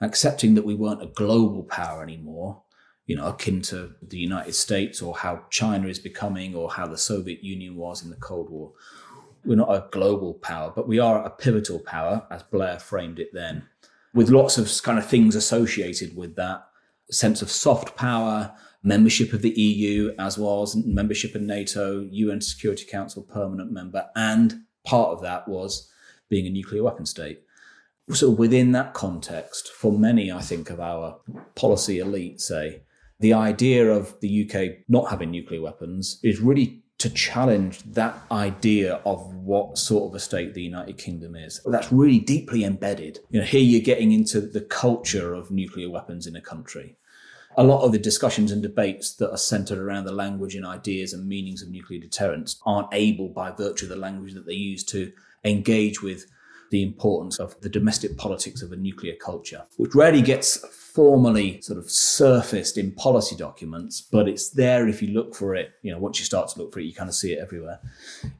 accepting 0.00 0.54
that 0.54 0.64
we 0.64 0.74
weren't 0.74 1.02
a 1.02 1.06
global 1.06 1.62
power 1.62 2.02
anymore, 2.02 2.62
you 3.06 3.14
know, 3.14 3.26
akin 3.26 3.60
to 3.62 3.94
the 4.02 4.18
United 4.18 4.54
States 4.54 5.02
or 5.02 5.14
how 5.14 5.44
China 5.50 5.88
is 5.88 5.98
becoming 5.98 6.54
or 6.54 6.70
how 6.70 6.86
the 6.86 6.98
Soviet 6.98 7.44
Union 7.44 7.76
was 7.76 8.02
in 8.02 8.10
the 8.10 8.16
Cold 8.16 8.48
War. 8.48 8.72
We're 9.44 9.56
not 9.56 9.70
a 9.70 9.86
global 9.90 10.34
power, 10.34 10.72
but 10.74 10.88
we 10.88 10.98
are 10.98 11.22
a 11.22 11.28
pivotal 11.28 11.78
power, 11.78 12.26
as 12.30 12.42
Blair 12.44 12.78
framed 12.78 13.18
it 13.18 13.28
then 13.34 13.68
with 14.14 14.30
lots 14.30 14.56
of 14.56 14.70
kind 14.82 14.98
of 14.98 15.06
things 15.06 15.34
associated 15.34 16.16
with 16.16 16.36
that 16.36 16.66
sense 17.10 17.42
of 17.42 17.50
soft 17.50 17.96
power, 17.96 18.54
membership 18.82 19.32
of 19.32 19.42
the 19.42 19.50
EU, 19.50 20.14
as 20.18 20.38
well 20.38 20.62
as 20.62 20.76
membership 20.76 21.34
in 21.34 21.46
NATO, 21.46 22.06
UN 22.10 22.40
Security 22.40 22.84
Council 22.84 23.22
permanent 23.22 23.72
member, 23.72 24.06
and 24.14 24.62
part 24.84 25.10
of 25.10 25.22
that 25.22 25.48
was 25.48 25.90
being 26.28 26.46
a 26.46 26.50
nuclear 26.50 26.82
weapon 26.82 27.06
state. 27.06 27.42
So 28.12 28.30
within 28.30 28.72
that 28.72 28.94
context, 28.94 29.68
for 29.68 29.90
many, 29.90 30.30
I 30.30 30.40
think, 30.40 30.70
of 30.70 30.78
our 30.78 31.18
policy 31.54 31.98
elite, 31.98 32.40
say, 32.40 32.82
the 33.18 33.32
idea 33.32 33.90
of 33.90 34.18
the 34.20 34.44
UK 34.44 34.84
not 34.88 35.10
having 35.10 35.30
nuclear 35.30 35.62
weapons 35.62 36.20
is 36.22 36.40
really 36.40 36.83
to 36.98 37.10
challenge 37.10 37.82
that 37.82 38.16
idea 38.30 39.00
of 39.04 39.34
what 39.34 39.76
sort 39.76 40.08
of 40.08 40.14
a 40.14 40.20
state 40.20 40.54
the 40.54 40.62
United 40.62 40.96
Kingdom 40.96 41.34
is. 41.34 41.60
That's 41.66 41.92
really 41.92 42.18
deeply 42.18 42.64
embedded. 42.64 43.18
You 43.30 43.40
know, 43.40 43.46
here 43.46 43.60
you're 43.60 43.80
getting 43.82 44.12
into 44.12 44.40
the 44.40 44.60
culture 44.60 45.34
of 45.34 45.50
nuclear 45.50 45.90
weapons 45.90 46.26
in 46.26 46.36
a 46.36 46.40
country. 46.40 46.96
A 47.56 47.64
lot 47.64 47.84
of 47.84 47.92
the 47.92 47.98
discussions 47.98 48.50
and 48.50 48.62
debates 48.62 49.14
that 49.16 49.30
are 49.30 49.36
centered 49.36 49.78
around 49.78 50.04
the 50.04 50.12
language 50.12 50.54
and 50.56 50.66
ideas 50.66 51.12
and 51.12 51.28
meanings 51.28 51.62
of 51.62 51.68
nuclear 51.68 52.00
deterrence 52.00 52.60
aren't 52.66 52.88
able, 52.92 53.28
by 53.28 53.50
virtue 53.50 53.84
of 53.86 53.90
the 53.90 53.96
language 53.96 54.34
that 54.34 54.46
they 54.46 54.54
use, 54.54 54.82
to 54.84 55.12
engage 55.44 56.02
with 56.02 56.26
the 56.70 56.82
importance 56.82 57.38
of 57.38 57.60
the 57.60 57.68
domestic 57.68 58.16
politics 58.16 58.62
of 58.62 58.72
a 58.72 58.76
nuclear 58.76 59.14
culture, 59.14 59.64
which 59.76 59.94
rarely 59.94 60.22
gets 60.22 60.64
formally 60.94 61.60
sort 61.60 61.76
of 61.76 61.90
surfaced 61.90 62.78
in 62.78 62.92
policy 62.92 63.34
documents, 63.34 64.00
but 64.00 64.28
it's 64.28 64.50
there 64.50 64.86
if 64.86 65.02
you 65.02 65.08
look 65.08 65.34
for 65.34 65.54
it. 65.56 65.72
You 65.82 65.90
know, 65.90 65.98
once 65.98 66.20
you 66.20 66.24
start 66.24 66.48
to 66.50 66.58
look 66.60 66.72
for 66.72 66.78
it, 66.78 66.84
you 66.84 66.94
kind 66.94 67.08
of 67.08 67.16
see 67.16 67.32
it 67.32 67.40
everywhere 67.40 67.80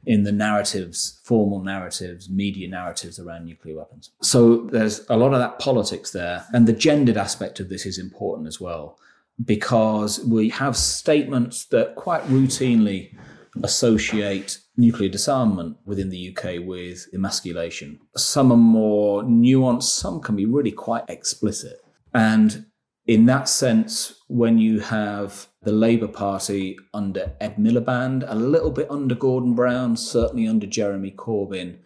in 0.05 0.23
the 0.23 0.31
narratives, 0.31 1.19
formal 1.25 1.61
narratives, 1.61 2.29
media 2.29 2.69
narratives 2.69 3.19
around 3.19 3.45
nuclear 3.45 3.75
weapons. 3.75 4.11
So 4.21 4.67
there's 4.71 5.05
a 5.09 5.17
lot 5.17 5.33
of 5.33 5.39
that 5.39 5.59
politics 5.59 6.11
there. 6.11 6.45
And 6.53 6.65
the 6.65 6.73
gendered 6.73 7.17
aspect 7.17 7.59
of 7.59 7.67
this 7.67 7.85
is 7.85 7.99
important 7.99 8.47
as 8.47 8.61
well, 8.61 8.97
because 9.43 10.23
we 10.23 10.47
have 10.49 10.77
statements 10.77 11.65
that 11.65 11.95
quite 11.95 12.23
routinely 12.23 13.17
associate 13.63 14.59
nuclear 14.77 15.09
disarmament 15.09 15.77
within 15.85 16.09
the 16.09 16.35
UK 16.35 16.65
with 16.65 17.07
emasculation. 17.13 17.99
Some 18.15 18.51
are 18.51 18.57
more 18.57 19.23
nuanced, 19.23 19.83
some 19.83 20.21
can 20.21 20.35
be 20.37 20.45
really 20.45 20.71
quite 20.71 21.03
explicit. 21.09 21.84
And 22.15 22.65
in 23.05 23.25
that 23.25 23.49
sense, 23.49 24.21
when 24.27 24.57
you 24.57 24.79
have 24.79 25.47
the 25.63 25.73
Labour 25.73 26.07
Party 26.07 26.77
under 26.93 27.33
Ed 27.41 27.57
Miliband, 27.57 28.23
a 28.25 28.35
little 28.35 28.71
bit 28.71 28.89
under 28.89 29.15
Gordon 29.15 29.53
Brown, 29.53 29.97
certainly 29.97 30.47
under 30.47 30.65
Jeremy 30.65 31.11
Corbyn, 31.11 31.77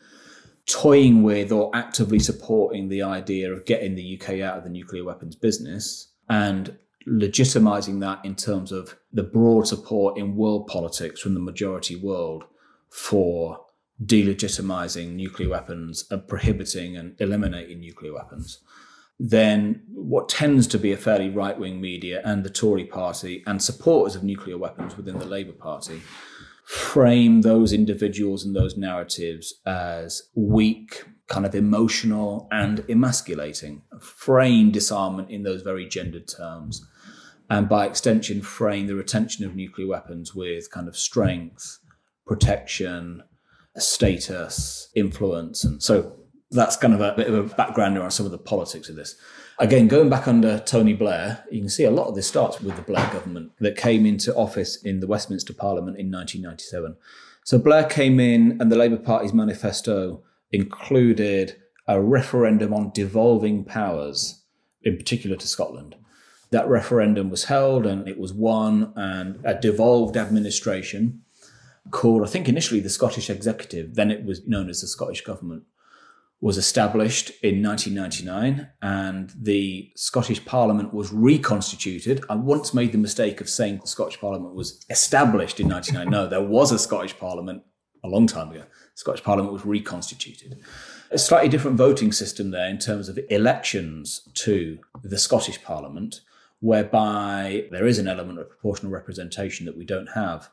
toying 0.67 1.23
with 1.23 1.51
or 1.51 1.75
actively 1.75 2.19
supporting 2.19 2.89
the 2.89 3.01
idea 3.01 3.51
of 3.51 3.65
getting 3.65 3.95
the 3.95 4.19
UK 4.21 4.41
out 4.41 4.59
of 4.59 4.63
the 4.63 4.69
nuclear 4.69 5.03
weapons 5.03 5.35
business 5.35 6.13
and 6.29 6.77
legitimizing 7.07 7.99
that 8.01 8.23
in 8.23 8.35
terms 8.35 8.71
of 8.71 8.95
the 9.11 9.23
broad 9.23 9.67
support 9.67 10.15
in 10.15 10.35
world 10.35 10.67
politics 10.67 11.19
from 11.19 11.33
the 11.33 11.39
majority 11.39 11.95
world 11.95 12.43
for 12.87 13.65
delegitimizing 14.05 15.13
nuclear 15.13 15.49
weapons 15.49 16.05
and 16.11 16.27
prohibiting 16.27 16.95
and 16.95 17.19
eliminating 17.19 17.79
nuclear 17.79 18.13
weapons, 18.13 18.59
then 19.19 19.83
what 19.93 20.29
tends 20.29 20.65
to 20.67 20.77
be 20.77 20.93
a 20.93 20.97
fairly 20.97 21.29
right 21.29 21.59
wing 21.59 21.81
media 21.81 22.21
and 22.23 22.43
the 22.43 22.49
Tory 22.49 22.85
party 22.85 23.43
and 23.45 23.61
supporters 23.61 24.15
of 24.15 24.23
nuclear 24.23 24.57
weapons 24.57 24.95
within 24.95 25.19
the 25.19 25.25
Labour 25.25 25.51
Party 25.51 26.01
frame 26.63 27.41
those 27.41 27.73
individuals 27.73 28.45
and 28.45 28.55
those 28.55 28.77
narratives 28.77 29.55
as 29.65 30.29
weak, 30.35 31.03
kind 31.27 31.45
of 31.45 31.55
emotional, 31.55 32.47
and 32.51 32.85
emasculating, 32.87 33.81
frame 33.99 34.69
disarmament 34.71 35.31
in 35.31 35.41
those 35.41 35.63
very 35.63 35.87
gendered 35.87 36.27
terms. 36.27 36.85
And 37.49 37.67
by 37.67 37.87
extension, 37.87 38.43
frame 38.43 38.85
the 38.85 38.93
retention 38.93 39.43
of 39.45 39.55
nuclear 39.55 39.87
weapons 39.87 40.35
with 40.35 40.69
kind 40.69 40.87
of 40.87 40.95
strength 40.95 41.79
protection, 42.27 43.23
status, 43.75 44.89
influence. 44.95 45.63
And 45.63 45.81
so 45.81 46.18
That's 46.51 46.77
kind 46.77 46.93
of 46.93 47.01
a 47.01 47.13
bit 47.15 47.27
of 47.27 47.33
a 47.35 47.55
background 47.55 47.97
around 47.97 48.11
some 48.11 48.25
of 48.25 48.31
the 48.31 48.37
politics 48.37 48.89
of 48.89 48.95
this. 48.95 49.15
Again, 49.59 49.87
going 49.87 50.09
back 50.09 50.27
under 50.27 50.59
Tony 50.59 50.93
Blair, 50.93 51.43
you 51.51 51.59
can 51.59 51.69
see 51.69 51.83
a 51.83 51.91
lot 51.91 52.07
of 52.07 52.15
this 52.15 52.27
starts 52.27 52.59
with 52.61 52.75
the 52.75 52.81
Blair 52.81 53.07
government 53.11 53.51
that 53.59 53.77
came 53.77 54.05
into 54.05 54.33
office 54.35 54.81
in 54.83 54.99
the 54.99 55.07
Westminster 55.07 55.53
Parliament 55.53 55.99
in 55.99 56.09
1997. 56.09 56.95
So 57.43 57.59
Blair 57.59 57.83
came 57.83 58.19
in, 58.19 58.57
and 58.59 58.71
the 58.71 58.77
Labour 58.77 58.97
Party's 58.97 59.33
manifesto 59.33 60.23
included 60.51 61.57
a 61.87 62.01
referendum 62.01 62.73
on 62.73 62.91
devolving 62.93 63.65
powers, 63.65 64.43
in 64.83 64.97
particular 64.97 65.35
to 65.35 65.47
Scotland. 65.47 65.95
That 66.51 66.67
referendum 66.67 67.29
was 67.29 67.45
held 67.45 67.85
and 67.85 68.07
it 68.07 68.17
was 68.17 68.33
won, 68.33 68.93
and 68.95 69.39
a 69.43 69.53
devolved 69.53 70.17
administration 70.17 71.21
called, 71.91 72.23
I 72.23 72.27
think 72.27 72.47
initially 72.47 72.79
the 72.79 72.89
Scottish 72.89 73.29
Executive, 73.29 73.95
then 73.95 74.09
it 74.09 74.23
was 74.23 74.47
known 74.47 74.69
as 74.69 74.81
the 74.81 74.87
Scottish 74.87 75.21
Government, 75.21 75.63
was 76.41 76.57
established 76.57 77.31
in 77.43 77.61
1999 77.61 78.69
and 78.81 79.33
the 79.37 79.91
Scottish 79.95 80.43
Parliament 80.45 80.93
was 80.93 81.11
reconstituted. 81.11 82.23
I 82.29 82.35
once 82.35 82.73
made 82.73 82.93
the 82.93 82.97
mistake 82.97 83.41
of 83.41 83.49
saying 83.49 83.79
the 83.79 83.87
Scottish 83.87 84.19
Parliament 84.21 84.55
was 84.55 84.85
established 84.89 85.59
in 85.59 85.67
1999. 85.67 86.09
No, 86.09 86.29
there 86.29 86.47
was 86.47 86.71
a 86.71 86.79
Scottish 86.79 87.17
Parliament 87.17 87.63
a 88.05 88.07
long 88.07 88.25
time 88.25 88.51
ago. 88.51 88.61
The 88.61 88.65
Scottish 88.95 89.23
Parliament 89.23 89.51
was 89.51 89.65
reconstituted. 89.65 90.59
A 91.11 91.17
slightly 91.17 91.49
different 91.49 91.77
voting 91.77 92.13
system 92.13 92.51
there 92.51 92.69
in 92.69 92.77
terms 92.77 93.09
of 93.09 93.19
elections 93.29 94.21
to 94.35 94.79
the 95.03 95.17
Scottish 95.17 95.61
Parliament, 95.61 96.21
whereby 96.61 97.65
there 97.71 97.85
is 97.85 97.99
an 97.99 98.07
element 98.07 98.39
of 98.39 98.49
proportional 98.49 98.91
representation 98.93 99.65
that 99.65 99.77
we 99.77 99.85
don't 99.85 100.11
have 100.15 100.49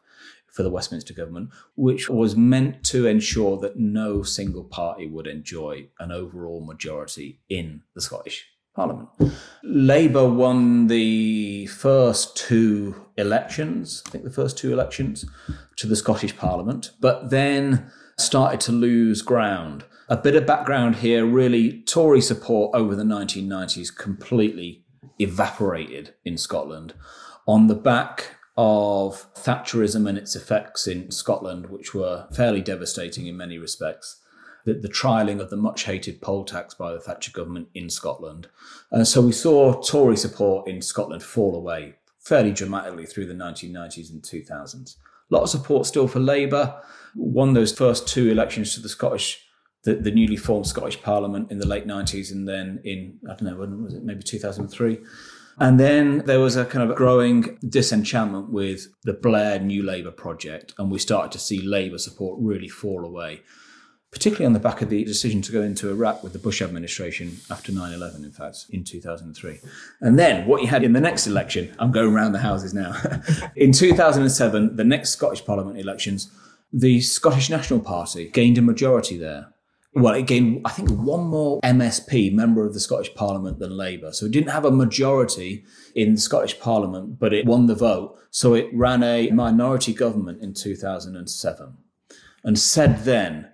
for 0.57 0.62
the 0.62 0.70
Westminster 0.70 1.12
government, 1.12 1.50
which 1.76 2.09
was 2.09 2.34
meant 2.34 2.82
to 2.84 3.07
ensure 3.07 3.59
that 3.59 3.78
no 3.78 4.22
single 4.22 4.64
party 4.64 5.07
would 5.07 5.26
enjoy 5.26 5.86
an 6.00 6.11
overall 6.11 6.64
majority 6.64 7.40
in 7.50 7.82
the 7.94 8.00
Scottish 8.00 8.46
Parliament. 8.74 9.09
Labour 9.62 10.26
won 10.28 10.86
the 10.86 11.66
first 11.66 12.36
two 12.38 12.94
elections, 13.18 14.02
I 14.07 14.11
think 14.11 14.24
the 14.24 14.30
first 14.30 14.57
two 14.57 14.72
elections 14.72 15.26
to 15.76 15.86
the 15.86 15.96
Scottish 15.96 16.36
Parliament, 16.36 16.90
but 17.00 17.28
then 17.28 17.90
started 18.16 18.61
to 18.61 18.72
lose 18.72 19.20
ground. 19.20 19.84
A 20.09 20.16
bit 20.16 20.36
of 20.36 20.46
background 20.46 20.96
here 20.96 21.26
really, 21.26 21.82
Tory 21.82 22.22
support 22.22 22.74
over 22.74 22.94
the 22.94 23.02
1990s 23.02 23.94
completely 23.94 24.84
evaporated 25.18 26.14
in 26.24 26.38
Scotland 26.38 26.94
on 27.46 27.66
the 27.66 27.74
back 27.74 28.36
of 28.57 29.32
Thatcherism 29.34 30.09
and 30.09 30.16
its 30.16 30.34
effects 30.34 30.86
in 30.86 31.11
Scotland, 31.11 31.66
which 31.66 31.94
were 31.94 32.26
fairly 32.32 32.62
devastating 32.62 33.26
in 33.26 33.36
many 33.36 33.59
respects. 33.59 34.20
The, 34.64 34.74
the 34.74 34.88
trialling 34.88 35.40
of 35.40 35.50
the 35.50 35.57
much 35.57 35.84
hated 35.84 36.20
poll 36.20 36.44
tax 36.44 36.74
by 36.74 36.92
the 36.92 37.00
Thatcher 37.00 37.32
government 37.32 37.68
in 37.74 37.90
Scotland. 37.90 38.48
And 38.90 39.07
so 39.07 39.20
we 39.20 39.32
saw 39.32 39.80
Tory 39.80 40.16
support 40.16 40.68
in 40.68 40.82
Scotland 40.82 41.22
fall 41.22 41.54
away 41.54 41.96
fairly 42.18 42.52
dramatically 42.52 43.07
through 43.07 43.26
the 43.26 43.34
1990s 43.34 44.11
and 44.11 44.22
2000s. 44.22 44.96
A 45.30 45.34
lot 45.34 45.42
of 45.42 45.50
support 45.50 45.86
still 45.86 46.09
for 46.09 46.18
Labour. 46.18 46.80
Won 47.14 47.54
those 47.54 47.72
first 47.72 48.09
two 48.09 48.30
elections 48.30 48.74
to 48.74 48.80
the 48.80 48.88
Scottish 48.88 49.42
the, 49.86 49.94
the, 49.94 50.11
newly 50.11 50.36
formed 50.36 50.66
Scottish 50.66 51.00
Parliament 51.00 51.52
in 51.52 51.59
the 51.59 51.66
late 51.66 51.86
90s 51.86 52.32
and 52.32 52.46
then 52.46 52.80
in, 52.82 53.20
I 53.24 53.36
don't 53.36 53.44
know, 53.44 53.54
when 53.54 53.84
was 53.84 53.94
it, 53.94 54.02
maybe 54.02 54.22
2003, 54.22 54.98
and 55.59 55.80
then 55.80 56.18
there 56.26 56.40
was 56.40 56.57
a 56.57 56.64
kind 56.64 56.88
of 56.88 56.96
growing 56.96 57.59
disenchantment 57.66 58.50
with 58.50 58.88
the 59.04 59.14
Blair 59.14 59.59
New 59.59 59.82
Labour 59.82 60.11
project, 60.11 60.74
and 60.78 60.90
we 60.90 60.98
started 60.98 61.32
to 61.32 61.38
see 61.38 61.61
Labour 61.61 61.98
support 61.98 62.38
really 62.40 62.68
fall 62.68 63.04
away, 63.04 63.40
particularly 64.11 64.46
on 64.46 64.52
the 64.52 64.61
back 64.61 64.82
of 64.82 64.90
the 64.90 65.04
decision 65.04 65.40
to 65.42 65.52
go 65.52 65.62
into 65.62 65.90
Iraq 65.90 66.22
with 66.22 66.34
the 66.34 66.38
Bush 66.38 66.61
administration 66.61 67.38
after 67.50 67.72
9 67.72 67.92
11, 67.92 68.22
in 68.22 68.32
fact, 68.32 68.66
in 68.70 68.84
2003. 68.84 69.61
And 70.02 70.18
then 70.18 70.46
what 70.46 70.61
you 70.61 70.68
had 70.68 70.84
in 70.84 70.92
the 70.92 71.00
next 71.00 71.26
election, 71.26 71.74
I'm 71.78 71.90
going 71.90 72.14
around 72.14 72.32
the 72.32 72.40
houses 72.40 72.74
now. 72.74 72.94
in 73.57 73.72
2007, 73.72 74.76
the 74.76 74.84
next 74.84 75.11
Scottish 75.11 75.44
Parliament 75.44 75.78
elections, 75.78 76.30
the 76.70 77.00
Scottish 77.00 77.48
National 77.48 77.80
Party 77.80 78.28
gained 78.28 78.59
a 78.59 78.62
majority 78.62 79.16
there 79.16 79.54
well, 79.97 80.14
it 80.14 80.26
gained, 80.26 80.61
I 80.66 80.70
think, 80.70 80.90
one 80.90 81.24
more 81.24 81.59
MSP, 81.62 82.30
member 82.32 82.66
of 82.66 82.74
the 82.74 82.80
Scottish 82.80 83.14
Parliament, 83.14 83.59
than 83.59 83.74
Labour. 83.74 84.12
So 84.12 84.26
it 84.26 84.32
didn't 84.32 84.51
have 84.51 84.66
a 84.66 84.70
majority 84.70 85.64
in 85.94 86.14
the 86.14 86.20
Scottish 86.20 86.61
Parliament, 86.61 87.18
but 87.18 87.32
it 87.32 87.47
won 87.47 87.66
the 87.66 87.74
vote. 87.74 88.18
So 88.30 88.53
it 88.53 88.68
ran 88.74 89.03
a 89.03 89.30
minority 89.30 89.94
government 89.94 90.42
in 90.42 90.53
2007 90.53 91.76
and 92.44 92.59
said 92.59 93.05
then 93.05 93.49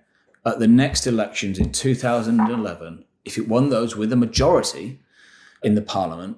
at 0.45 0.59
the 0.59 0.67
next 0.67 1.07
elections 1.07 1.57
in 1.57 1.71
2011, 1.71 3.05
if 3.23 3.37
it 3.37 3.47
won 3.47 3.69
those 3.69 3.95
with 3.95 4.11
a 4.11 4.17
majority 4.17 4.99
in 5.63 5.75
the 5.75 5.81
Parliament, 5.81 6.37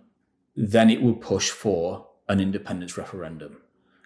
then 0.56 0.92
it 0.92 1.02
would 1.02 1.20
push 1.20 1.50
for 1.50 2.06
an 2.30 2.40
independence 2.40 2.96
referendum. 2.96 3.58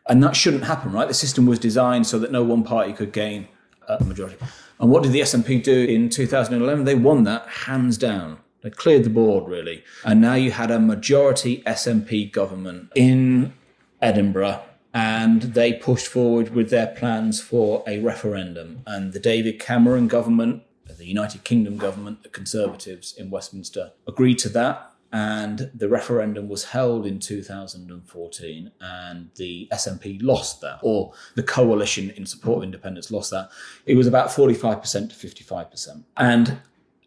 And 0.08 0.24
that 0.24 0.38
shouldn't 0.38 0.64
happen, 0.64 0.94
right? 0.94 1.10
The 1.10 1.14
system 1.14 1.46
was 1.46 1.60
designed 1.60 2.08
so 2.08 2.18
that 2.20 2.32
no 2.32 2.44
one 2.44 2.64
party 2.64 2.94
could 2.94 3.12
gain 3.12 3.50
a 3.90 4.02
majority. 4.04 4.38
And 4.80 4.90
what 4.90 5.04
did 5.04 5.12
the 5.12 5.22
SNP 5.22 5.64
do 5.64 5.84
in 5.84 6.10
2011? 6.10 6.86
They 6.86 6.96
won 6.96 7.24
that 7.26 7.48
hands 7.48 7.98
down. 7.98 8.40
They 8.62 8.70
cleared 8.70 9.04
the 9.04 9.10
board, 9.10 9.50
really. 9.50 9.84
And 10.04 10.22
now 10.22 10.36
you 10.36 10.52
had 10.52 10.72
a 10.72 10.80
majority 10.80 11.64
SNP 11.66 12.32
government 12.32 12.92
in 12.96 13.54
Edinburgh, 14.02 14.62
and 14.94 15.42
they 15.42 15.74
pushed 15.74 16.08
forward 16.08 16.54
with 16.54 16.70
their 16.70 16.88
plans 16.88 17.42
for 17.42 17.84
a 17.88 18.00
referendum. 18.00 18.84
And 18.86 19.14
the 19.14 19.20
David 19.20 19.60
Cameron 19.60 20.08
government, 20.08 20.64
the 20.98 21.06
United 21.06 21.44
Kingdom 21.44 21.78
government, 21.78 22.24
the 22.24 22.30
Conservatives 22.30 23.14
in 23.18 23.30
Westminster 23.30 23.92
agreed 24.08 24.40
to 24.40 24.50
that 24.50 24.89
and 25.12 25.72
the 25.74 25.90
referendum 25.90 26.48
was 26.48 26.66
held 26.66 27.06
in 27.06 27.20
2014 27.20 28.72
and 28.80 29.30
the 29.36 29.68
SNP 29.72 30.22
lost 30.22 30.62
that 30.62 30.80
or 30.84 31.14
the 31.36 31.44
coalition 31.44 32.12
in 32.12 32.26
support 32.26 32.58
of 32.58 32.64
independence 32.64 33.10
lost 33.10 33.32
that. 33.32 33.50
It 33.86 33.96
was 33.96 34.08
about 34.08 34.30
45% 34.30 35.10
to 35.10 35.28
55% 35.28 36.04
and 36.18 36.60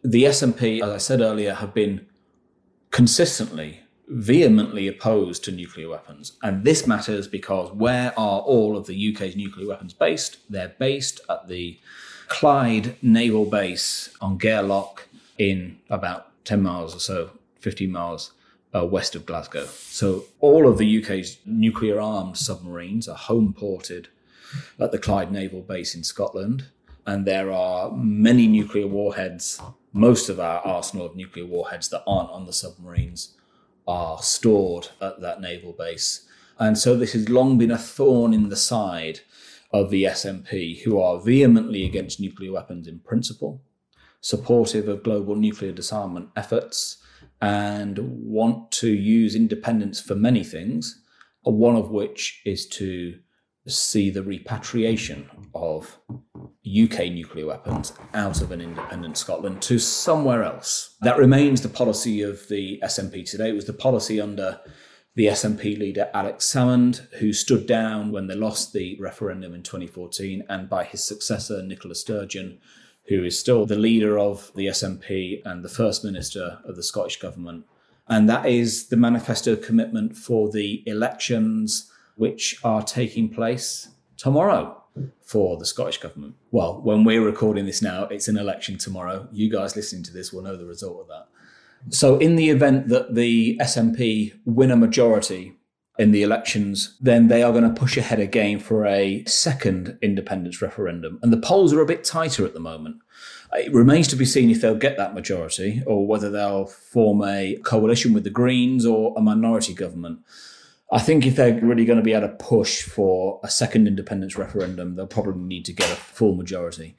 the 0.03 0.23
SNP 0.23 0.81
as 0.83 0.89
I 0.89 0.97
said 0.97 1.21
earlier 1.21 1.53
have 1.53 1.73
been 1.73 2.05
consistently 2.91 3.83
vehemently 4.07 4.87
opposed 4.87 5.43
to 5.43 5.51
nuclear 5.51 5.89
weapons. 5.89 6.33
And 6.43 6.63
this 6.63 6.85
matters 6.85 7.27
because 7.27 7.71
where 7.71 8.17
are 8.19 8.41
all 8.41 8.77
of 8.77 8.85
the 8.85 9.13
UK's 9.13 9.35
nuclear 9.35 9.67
weapons 9.67 9.93
based? 9.93 10.37
They're 10.49 10.75
based 10.77 11.21
at 11.29 11.47
the 11.47 11.79
Clyde 12.27 12.95
naval 13.01 13.45
base 13.45 14.15
on 14.21 14.37
Gare 14.37 14.61
Loch 14.61 15.07
in 15.37 15.79
about 15.89 16.45
10 16.45 16.61
miles 16.61 16.95
or 16.95 16.99
so 16.99 17.31
15 17.63 17.91
miles 17.91 18.33
uh, 18.75 18.85
west 18.85 19.15
of 19.15 19.25
Glasgow. 19.25 19.65
So 19.65 20.25
all 20.39 20.67
of 20.67 20.77
the 20.77 21.03
UK's 21.03 21.37
nuclear 21.45 21.99
armed 21.99 22.37
submarines 22.37 23.07
are 23.07 23.15
home 23.15 23.53
ported 23.57 24.09
at 24.79 24.91
the 24.91 24.99
Clyde 24.99 25.31
Naval 25.31 25.61
Base 25.61 25.95
in 25.95 26.03
Scotland. 26.03 26.65
And 27.05 27.25
there 27.25 27.51
are 27.51 27.91
many 27.91 28.47
nuclear 28.47 28.87
warheads. 28.87 29.61
Most 29.91 30.29
of 30.29 30.39
our 30.39 30.59
arsenal 30.59 31.05
of 31.05 31.15
nuclear 31.15 31.45
warheads 31.45 31.89
that 31.89 32.03
aren't 32.07 32.31
on 32.31 32.45
the 32.45 32.53
submarines 32.53 33.35
are 33.87 34.21
stored 34.21 34.89
at 35.01 35.19
that 35.21 35.41
naval 35.41 35.73
base. 35.73 36.25
And 36.57 36.77
so 36.77 36.95
this 36.95 37.13
has 37.13 37.29
long 37.29 37.57
been 37.57 37.71
a 37.71 37.77
thorn 37.77 38.33
in 38.33 38.49
the 38.49 38.55
side 38.55 39.19
of 39.71 39.89
the 39.89 40.03
SNP, 40.03 40.83
who 40.83 40.99
are 40.99 41.19
vehemently 41.19 41.83
against 41.83 42.19
nuclear 42.19 42.53
weapons 42.53 42.87
in 42.87 42.99
principle, 42.99 43.61
supportive 44.21 44.87
of 44.87 45.03
global 45.03 45.35
nuclear 45.35 45.71
disarmament 45.71 46.29
efforts, 46.35 47.02
and 47.43 47.99
want 47.99 48.71
to 48.71 48.87
use 48.87 49.35
independence 49.35 49.99
for 49.99 50.15
many 50.15 50.45
things, 50.45 51.03
one 51.41 51.75
of 51.75 51.91
which 51.91 52.41
is 52.45 52.65
to 52.65 53.19
see 53.67 54.09
the 54.09 54.23
repatriation 54.23 55.29
of 55.53 55.99
UK 56.65 57.11
nuclear 57.11 57.45
weapons 57.45 57.91
out 58.13 58.41
of 58.41 58.53
an 58.53 58.61
independent 58.61 59.17
Scotland 59.17 59.61
to 59.61 59.77
somewhere 59.77 60.41
else. 60.41 60.95
That 61.01 61.17
remains 61.17 61.59
the 61.59 61.67
policy 61.67 62.21
of 62.21 62.47
the 62.47 62.79
SNP 62.81 63.29
today. 63.29 63.49
It 63.49 63.55
was 63.55 63.65
the 63.65 63.73
policy 63.73 64.21
under 64.21 64.61
the 65.15 65.25
SNP 65.25 65.77
leader 65.77 66.09
Alex 66.13 66.49
Salmond, 66.49 67.09
who 67.15 67.33
stood 67.33 67.67
down 67.67 68.13
when 68.13 68.27
they 68.27 68.35
lost 68.35 68.71
the 68.71 68.97
referendum 69.01 69.53
in 69.53 69.63
2014, 69.63 70.45
and 70.47 70.69
by 70.69 70.85
his 70.85 71.05
successor, 71.05 71.61
Nicola 71.61 71.93
Sturgeon, 71.93 72.59
who 73.07 73.23
is 73.23 73.39
still 73.39 73.65
the 73.65 73.75
leader 73.75 74.17
of 74.17 74.51
the 74.55 74.67
SNP 74.67 75.41
and 75.45 75.63
the 75.63 75.69
First 75.69 76.03
Minister 76.03 76.59
of 76.65 76.75
the 76.75 76.83
Scottish 76.83 77.19
Government. 77.19 77.65
And 78.07 78.29
that 78.29 78.45
is 78.45 78.87
the 78.87 78.97
manifesto 78.97 79.55
commitment 79.55 80.17
for 80.17 80.49
the 80.49 80.83
elections 80.85 81.91
which 82.15 82.59
are 82.63 82.83
taking 82.83 83.29
place 83.29 83.89
tomorrow 84.17 84.83
for 85.21 85.57
the 85.57 85.65
Scottish 85.65 85.97
Government. 85.97 86.35
Well, 86.51 86.79
when 86.81 87.03
we're 87.03 87.25
recording 87.25 87.65
this 87.65 87.81
now, 87.81 88.05
it's 88.05 88.27
an 88.27 88.37
election 88.37 88.77
tomorrow. 88.77 89.27
You 89.31 89.49
guys 89.49 89.75
listening 89.75 90.03
to 90.03 90.13
this 90.13 90.31
will 90.31 90.43
know 90.43 90.55
the 90.55 90.65
result 90.65 91.01
of 91.01 91.07
that. 91.07 91.27
So, 91.89 92.17
in 92.17 92.37
the 92.37 92.49
event 92.49 92.87
that 92.89 93.15
the 93.15 93.57
SNP 93.61 94.39
win 94.45 94.71
a 94.71 94.77
majority 94.77 95.53
in 95.99 96.11
the 96.11 96.23
elections, 96.23 96.95
then 96.99 97.27
they 97.27 97.43
are 97.43 97.51
going 97.51 97.63
to 97.63 97.79
push 97.79 97.97
ahead 97.97 98.19
again 98.19 98.59
for 98.59 98.85
a 98.85 99.23
second 99.25 99.97
independence 100.01 100.61
referendum. 100.61 101.19
And 101.21 101.31
the 101.31 101.37
polls 101.37 101.71
are 101.71 101.81
a 101.81 101.85
bit 101.85 102.03
tighter 102.03 102.45
at 102.45 102.53
the 102.53 102.59
moment. 102.59 102.97
It 103.53 103.71
remains 103.71 104.07
to 104.07 104.15
be 104.15 104.25
seen 104.25 104.49
if 104.49 104.61
they'll 104.61 104.73
get 104.75 104.97
that 104.97 105.13
majority 105.13 105.83
or 105.85 106.07
whether 106.07 106.31
they'll 106.31 106.65
form 106.65 107.23
a 107.23 107.57
coalition 107.63 108.13
with 108.13 108.23
the 108.23 108.31
Greens 108.31 108.85
or 108.85 109.13
a 109.15 109.21
minority 109.21 109.75
government. 109.75 110.19
I 110.91 110.99
think 110.99 111.25
if 111.25 111.35
they're 111.35 111.59
really 111.59 111.85
going 111.85 111.97
to 111.97 112.03
be 112.03 112.13
able 112.13 112.27
to 112.27 112.35
push 112.35 112.83
for 112.83 113.39
a 113.43 113.49
second 113.49 113.87
independence 113.87 114.37
referendum, 114.37 114.95
they'll 114.95 115.07
probably 115.07 115.43
need 115.43 115.65
to 115.65 115.73
get 115.73 115.91
a 115.91 115.95
full 115.95 116.35
majority. 116.35 116.95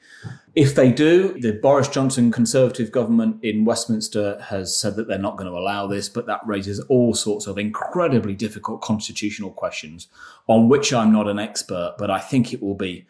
If 0.56 0.74
they 0.74 0.90
do, 0.90 1.38
the 1.38 1.52
Boris 1.52 1.86
Johnson 1.86 2.32
Conservative 2.32 2.90
government 2.90 3.44
in 3.44 3.64
Westminster 3.64 4.40
has 4.40 4.76
said 4.76 4.96
that 4.96 5.06
they're 5.06 5.18
not 5.18 5.36
going 5.36 5.50
to 5.50 5.56
allow 5.56 5.86
this, 5.86 6.08
but 6.08 6.26
that 6.26 6.40
raises 6.44 6.80
all 6.88 7.14
sorts 7.14 7.46
of 7.46 7.56
incredibly 7.56 8.34
difficult 8.34 8.80
constitutional 8.80 9.52
questions 9.52 10.08
on 10.48 10.68
which 10.68 10.92
I'm 10.92 11.12
not 11.12 11.28
an 11.28 11.38
expert, 11.38 11.94
but 11.96 12.10
I 12.10 12.18
think 12.18 12.52
it 12.52 12.60
will 12.60 12.74
be 12.74 13.06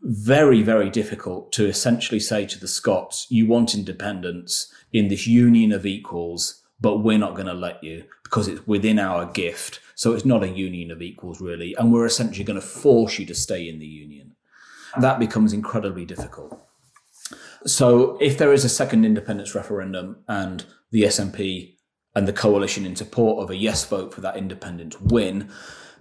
very, 0.00 0.62
very 0.62 0.88
difficult 0.88 1.52
to 1.52 1.66
essentially 1.66 2.20
say 2.20 2.46
to 2.46 2.58
the 2.58 2.68
Scots, 2.68 3.26
you 3.28 3.46
want 3.46 3.74
independence 3.74 4.72
in 4.92 5.08
this 5.08 5.26
union 5.26 5.72
of 5.72 5.84
equals, 5.84 6.62
but 6.80 6.98
we're 6.98 7.18
not 7.18 7.34
going 7.34 7.46
to 7.46 7.54
let 7.54 7.82
you 7.84 8.04
because 8.24 8.48
it's 8.48 8.66
within 8.66 8.98
our 8.98 9.26
gift 9.26 9.80
so 9.94 10.12
it's 10.12 10.24
not 10.24 10.42
a 10.42 10.48
union 10.48 10.90
of 10.90 11.02
equals, 11.02 11.40
really. 11.40 11.74
And 11.74 11.92
we're 11.92 12.06
essentially 12.06 12.44
going 12.44 12.60
to 12.60 12.66
force 12.66 13.18
you 13.18 13.26
to 13.26 13.34
stay 13.34 13.68
in 13.68 13.78
the 13.78 13.86
union. 13.86 14.32
That 15.00 15.18
becomes 15.18 15.52
incredibly 15.52 16.04
difficult. 16.04 16.60
So 17.66 18.18
if 18.20 18.36
there 18.36 18.52
is 18.52 18.64
a 18.64 18.68
second 18.68 19.04
independence 19.04 19.54
referendum 19.54 20.18
and 20.28 20.64
the 20.90 21.04
SNP 21.04 21.76
and 22.14 22.28
the 22.28 22.32
coalition 22.32 22.84
in 22.84 22.94
support 22.94 23.42
of 23.42 23.50
a 23.50 23.56
yes 23.56 23.84
vote 23.84 24.12
for 24.12 24.20
that 24.20 24.36
independence 24.36 25.00
win, 25.00 25.50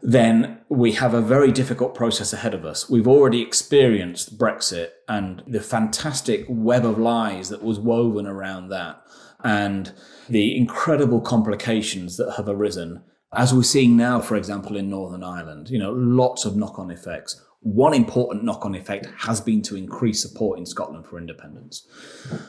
then 0.01 0.59
we 0.67 0.91
have 0.93 1.13
a 1.13 1.21
very 1.21 1.51
difficult 1.51 1.95
process 1.95 2.33
ahead 2.33 2.53
of 2.53 2.65
us. 2.65 2.89
We've 2.89 3.07
already 3.07 3.41
experienced 3.41 4.37
Brexit 4.37 4.89
and 5.07 5.41
the 5.47 5.61
fantastic 5.61 6.45
web 6.49 6.85
of 6.85 6.99
lies 6.99 7.49
that 7.49 7.63
was 7.63 7.79
woven 7.79 8.27
around 8.27 8.67
that 8.69 9.01
and 9.43 9.91
the 10.29 10.57
incredible 10.57 11.21
complications 11.21 12.17
that 12.17 12.33
have 12.37 12.47
arisen 12.47 13.03
as 13.35 13.53
we're 13.53 13.63
seeing 13.63 13.97
now, 13.97 14.19
for 14.19 14.35
example, 14.35 14.77
in 14.77 14.89
Northern 14.89 15.23
Ireland, 15.23 15.69
you 15.69 15.79
know, 15.79 15.91
lots 15.91 16.45
of 16.45 16.55
knock 16.55 16.77
on 16.77 16.91
effects. 16.91 17.41
One 17.61 17.93
important 17.93 18.43
knock 18.43 18.65
on 18.65 18.75
effect 18.75 19.07
has 19.19 19.41
been 19.41 19.61
to 19.63 19.75
increase 19.75 20.21
support 20.21 20.59
in 20.59 20.65
Scotland 20.65 21.07
for 21.07 21.17
independence. 21.17 21.87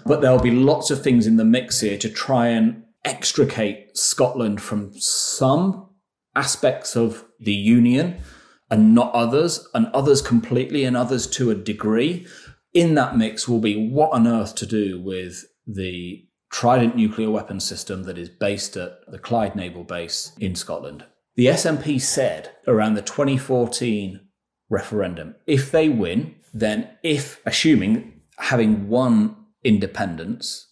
But 0.05 0.21
there'll 0.21 0.41
be 0.41 0.51
lots 0.51 0.91
of 0.91 1.03
things 1.03 1.27
in 1.27 1.37
the 1.37 1.45
mix 1.45 1.81
here 1.81 1.97
to 1.99 2.11
try 2.11 2.49
and 2.49 2.83
extricate 3.05 3.97
Scotland 3.97 4.61
from 4.61 4.93
some 4.95 5.89
aspects 6.37 6.97
of 6.97 7.25
the 7.39 7.55
Union 7.55 8.21
and 8.71 8.95
not 8.95 9.13
others, 9.15 9.69
and 9.75 9.87
others 9.89 10.21
completely 10.21 10.85
and 10.85 10.97
others 10.97 11.27
to 11.29 11.51
a 11.51 11.55
degree. 11.55 12.27
In 12.73 12.95
that 12.95 13.17
mix 13.17 13.47
will 13.47 13.61
be 13.61 13.89
what 13.89 14.11
on 14.13 14.27
earth 14.27 14.55
to 14.57 14.67
do 14.67 15.01
with 15.01 15.45
the 15.67 16.27
Trident 16.55 16.95
nuclear 16.95 17.33
weapons 17.33 17.65
system 17.65 18.05
that 18.05 18.17
is 18.17 18.29
based 18.29 18.77
at 18.77 19.01
the 19.11 19.19
Clyde 19.19 19.57
Naval 19.57 19.83
Base 19.83 20.31
in 20.39 20.55
Scotland. 20.55 21.05
The 21.35 21.47
SNP 21.47 22.01
said 22.01 22.53
around 22.69 22.95
the 22.95 23.03
2014 23.03 24.21
referendum 24.71 25.35
if 25.49 25.73
they 25.73 25.89
win, 25.89 26.37
then 26.55 26.91
if, 27.03 27.41
assuming 27.45 28.21
having 28.39 28.89
won 28.89 29.35
independence, 29.65 30.69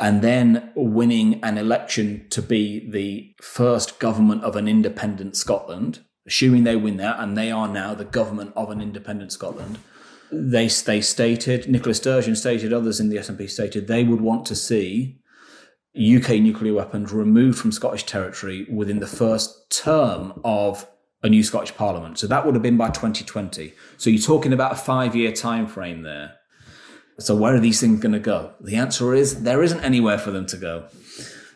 and 0.00 0.22
then 0.22 0.72
winning 0.74 1.44
an 1.44 1.58
election 1.58 2.26
to 2.30 2.40
be 2.40 2.90
the 2.90 3.34
first 3.42 3.98
government 3.98 4.42
of 4.44 4.56
an 4.56 4.66
independent 4.66 5.36
Scotland, 5.36 6.00
assuming 6.26 6.64
they 6.64 6.76
win 6.76 6.96
that, 6.96 7.20
and 7.20 7.36
they 7.36 7.50
are 7.50 7.68
now 7.68 7.92
the 7.92 8.06
government 8.06 8.54
of 8.56 8.70
an 8.70 8.80
independent 8.80 9.30
Scotland, 9.30 9.78
they 10.32 10.66
they 10.66 11.00
stated 11.00 11.68
Nicola 11.68 11.94
Sturgeon 11.94 12.34
stated 12.34 12.72
others 12.72 12.98
in 12.98 13.10
the 13.10 13.16
SNP 13.16 13.50
stated 13.50 13.86
they 13.86 14.02
would 14.02 14.20
want 14.20 14.46
to 14.46 14.56
see 14.56 15.18
UK 15.94 16.40
nuclear 16.40 16.72
weapons 16.72 17.12
removed 17.12 17.58
from 17.58 17.70
Scottish 17.70 18.04
territory 18.04 18.66
within 18.70 19.00
the 19.00 19.06
first 19.06 19.70
term 19.70 20.40
of 20.42 20.88
a 21.22 21.28
new 21.28 21.42
Scottish 21.42 21.74
Parliament. 21.76 22.18
So 22.18 22.26
that 22.26 22.46
would 22.46 22.54
have 22.54 22.62
been 22.62 22.78
by 22.78 22.88
2020. 22.88 23.74
So 23.98 24.08
you're 24.08 24.22
talking 24.22 24.54
about 24.54 24.72
a 24.72 24.76
five 24.76 25.14
year 25.14 25.32
time 25.32 25.66
frame 25.66 26.02
there. 26.02 26.36
So 27.18 27.36
where 27.36 27.54
are 27.54 27.60
these 27.60 27.80
things 27.80 28.00
going 28.00 28.12
to 28.12 28.18
go? 28.18 28.54
The 28.60 28.76
answer 28.76 29.14
is 29.14 29.42
there 29.42 29.62
isn't 29.62 29.80
anywhere 29.80 30.18
for 30.18 30.30
them 30.30 30.46
to 30.46 30.56
go. 30.56 30.88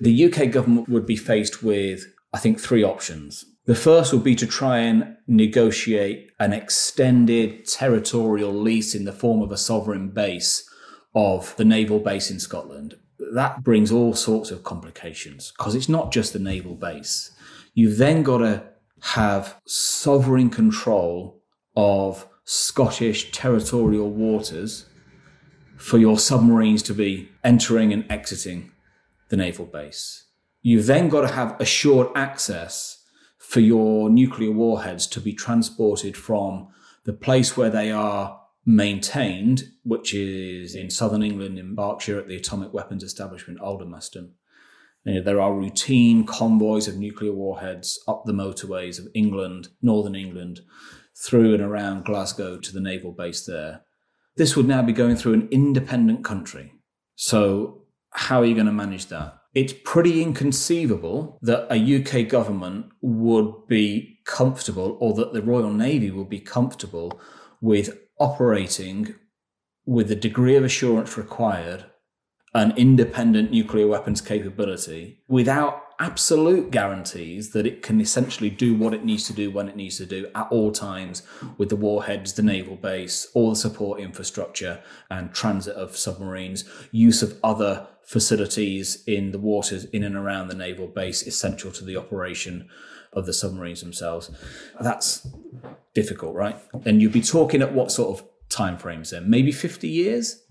The 0.00 0.26
UK 0.26 0.50
government 0.50 0.90
would 0.90 1.06
be 1.06 1.16
faced 1.16 1.62
with, 1.62 2.04
I 2.32 2.38
think, 2.38 2.60
three 2.60 2.84
options. 2.84 3.46
The 3.66 3.74
first 3.74 4.12
would 4.12 4.22
be 4.22 4.36
to 4.36 4.46
try 4.46 4.78
and 4.78 5.16
negotiate 5.26 6.30
an 6.38 6.52
extended 6.52 7.66
territorial 7.66 8.52
lease 8.52 8.94
in 8.94 9.04
the 9.04 9.12
form 9.12 9.42
of 9.42 9.50
a 9.50 9.56
sovereign 9.56 10.10
base 10.10 10.68
of 11.16 11.54
the 11.56 11.64
naval 11.64 11.98
base 11.98 12.30
in 12.30 12.38
Scotland. 12.38 12.96
That 13.32 13.64
brings 13.64 13.90
all 13.90 14.14
sorts 14.14 14.52
of 14.52 14.62
complications 14.62 15.52
because 15.58 15.74
it's 15.74 15.88
not 15.88 16.12
just 16.12 16.32
the 16.32 16.38
naval 16.38 16.76
base. 16.76 17.32
You've 17.74 17.98
then 17.98 18.22
got 18.22 18.38
to 18.38 18.62
have 19.00 19.60
sovereign 19.66 20.48
control 20.48 21.42
of 21.74 22.28
Scottish 22.44 23.32
territorial 23.32 24.10
waters 24.10 24.86
for 25.76 25.98
your 25.98 26.20
submarines 26.20 26.84
to 26.84 26.94
be 26.94 27.30
entering 27.42 27.92
and 27.92 28.08
exiting 28.08 28.70
the 29.28 29.36
naval 29.36 29.66
base. 29.66 30.26
You've 30.62 30.86
then 30.86 31.08
got 31.08 31.22
to 31.22 31.34
have 31.34 31.60
assured 31.60 32.08
access 32.14 32.95
for 33.56 33.60
your 33.60 34.10
nuclear 34.10 34.50
warheads 34.52 35.06
to 35.06 35.18
be 35.18 35.32
transported 35.32 36.14
from 36.14 36.68
the 37.04 37.12
place 37.14 37.56
where 37.56 37.70
they 37.70 37.90
are 37.90 38.38
maintained, 38.66 39.64
which 39.82 40.12
is 40.12 40.74
in 40.74 40.90
southern 40.90 41.22
England, 41.22 41.58
in 41.58 41.74
Berkshire, 41.74 42.18
at 42.18 42.28
the 42.28 42.36
Atomic 42.36 42.74
Weapons 42.74 43.02
Establishment, 43.02 43.58
Aldermaston. 43.58 44.32
You 45.04 45.14
know, 45.14 45.22
there 45.22 45.40
are 45.40 45.54
routine 45.54 46.26
convoys 46.26 46.86
of 46.86 46.98
nuclear 46.98 47.32
warheads 47.32 47.98
up 48.06 48.24
the 48.26 48.34
motorways 48.34 48.98
of 48.98 49.08
England, 49.14 49.68
northern 49.80 50.14
England, 50.14 50.60
through 51.16 51.54
and 51.54 51.62
around 51.62 52.04
Glasgow 52.04 52.58
to 52.58 52.72
the 52.74 52.80
naval 52.80 53.12
base 53.12 53.46
there. 53.46 53.80
This 54.36 54.54
would 54.54 54.68
now 54.68 54.82
be 54.82 54.92
going 54.92 55.16
through 55.16 55.32
an 55.32 55.48
independent 55.50 56.26
country. 56.26 56.74
So, 57.14 57.84
how 58.10 58.42
are 58.42 58.44
you 58.44 58.52
going 58.52 58.66
to 58.66 58.72
manage 58.72 59.06
that? 59.06 59.38
It's 59.56 59.72
pretty 59.72 60.22
inconceivable 60.22 61.38
that 61.40 61.66
a 61.70 61.96
UK 61.96 62.28
government 62.28 62.84
would 63.00 63.66
be 63.66 64.18
comfortable 64.26 64.98
or 65.00 65.14
that 65.14 65.32
the 65.32 65.40
Royal 65.40 65.72
Navy 65.72 66.10
would 66.10 66.28
be 66.28 66.40
comfortable 66.40 67.18
with 67.62 67.98
operating 68.20 69.14
with 69.86 70.08
the 70.08 70.14
degree 70.14 70.56
of 70.56 70.64
assurance 70.64 71.16
required 71.16 71.86
an 72.52 72.76
independent 72.76 73.50
nuclear 73.50 73.86
weapons 73.86 74.20
capability 74.20 75.22
without 75.26 75.85
absolute 75.98 76.70
guarantees 76.70 77.50
that 77.50 77.66
it 77.66 77.82
can 77.82 78.00
essentially 78.00 78.50
do 78.50 78.74
what 78.74 78.94
it 78.94 79.04
needs 79.04 79.24
to 79.24 79.32
do 79.32 79.50
when 79.50 79.68
it 79.68 79.76
needs 79.76 79.96
to 79.98 80.06
do 80.06 80.28
at 80.34 80.48
all 80.50 80.72
times 80.72 81.22
with 81.58 81.68
the 81.68 81.76
warheads, 81.76 82.34
the 82.34 82.42
naval 82.42 82.76
base, 82.76 83.28
all 83.34 83.50
the 83.50 83.56
support 83.56 84.00
infrastructure 84.00 84.82
and 85.10 85.32
transit 85.32 85.74
of 85.74 85.96
submarines, 85.96 86.64
use 86.90 87.22
of 87.22 87.38
other 87.42 87.86
facilities 88.02 89.02
in 89.06 89.32
the 89.32 89.38
waters 89.38 89.84
in 89.86 90.04
and 90.04 90.16
around 90.16 90.48
the 90.48 90.54
naval 90.54 90.86
base 90.86 91.26
essential 91.26 91.72
to 91.72 91.84
the 91.84 91.96
operation 91.96 92.68
of 93.12 93.26
the 93.26 93.32
submarines 93.32 93.80
themselves. 93.80 94.30
That's 94.80 95.26
difficult, 95.94 96.34
right? 96.34 96.56
And 96.84 97.00
you'd 97.00 97.12
be 97.12 97.22
talking 97.22 97.62
at 97.62 97.72
what 97.72 97.90
sort 97.90 98.18
of 98.18 98.26
time 98.48 98.78
frames 98.78 99.10
then? 99.10 99.28
Maybe 99.28 99.50
50 99.50 99.88
years? 99.88 100.42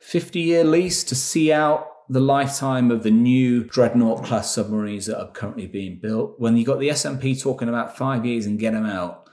50 0.00 0.40
year 0.40 0.64
lease 0.64 1.02
to 1.04 1.14
see 1.14 1.52
out 1.52 1.88
the 2.08 2.20
lifetime 2.20 2.90
of 2.90 3.02
the 3.02 3.10
new 3.10 3.64
dreadnought 3.64 4.24
class 4.24 4.54
submarines 4.54 5.06
that 5.06 5.20
are 5.20 5.30
currently 5.30 5.66
being 5.66 5.98
built. 6.00 6.38
When 6.38 6.56
you've 6.56 6.66
got 6.66 6.80
the 6.80 6.88
SNP 6.88 7.40
talking 7.40 7.68
about 7.68 7.96
five 7.96 8.24
years 8.24 8.46
and 8.46 8.58
get 8.58 8.72
them 8.72 8.86
out, 8.86 9.28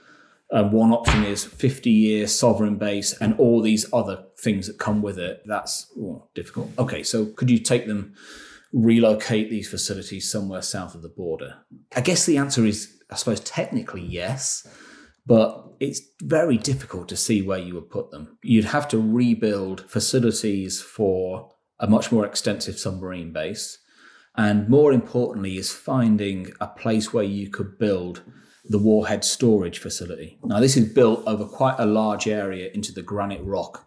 uh, 0.52 0.64
one 0.64 0.92
option 0.92 1.24
is 1.24 1.44
50 1.44 1.90
year 1.90 2.26
sovereign 2.26 2.76
base 2.76 3.12
and 3.14 3.34
all 3.38 3.60
these 3.60 3.86
other 3.92 4.24
things 4.38 4.66
that 4.66 4.78
come 4.78 5.02
with 5.02 5.18
it. 5.18 5.42
That's 5.46 5.92
oh, 5.98 6.28
difficult. 6.34 6.70
Okay, 6.78 7.02
so 7.02 7.26
could 7.26 7.50
you 7.50 7.58
take 7.58 7.86
them, 7.86 8.14
relocate 8.72 9.50
these 9.50 9.68
facilities 9.68 10.30
somewhere 10.30 10.62
south 10.62 10.94
of 10.94 11.02
the 11.02 11.08
border? 11.08 11.56
I 11.96 12.00
guess 12.02 12.26
the 12.26 12.36
answer 12.36 12.64
is, 12.64 12.94
I 13.10 13.16
suppose, 13.16 13.40
technically 13.40 14.02
yes, 14.02 14.66
but 15.26 15.64
it's 15.80 16.00
very 16.22 16.58
difficult 16.58 17.08
to 17.08 17.16
see 17.16 17.42
where 17.42 17.58
you 17.58 17.74
would 17.74 17.90
put 17.90 18.10
them. 18.10 18.38
You'd 18.42 18.66
have 18.66 18.86
to 18.88 18.98
rebuild 18.98 19.90
facilities 19.90 20.80
for 20.80 21.50
a 21.78 21.86
much 21.86 22.10
more 22.10 22.26
extensive 22.26 22.78
submarine 22.78 23.32
base. 23.32 23.78
And 24.36 24.68
more 24.68 24.92
importantly, 24.92 25.56
is 25.56 25.72
finding 25.72 26.52
a 26.60 26.66
place 26.66 27.12
where 27.12 27.24
you 27.24 27.48
could 27.48 27.78
build 27.78 28.22
the 28.68 28.78
warhead 28.78 29.24
storage 29.24 29.78
facility. 29.78 30.38
Now, 30.44 30.60
this 30.60 30.76
is 30.76 30.92
built 30.92 31.22
over 31.26 31.44
quite 31.44 31.76
a 31.78 31.86
large 31.86 32.26
area 32.26 32.70
into 32.74 32.92
the 32.92 33.02
granite 33.02 33.42
rock 33.42 33.86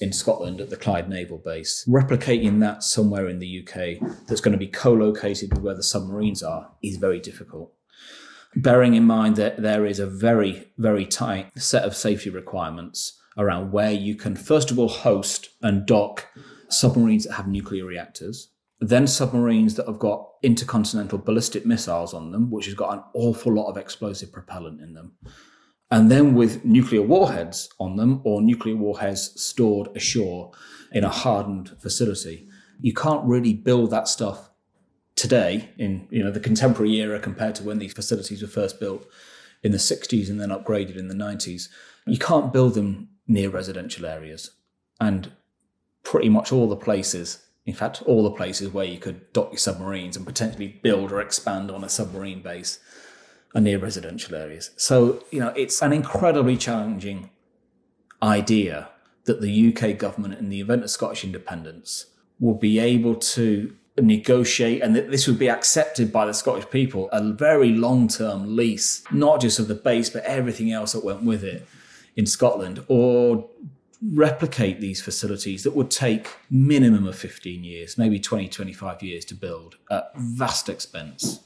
in 0.00 0.12
Scotland 0.12 0.60
at 0.60 0.70
the 0.70 0.76
Clyde 0.76 1.08
Naval 1.08 1.38
Base. 1.38 1.84
Replicating 1.88 2.60
that 2.60 2.82
somewhere 2.82 3.28
in 3.28 3.38
the 3.38 3.66
UK 3.66 4.08
that's 4.26 4.40
going 4.40 4.52
to 4.52 4.58
be 4.58 4.68
co 4.68 4.92
located 4.92 5.52
with 5.52 5.62
where 5.62 5.74
the 5.74 5.82
submarines 5.82 6.42
are 6.42 6.70
is 6.82 6.96
very 6.96 7.20
difficult. 7.20 7.72
Bearing 8.54 8.94
in 8.94 9.04
mind 9.04 9.36
that 9.36 9.60
there 9.60 9.84
is 9.84 9.98
a 9.98 10.06
very, 10.06 10.68
very 10.78 11.04
tight 11.04 11.50
set 11.58 11.84
of 11.84 11.96
safety 11.96 12.30
requirements 12.30 13.20
around 13.36 13.72
where 13.72 13.92
you 13.92 14.14
can, 14.14 14.36
first 14.36 14.70
of 14.70 14.78
all, 14.78 14.88
host 14.88 15.50
and 15.62 15.86
dock 15.86 16.26
submarines 16.68 17.24
that 17.24 17.34
have 17.34 17.48
nuclear 17.48 17.84
reactors, 17.84 18.50
then 18.80 19.06
submarines 19.06 19.74
that 19.74 19.86
have 19.86 19.98
got 19.98 20.28
intercontinental 20.42 21.18
ballistic 21.18 21.66
missiles 21.66 22.14
on 22.14 22.30
them, 22.30 22.50
which 22.50 22.66
has 22.66 22.74
got 22.74 22.94
an 22.94 23.02
awful 23.14 23.52
lot 23.52 23.68
of 23.68 23.76
explosive 23.76 24.32
propellant 24.32 24.80
in 24.80 24.94
them. 24.94 25.12
And 25.90 26.10
then 26.10 26.34
with 26.34 26.64
nuclear 26.64 27.02
warheads 27.02 27.70
on 27.80 27.96
them 27.96 28.20
or 28.24 28.42
nuclear 28.42 28.76
warheads 28.76 29.40
stored 29.40 29.88
ashore 29.96 30.52
in 30.92 31.02
a 31.02 31.08
hardened 31.08 31.70
facility. 31.80 32.48
You 32.80 32.92
can't 32.92 33.24
really 33.24 33.54
build 33.54 33.90
that 33.90 34.06
stuff 34.06 34.50
today 35.16 35.70
in 35.78 36.06
you 36.10 36.22
know 36.22 36.30
the 36.30 36.38
contemporary 36.38 36.94
era 36.96 37.18
compared 37.18 37.54
to 37.56 37.64
when 37.64 37.78
these 37.78 37.92
facilities 37.92 38.40
were 38.40 38.48
first 38.48 38.78
built 38.78 39.04
in 39.64 39.72
the 39.72 39.78
60s 39.78 40.30
and 40.30 40.40
then 40.40 40.50
upgraded 40.50 40.96
in 40.96 41.08
the 41.08 41.14
90s. 41.14 41.68
You 42.06 42.18
can't 42.18 42.52
build 42.52 42.74
them 42.74 43.08
near 43.26 43.50
residential 43.50 44.06
areas. 44.06 44.52
And 45.00 45.32
pretty 46.10 46.28
much 46.28 46.52
all 46.52 46.68
the 46.68 46.76
places 46.76 47.48
in 47.68 47.74
fact, 47.74 48.02
all 48.06 48.22
the 48.22 48.30
places 48.30 48.72
where 48.72 48.86
you 48.86 48.96
could 48.96 49.30
dock 49.34 49.50
your 49.50 49.58
submarines 49.58 50.16
and 50.16 50.24
potentially 50.24 50.80
build 50.82 51.12
or 51.12 51.20
expand 51.20 51.70
on 51.70 51.84
a 51.84 51.88
submarine 51.90 52.40
base 52.40 52.80
are 53.54 53.60
near 53.60 53.78
residential 53.78 54.34
areas. 54.34 54.70
So, 54.78 55.22
you 55.30 55.38
know, 55.38 55.52
it's 55.54 55.82
an 55.82 55.92
incredibly 55.92 56.56
challenging 56.56 57.28
idea 58.22 58.88
that 59.24 59.42
the 59.42 59.68
UK 59.68 59.98
government, 59.98 60.38
in 60.38 60.48
the 60.48 60.62
event 60.62 60.82
of 60.82 60.88
Scottish 60.88 61.24
independence, 61.24 62.06
will 62.40 62.54
be 62.54 62.78
able 62.78 63.16
to 63.16 63.76
negotiate 63.98 64.80
and 64.80 64.96
that 64.96 65.10
this 65.10 65.28
would 65.28 65.38
be 65.38 65.50
accepted 65.50 66.10
by 66.10 66.24
the 66.24 66.32
Scottish 66.32 66.70
people 66.70 67.10
a 67.12 67.22
very 67.34 67.72
long 67.72 68.08
term 68.08 68.56
lease, 68.56 69.02
not 69.12 69.42
just 69.42 69.58
of 69.58 69.68
the 69.68 69.74
base, 69.74 70.08
but 70.08 70.24
everything 70.24 70.72
else 70.72 70.92
that 70.92 71.04
went 71.04 71.22
with 71.22 71.44
it 71.44 71.68
in 72.16 72.24
Scotland, 72.24 72.82
or 72.88 73.46
replicate 74.02 74.80
these 74.80 75.00
facilities 75.00 75.64
that 75.64 75.74
would 75.74 75.90
take 75.90 76.28
minimum 76.50 77.06
of 77.06 77.16
15 77.16 77.64
years, 77.64 77.98
maybe 77.98 78.20
20, 78.20 78.48
25 78.48 79.02
years 79.02 79.24
to 79.26 79.34
build 79.34 79.76
at 79.90 80.12
vast 80.16 80.68
expense 80.68 81.40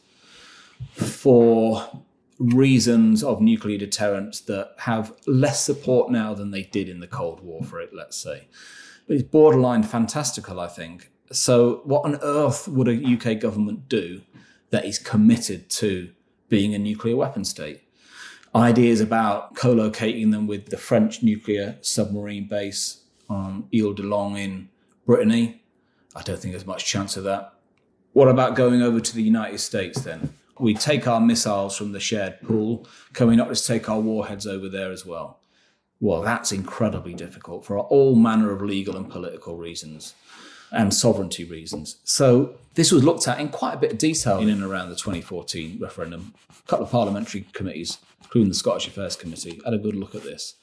for 0.95 2.03
reasons 2.39 3.23
of 3.23 3.41
nuclear 3.41 3.79
deterrence 3.79 4.41
that 4.41 4.75
have 4.79 5.15
less 5.27 5.65
support 5.65 6.11
now 6.11 6.35
than 6.35 6.51
they 6.51 6.63
did 6.63 6.89
in 6.89 7.01
the 7.01 7.07
Cold 7.07 7.41
War 7.41 7.63
for 7.63 7.81
it, 7.81 7.95
let's 7.95 8.17
say. 8.17 8.49
But 9.07 9.17
it's 9.17 9.23
borderline 9.23 9.83
fantastical, 9.83 10.61
I 10.61 10.69
think. 10.69 11.11
So, 11.31 11.81
what 11.85 12.05
on 12.05 12.19
earth 12.23 12.69
would 12.69 12.89
a 12.89 12.95
UK 12.95 13.41
government 13.41 13.89
do 13.89 14.23
that 14.71 14.85
is 14.85 14.99
committed 14.99 15.71
to 15.71 16.11
being 16.49 16.75
a 16.75 16.79
nuclear 16.79 17.17
weapon 17.17 17.45
state? 17.45 17.82
Ideas 18.55 19.01
about 19.01 19.55
co-locating 19.55 20.31
them 20.31 20.47
with 20.47 20.67
the 20.67 20.77
French 20.77 21.23
nuclear 21.23 21.79
submarine 21.81 22.47
base 22.47 23.03
on 23.29 23.69
Ile 23.75 23.95
de 23.95 24.03
Long 24.03 24.37
in 24.37 24.69
Brittany. 25.07 25.63
I 26.15 26.23
don't 26.23 26.39
think 26.39 26.53
there's 26.53 26.67
much 26.67 26.85
chance 26.85 27.17
of 27.17 27.25
that. 27.25 27.55
What 28.13 28.29
about 28.29 28.57
going 28.57 28.83
over 28.83 29.01
to 29.01 29.15
the 29.15 29.23
United 29.23 29.59
States 29.59 30.03
then? 30.03 30.35
We 30.59 30.75
take 30.75 31.09
our 31.09 31.21
missiles 31.21 31.77
from 31.77 31.93
the 31.93 32.01
shared 32.01 32.41
pool. 32.43 32.87
Can 33.15 33.29
we 33.29 33.37
not 33.37 33.49
just 33.49 33.67
take 33.67 33.89
our 33.89 34.01
warheads 34.01 34.47
over 34.47 34.69
there 34.69 34.93
as 34.93 35.07
well? 35.07 35.41
Well, 35.99 36.21
that's 36.21 36.53
incredibly 36.53 37.15
difficult 37.15 37.65
for 37.65 37.79
all 37.79 38.17
manner 38.17 38.51
of 38.51 38.61
legal 38.61 38.97
and 38.97 39.09
political 39.09 39.57
reasons 39.57 40.15
and 40.73 40.93
sovereignty 40.93 41.45
reasons. 41.45 41.97
So 42.05 42.55
this 42.75 42.91
was 42.91 43.05
looked 43.05 43.29
at 43.29 43.39
in 43.39 43.51
quite 43.51 43.75
a 43.75 43.79
bit 43.79 43.93
of 43.93 43.99
detail 43.99 44.39
in 44.39 44.49
and 44.49 44.63
around 44.63 44.89
the 44.89 44.97
2014 44.97 45.79
referendum. 45.81 46.35
A 46.51 46.69
couple 46.69 46.87
of 46.87 46.93
parliamentary 46.93 47.47
committees 47.53 47.99
including 48.33 48.49
the 48.49 48.55
Scottish 48.55 48.89
Affairs 48.89 49.15
Committee, 49.15 49.61
had 49.63 49.75
a 49.75 49.79
good 49.79 49.95
look 49.95 50.15
at 50.15 50.23
this. 50.23 50.55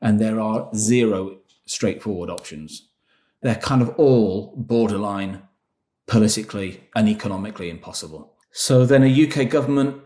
And 0.00 0.20
there 0.20 0.40
are 0.40 0.68
zero 0.74 1.36
straightforward 1.66 2.28
options. 2.28 2.88
They're 3.42 3.54
kind 3.54 3.80
of 3.80 3.90
all 3.90 4.52
borderline 4.56 5.42
politically 6.08 6.82
and 6.96 7.08
economically 7.08 7.70
impossible. 7.70 8.34
So 8.50 8.84
then 8.84 9.04
a 9.04 9.28
UK 9.28 9.48
government 9.48 10.02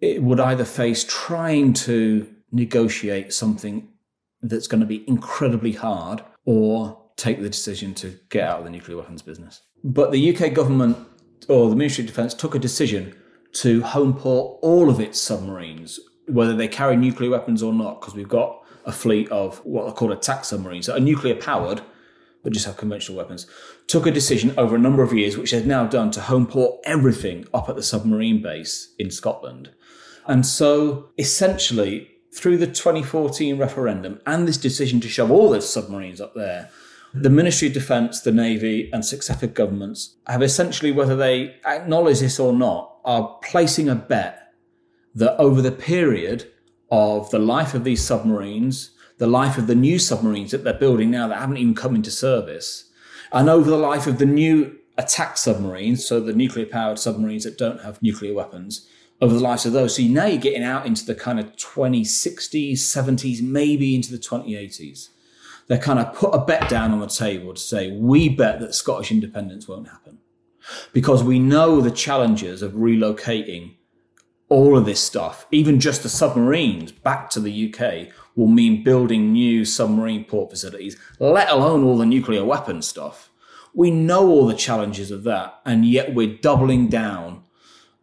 would 0.00 0.38
either 0.38 0.64
face 0.64 1.04
trying 1.08 1.72
to 1.72 2.32
negotiate 2.52 3.32
something 3.32 3.88
that's 4.40 4.68
going 4.68 4.82
to 4.82 4.86
be 4.86 5.02
incredibly 5.08 5.72
hard 5.72 6.22
or 6.44 6.96
take 7.16 7.40
the 7.40 7.48
decision 7.48 7.94
to 7.94 8.18
get 8.30 8.48
out 8.48 8.58
of 8.58 8.64
the 8.64 8.70
nuclear 8.70 8.96
weapons 8.96 9.22
business. 9.22 9.62
But 9.82 10.12
the 10.12 10.36
UK 10.36 10.52
government 10.52 10.96
or 11.48 11.68
the 11.68 11.76
Ministry 11.76 12.02
of 12.02 12.08
Defence 12.08 12.34
took 12.34 12.54
a 12.54 12.58
decision 12.58 13.14
to 13.54 13.82
home 13.82 14.14
port 14.14 14.58
all 14.62 14.90
of 14.90 15.00
its 15.00 15.20
submarines 15.20 15.98
whether 16.28 16.54
they 16.54 16.68
carry 16.68 16.96
nuclear 16.96 17.30
weapons 17.30 17.62
or 17.62 17.72
not, 17.72 18.00
because 18.00 18.14
we've 18.14 18.28
got 18.28 18.62
a 18.84 18.92
fleet 18.92 19.28
of 19.30 19.58
what 19.58 19.86
are 19.86 19.92
called 19.92 20.12
attack 20.12 20.44
submarines 20.44 20.86
that 20.86 20.96
are 20.96 21.00
nuclear 21.00 21.34
powered, 21.34 21.80
but 22.42 22.52
just 22.52 22.66
have 22.66 22.76
conventional 22.76 23.16
weapons, 23.16 23.46
took 23.86 24.06
a 24.06 24.10
decision 24.10 24.54
over 24.56 24.76
a 24.76 24.80
number 24.80 25.02
of 25.02 25.12
years, 25.12 25.36
which 25.36 25.52
they've 25.52 25.66
now 25.66 25.86
done 25.86 26.10
to 26.12 26.20
home 26.20 26.46
port 26.46 26.80
everything 26.84 27.44
up 27.52 27.68
at 27.68 27.76
the 27.76 27.82
submarine 27.82 28.42
base 28.42 28.94
in 28.98 29.10
Scotland. 29.10 29.70
And 30.26 30.44
so 30.44 31.10
essentially, 31.18 32.10
through 32.32 32.58
the 32.58 32.66
2014 32.66 33.58
referendum 33.58 34.20
and 34.26 34.46
this 34.46 34.58
decision 34.58 35.00
to 35.00 35.08
shove 35.08 35.30
all 35.30 35.50
those 35.50 35.72
submarines 35.72 36.20
up 36.20 36.34
there, 36.34 36.70
the 37.22 37.30
Ministry 37.30 37.68
of 37.68 37.74
Defence, 37.74 38.20
the 38.20 38.32
Navy, 38.32 38.90
and 38.92 39.04
successive 39.04 39.54
governments 39.54 40.16
have 40.26 40.42
essentially, 40.42 40.92
whether 40.92 41.16
they 41.16 41.56
acknowledge 41.64 42.20
this 42.20 42.38
or 42.38 42.52
not, 42.52 42.98
are 43.04 43.38
placing 43.42 43.88
a 43.88 43.94
bet 43.94 44.52
that 45.14 45.36
over 45.38 45.62
the 45.62 45.72
period 45.72 46.50
of 46.90 47.30
the 47.30 47.38
life 47.38 47.72
of 47.74 47.84
these 47.84 48.04
submarines, 48.04 48.90
the 49.18 49.26
life 49.26 49.56
of 49.56 49.66
the 49.66 49.74
new 49.74 49.98
submarines 49.98 50.50
that 50.50 50.62
they're 50.62 50.74
building 50.74 51.10
now 51.10 51.26
that 51.26 51.38
haven't 51.38 51.56
even 51.56 51.74
come 51.74 51.94
into 51.94 52.10
service, 52.10 52.90
and 53.32 53.48
over 53.48 53.70
the 53.70 53.78
life 53.78 54.06
of 54.06 54.18
the 54.18 54.26
new 54.26 54.76
attack 54.98 55.38
submarines, 55.38 56.06
so 56.06 56.20
the 56.20 56.32
nuclear 56.32 56.66
powered 56.66 56.98
submarines 56.98 57.44
that 57.44 57.58
don't 57.58 57.80
have 57.80 58.02
nuclear 58.02 58.34
weapons, 58.34 58.86
over 59.20 59.32
the 59.34 59.40
lives 59.40 59.64
of 59.64 59.72
those. 59.72 59.96
So 59.96 60.02
now 60.02 60.26
you're 60.26 60.38
getting 60.38 60.62
out 60.62 60.86
into 60.86 61.06
the 61.06 61.14
kind 61.14 61.40
of 61.40 61.56
2060s, 61.56 62.72
70s, 62.72 63.42
maybe 63.42 63.94
into 63.94 64.12
the 64.12 64.18
2080s. 64.18 65.08
They 65.68 65.78
kind 65.78 65.98
of 65.98 66.14
put 66.14 66.34
a 66.34 66.44
bet 66.44 66.68
down 66.68 66.92
on 66.92 67.00
the 67.00 67.08
table 67.08 67.52
to 67.52 67.60
say, 67.60 67.90
we 67.90 68.28
bet 68.28 68.60
that 68.60 68.74
Scottish 68.74 69.10
independence 69.10 69.66
won't 69.66 69.88
happen. 69.88 70.18
Because 70.92 71.24
we 71.24 71.38
know 71.38 71.80
the 71.80 71.90
challenges 71.90 72.62
of 72.62 72.72
relocating 72.72 73.76
all 74.48 74.76
of 74.76 74.84
this 74.84 75.00
stuff, 75.00 75.46
even 75.50 75.80
just 75.80 76.02
the 76.02 76.08
submarines 76.08 76.92
back 76.92 77.30
to 77.30 77.40
the 77.40 77.74
UK, 77.74 78.14
will 78.36 78.46
mean 78.46 78.84
building 78.84 79.32
new 79.32 79.64
submarine 79.64 80.24
port 80.24 80.50
facilities, 80.50 80.96
let 81.18 81.50
alone 81.50 81.82
all 81.82 81.98
the 81.98 82.06
nuclear 82.06 82.44
weapon 82.44 82.80
stuff. 82.80 83.30
We 83.74 83.90
know 83.90 84.28
all 84.28 84.46
the 84.46 84.54
challenges 84.54 85.10
of 85.10 85.24
that, 85.24 85.60
and 85.64 85.84
yet 85.84 86.14
we're 86.14 86.36
doubling 86.36 86.88
down 86.88 87.42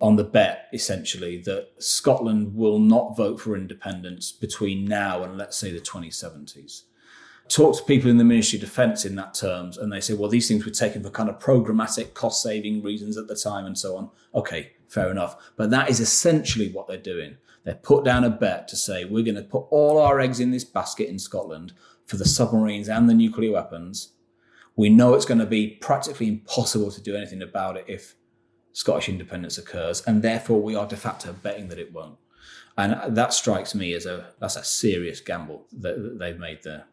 on 0.01 0.17
the 0.17 0.23
bet, 0.25 0.67
essentially, 0.73 1.37
that 1.37 1.69
Scotland 1.77 2.55
will 2.55 2.79
not 2.79 3.15
vote 3.15 3.39
for 3.39 3.55
independence 3.55 4.33
between 4.33 4.83
now 4.83 5.23
and, 5.23 5.37
let's 5.37 5.55
say, 5.55 5.71
the 5.71 5.79
2070s 5.79 6.83
talk 7.47 7.77
to 7.77 7.83
people 7.83 8.09
in 8.09 8.17
the 8.17 8.23
Ministry 8.23 8.57
of 8.57 8.61
Defence 8.61 9.05
in 9.05 9.15
that 9.15 9.33
terms, 9.33 9.77
and 9.77 9.91
they 9.91 10.01
say, 10.01 10.13
well, 10.13 10.29
these 10.29 10.47
things 10.47 10.65
were 10.65 10.71
taken 10.71 11.03
for 11.03 11.09
kind 11.09 11.29
of 11.29 11.39
programmatic 11.39 12.13
cost 12.13 12.41
saving 12.41 12.83
reasons 12.83 13.17
at 13.17 13.27
the 13.27 13.35
time 13.35 13.65
and 13.65 13.77
so 13.77 13.95
on. 13.95 14.09
Okay, 14.33 14.71
fair 14.87 15.11
enough. 15.11 15.35
But 15.55 15.69
that 15.71 15.89
is 15.89 15.99
essentially 15.99 16.71
what 16.71 16.87
they're 16.87 16.97
doing. 16.97 17.37
They 17.63 17.73
put 17.73 18.03
down 18.03 18.23
a 18.23 18.29
bet 18.29 18.67
to 18.69 18.75
say, 18.75 19.05
we're 19.05 19.23
going 19.23 19.35
to 19.35 19.43
put 19.43 19.65
all 19.69 19.97
our 19.99 20.19
eggs 20.19 20.39
in 20.39 20.51
this 20.51 20.65
basket 20.65 21.07
in 21.07 21.19
Scotland 21.19 21.73
for 22.05 22.17
the 22.17 22.25
submarines 22.25 22.89
and 22.89 23.09
the 23.09 23.13
nuclear 23.13 23.53
weapons. 23.53 24.09
We 24.75 24.89
know 24.89 25.13
it's 25.13 25.25
going 25.25 25.39
to 25.39 25.45
be 25.45 25.67
practically 25.67 26.27
impossible 26.27 26.91
to 26.91 27.01
do 27.01 27.15
anything 27.15 27.41
about 27.41 27.77
it 27.77 27.85
if 27.87 28.15
Scottish 28.73 29.07
independence 29.07 29.57
occurs, 29.57 30.01
and 30.01 30.21
therefore 30.21 30.61
we 30.61 30.75
are 30.75 30.87
de 30.87 30.97
facto 30.97 31.31
betting 31.31 31.67
that 31.69 31.77
it 31.77 31.93
won't. 31.93 32.17
And 32.75 33.15
that 33.15 33.33
strikes 33.33 33.75
me 33.75 33.93
as 33.93 34.07
a 34.07 34.33
that's 34.39 34.55
a 34.55 34.63
serious 34.63 35.21
gamble 35.21 35.67
that 35.73 36.17
they've 36.17 36.39
made 36.39 36.63
there. 36.63 36.85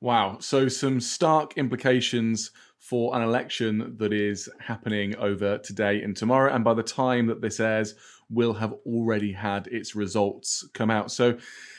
Wow. 0.00 0.38
So, 0.40 0.68
some 0.68 1.00
stark 1.00 1.58
implications 1.58 2.52
for 2.78 3.16
an 3.16 3.22
election 3.22 3.96
that 3.98 4.12
is 4.12 4.48
happening 4.60 5.16
over 5.16 5.58
today 5.58 6.02
and 6.02 6.16
tomorrow. 6.16 6.54
And 6.54 6.62
by 6.62 6.74
the 6.74 6.84
time 6.84 7.26
that 7.26 7.40
this 7.40 7.58
airs, 7.58 7.94
will 8.30 8.54
have 8.54 8.74
already 8.86 9.32
had 9.32 9.66
its 9.68 9.94
results 9.94 10.68
come 10.74 10.90
out. 10.90 11.10
So, 11.10 11.38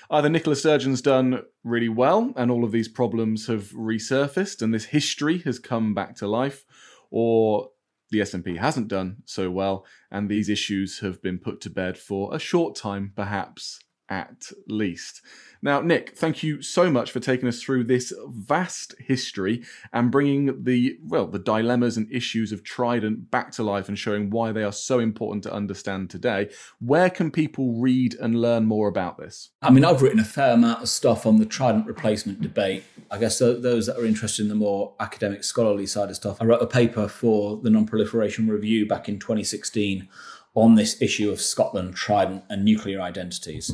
either 0.10 0.30
Nicola 0.30 0.56
Sturgeon's 0.56 1.02
done 1.02 1.44
really 1.64 1.90
well 1.90 2.34
and 2.36 2.50
all 2.52 2.64
of 2.64 2.72
these 2.72 2.88
problems 2.88 3.48
have 3.48 3.72
resurfaced 3.72 4.62
and 4.62 4.74
this 4.74 4.86
history 4.86 5.40
has 5.40 5.60
come 5.60 5.94
back 5.94 6.16
to 6.18 6.28
life, 6.28 6.66
or 7.12 7.70
the 8.12 8.20
SNP 8.20 8.58
hasn't 8.58 8.88
done 8.88 9.18
so 9.26 9.52
well 9.52 9.86
and 10.12 10.28
these 10.28 10.50
issues 10.50 11.00
have 11.00 11.22
been 11.22 11.38
put 11.38 11.62
to 11.62 11.70
bed 11.70 11.98
for 11.98 12.34
a 12.36 12.40
short 12.40 12.76
time, 12.76 13.14
perhaps. 13.16 13.80
At 14.10 14.52
least. 14.68 15.22
Now, 15.62 15.82
Nick, 15.82 16.18
thank 16.18 16.42
you 16.42 16.62
so 16.62 16.90
much 16.90 17.12
for 17.12 17.20
taking 17.20 17.50
us 17.50 17.62
through 17.62 17.84
this 17.84 18.14
vast 18.30 18.96
history 18.98 19.62
and 19.92 20.10
bringing 20.10 20.64
the 20.64 20.98
well 21.06 21.28
the 21.28 21.38
dilemmas 21.38 21.98
and 21.98 22.10
issues 22.10 22.54
of 22.54 22.64
Trident 22.64 23.30
back 23.30 23.52
to 23.54 23.64
life 23.64 23.90
and 23.90 24.00
showing 24.00 24.30
why 24.30 24.54
they 24.54 24.64
are 24.64 24.72
so 24.72 25.00
important 25.00 25.44
to 25.44 25.54
understand 25.54 26.10
today. 26.10 26.50
Where 26.80 27.10
can 27.10 27.30
people 27.30 27.74
read 27.74 28.16
and 28.16 28.42
learn 28.42 28.66
more 28.66 28.88
about 28.88 29.18
this? 29.18 29.50
I 29.62 29.70
mean, 29.70 29.84
I've 29.84 30.02
written 30.02 30.20
a 30.20 30.26
fair 30.26 30.54
amount 30.54 30.82
of 30.82 30.88
stuff 30.88 31.26
on 31.26 31.40
the 31.40 31.46
Trident 31.46 31.86
replacement 31.86 32.40
debate. 32.40 32.86
I 33.12 33.18
guess 33.18 33.40
those 33.40 33.88
that 33.88 33.98
are 33.98 34.06
interested 34.06 34.44
in 34.44 34.50
the 34.50 34.56
more 34.56 34.94
academic, 35.02 35.44
scholarly 35.44 35.88
side 35.88 36.10
of 36.10 36.16
stuff, 36.16 36.42
I 36.42 36.46
wrote 36.46 36.62
a 36.62 36.68
paper 36.68 37.10
for 37.10 37.58
the 37.58 37.70
Non-Proliferation 37.70 38.48
Review 38.48 38.88
back 38.88 39.10
in 39.10 39.20
2016 39.20 40.08
on 40.56 40.76
this 40.76 41.02
issue 41.02 41.30
of 41.32 41.42
Scotland, 41.42 41.96
Trident, 41.96 42.44
and 42.50 42.64
nuclear 42.64 43.02
identities. 43.02 43.74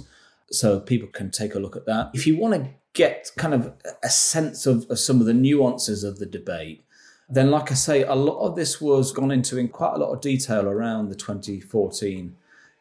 So 0.52 0.80
people 0.80 1.10
can 1.10 1.32
take 1.32 1.56
a 1.56 1.60
look 1.60 1.76
at 1.76 1.86
that. 1.86 2.12
If 2.14 2.28
you 2.28 2.38
want 2.38 2.54
to 2.54 2.70
get 2.94 3.32
kind 3.38 3.54
of 3.54 3.74
a 4.04 4.10
sense 4.10 4.66
of, 4.66 4.90
of 4.90 5.00
some 5.00 5.20
of 5.20 5.26
the 5.26 5.34
nuances 5.34 6.04
of 6.04 6.20
the 6.20 6.26
debate, 6.26 6.86
then, 7.28 7.50
like 7.50 7.72
I 7.72 7.76
say, 7.76 8.04
a 8.04 8.14
lot 8.14 8.40
of 8.40 8.56
this 8.56 8.80
was 8.80 9.12
gone 9.12 9.32
into 9.32 9.58
in 9.58 9.70
quite 9.70 9.96
a 9.96 9.98
lot 9.98 10.14
of 10.14 10.22
detail 10.22 10.68
around 10.68 11.10
the 11.10 11.16
2014 11.16 12.36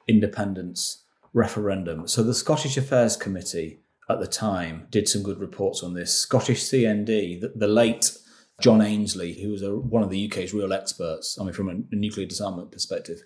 independence 0.06 1.02
referendum. 1.32 2.06
So 2.06 2.22
the 2.22 2.34
Scottish 2.34 2.76
Affairs 2.76 3.16
Committee 3.16 3.80
at 4.08 4.20
the 4.20 4.26
time 4.26 4.86
did 4.90 5.08
some 5.08 5.22
good 5.22 5.40
reports 5.40 5.82
on 5.82 5.94
this. 5.94 6.16
Scottish 6.16 6.62
CND, 6.62 7.40
the, 7.40 7.52
the 7.54 7.68
late 7.68 8.16
John 8.60 8.82
Ainslie, 8.82 9.40
who 9.40 9.50
was 9.50 9.62
a, 9.62 9.74
one 9.74 10.02
of 10.02 10.10
the 10.10 10.30
UK's 10.30 10.52
real 10.52 10.72
experts, 10.72 11.38
I 11.40 11.44
mean, 11.44 11.54
from 11.54 11.68
a, 11.68 11.72
a 11.72 11.96
nuclear 11.96 12.26
disarmament 12.26 12.70
perspective, 12.70 13.22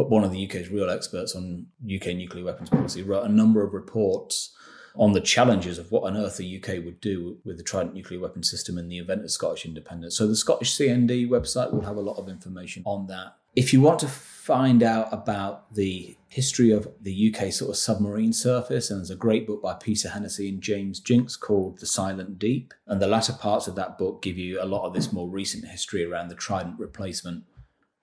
but 0.00 0.08
one 0.08 0.24
of 0.24 0.32
the 0.32 0.46
UK's 0.46 0.70
real 0.70 0.88
experts 0.88 1.36
on 1.36 1.66
UK 1.84 2.16
nuclear 2.16 2.42
weapons 2.42 2.70
policy, 2.70 3.02
wrote 3.02 3.26
a 3.26 3.28
number 3.28 3.62
of 3.62 3.74
reports 3.74 4.56
on 4.96 5.12
the 5.12 5.20
challenges 5.20 5.78
of 5.78 5.92
what 5.92 6.04
on 6.04 6.16
earth 6.16 6.38
the 6.38 6.56
UK 6.56 6.82
would 6.82 7.02
do 7.02 7.36
with 7.44 7.58
the 7.58 7.62
Trident 7.62 7.94
nuclear 7.94 8.18
weapon 8.18 8.42
system 8.42 8.78
in 8.78 8.88
the 8.88 8.96
event 8.96 9.24
of 9.24 9.30
Scottish 9.30 9.66
independence. 9.66 10.16
So 10.16 10.26
the 10.26 10.34
Scottish 10.34 10.74
CND 10.74 11.28
website 11.28 11.70
will 11.70 11.82
have 11.82 11.98
a 11.98 12.00
lot 12.00 12.16
of 12.16 12.30
information 12.30 12.82
on 12.86 13.08
that. 13.08 13.36
If 13.54 13.74
you 13.74 13.82
want 13.82 13.98
to 13.98 14.08
find 14.08 14.82
out 14.82 15.08
about 15.12 15.74
the 15.74 16.16
history 16.28 16.70
of 16.70 16.88
the 17.02 17.34
UK 17.34 17.52
sort 17.52 17.68
of 17.68 17.76
submarine 17.76 18.32
surface, 18.32 18.90
and 18.90 19.00
there's 19.00 19.10
a 19.10 19.16
great 19.16 19.46
book 19.46 19.60
by 19.60 19.74
Peter 19.74 20.08
Hennessy 20.08 20.48
and 20.48 20.62
James 20.62 20.98
Jinks 20.98 21.36
called 21.36 21.78
The 21.78 21.86
Silent 21.86 22.38
Deep. 22.38 22.72
And 22.86 23.02
the 23.02 23.06
latter 23.06 23.34
parts 23.34 23.66
of 23.66 23.74
that 23.74 23.98
book 23.98 24.22
give 24.22 24.38
you 24.38 24.62
a 24.62 24.64
lot 24.64 24.86
of 24.86 24.94
this 24.94 25.12
more 25.12 25.28
recent 25.28 25.66
history 25.66 26.06
around 26.06 26.28
the 26.28 26.34
Trident 26.36 26.78
replacement 26.78 27.44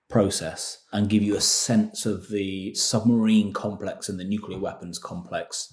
process 0.08 0.84
and 0.92 1.10
give 1.10 1.22
you 1.22 1.36
a 1.36 1.40
sense 1.40 2.06
of 2.06 2.28
the 2.28 2.74
submarine 2.74 3.52
complex 3.52 4.08
and 4.08 4.18
the 4.18 4.24
nuclear 4.24 4.58
weapons 4.58 4.98
complex 4.98 5.72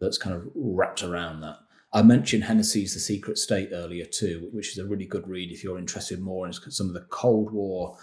that's 0.00 0.18
kind 0.18 0.34
of 0.34 0.48
wrapped 0.54 1.02
around 1.02 1.40
that. 1.40 1.56
I 1.92 2.02
mentioned 2.02 2.44
Hennessy's 2.44 2.94
The 2.94 3.00
Secret 3.00 3.38
State 3.38 3.70
earlier 3.72 4.04
too, 4.04 4.48
which 4.52 4.72
is 4.72 4.78
a 4.78 4.86
really 4.86 5.04
good 5.04 5.28
read 5.28 5.52
if 5.52 5.62
you're 5.62 5.78
interested 5.78 6.20
more 6.20 6.46
in 6.46 6.52
some 6.52 6.88
of 6.88 6.94
the 6.94 7.06
Cold 7.10 7.52
War 7.52 7.96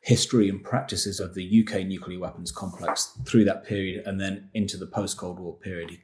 history 0.00 0.50
and 0.50 0.62
practices 0.62 1.20
of 1.20 1.34
the 1.34 1.64
UK 1.66 1.86
nuclear 1.86 2.18
weapons 2.18 2.52
complex 2.52 3.16
through 3.24 3.44
that 3.44 3.64
period 3.64 4.06
and 4.06 4.20
then 4.20 4.50
into 4.52 4.76
the 4.76 4.86
post 4.86 5.16
Cold 5.16 5.40
War 5.40 5.56
period. 5.56 5.98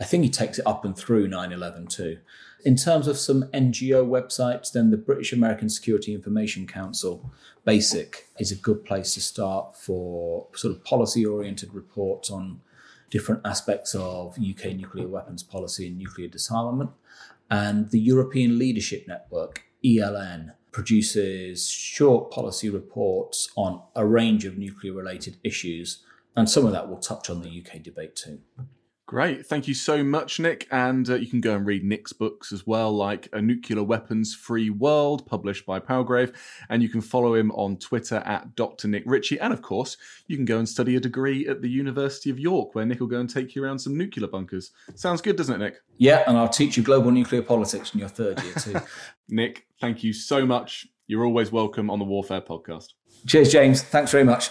I 0.00 0.04
think 0.04 0.22
he 0.22 0.30
takes 0.30 0.58
it 0.58 0.66
up 0.66 0.84
and 0.84 0.96
through 0.96 1.28
9 1.28 1.52
11 1.52 1.88
too. 1.88 2.18
In 2.64 2.76
terms 2.76 3.06
of 3.08 3.18
some 3.18 3.44
NGO 3.54 4.06
websites, 4.06 4.72
then 4.72 4.90
the 4.90 4.96
British 4.96 5.32
American 5.32 5.68
Security 5.68 6.14
Information 6.14 6.66
Council 6.66 7.32
BASIC 7.64 8.28
is 8.38 8.52
a 8.52 8.56
good 8.56 8.84
place 8.84 9.14
to 9.14 9.20
start 9.20 9.76
for 9.76 10.48
sort 10.54 10.74
of 10.74 10.84
policy 10.84 11.24
oriented 11.24 11.74
reports 11.74 12.30
on 12.30 12.60
different 13.10 13.40
aspects 13.44 13.94
of 13.94 14.38
UK 14.38 14.76
nuclear 14.76 15.08
weapons 15.08 15.42
policy 15.42 15.86
and 15.86 15.98
nuclear 15.98 16.28
disarmament. 16.28 16.90
And 17.50 17.90
the 17.90 18.00
European 18.00 18.58
Leadership 18.58 19.06
Network, 19.08 19.62
ELN, 19.84 20.52
produces 20.70 21.68
short 21.68 22.30
policy 22.30 22.68
reports 22.68 23.48
on 23.56 23.82
a 23.96 24.06
range 24.06 24.44
of 24.44 24.58
nuclear 24.58 24.92
related 24.92 25.38
issues. 25.42 26.04
And 26.36 26.48
some 26.48 26.66
of 26.66 26.72
that 26.72 26.88
will 26.88 26.98
touch 26.98 27.30
on 27.30 27.42
the 27.42 27.48
UK 27.48 27.82
debate 27.82 28.14
too. 28.14 28.40
Great. 29.08 29.46
Thank 29.46 29.66
you 29.66 29.72
so 29.72 30.04
much, 30.04 30.38
Nick. 30.38 30.68
And 30.70 31.08
uh, 31.08 31.14
you 31.14 31.26
can 31.26 31.40
go 31.40 31.56
and 31.56 31.64
read 31.64 31.82
Nick's 31.82 32.12
books 32.12 32.52
as 32.52 32.66
well, 32.66 32.92
like 32.92 33.26
A 33.32 33.40
Nuclear 33.40 33.82
Weapons 33.82 34.34
Free 34.34 34.68
World, 34.68 35.24
published 35.24 35.64
by 35.64 35.78
Palgrave. 35.78 36.30
And 36.68 36.82
you 36.82 36.90
can 36.90 37.00
follow 37.00 37.32
him 37.32 37.50
on 37.52 37.78
Twitter 37.78 38.16
at 38.26 38.54
Dr. 38.54 38.86
Nick 38.86 39.04
Ritchie. 39.06 39.40
And 39.40 39.50
of 39.50 39.62
course, 39.62 39.96
you 40.26 40.36
can 40.36 40.44
go 40.44 40.58
and 40.58 40.68
study 40.68 40.94
a 40.94 41.00
degree 41.00 41.48
at 41.48 41.62
the 41.62 41.70
University 41.70 42.28
of 42.28 42.38
York, 42.38 42.74
where 42.74 42.84
Nick 42.84 43.00
will 43.00 43.06
go 43.06 43.18
and 43.18 43.30
take 43.30 43.54
you 43.54 43.64
around 43.64 43.78
some 43.78 43.96
nuclear 43.96 44.28
bunkers. 44.28 44.72
Sounds 44.94 45.22
good, 45.22 45.36
doesn't 45.36 45.54
it, 45.54 45.64
Nick? 45.64 45.80
Yeah, 45.96 46.24
and 46.26 46.36
I'll 46.36 46.46
teach 46.46 46.76
you 46.76 46.82
global 46.82 47.10
nuclear 47.10 47.40
politics 47.40 47.94
in 47.94 48.00
your 48.00 48.10
third 48.10 48.42
year, 48.42 48.52
too. 48.56 48.76
Nick, 49.30 49.68
thank 49.80 50.04
you 50.04 50.12
so 50.12 50.44
much. 50.44 50.86
You're 51.06 51.24
always 51.24 51.50
welcome 51.50 51.88
on 51.88 51.98
the 51.98 52.04
Warfare 52.04 52.42
podcast. 52.42 52.88
Cheers, 53.26 53.52
James. 53.52 53.80
Thanks 53.80 54.10
very 54.10 54.24
much. 54.24 54.50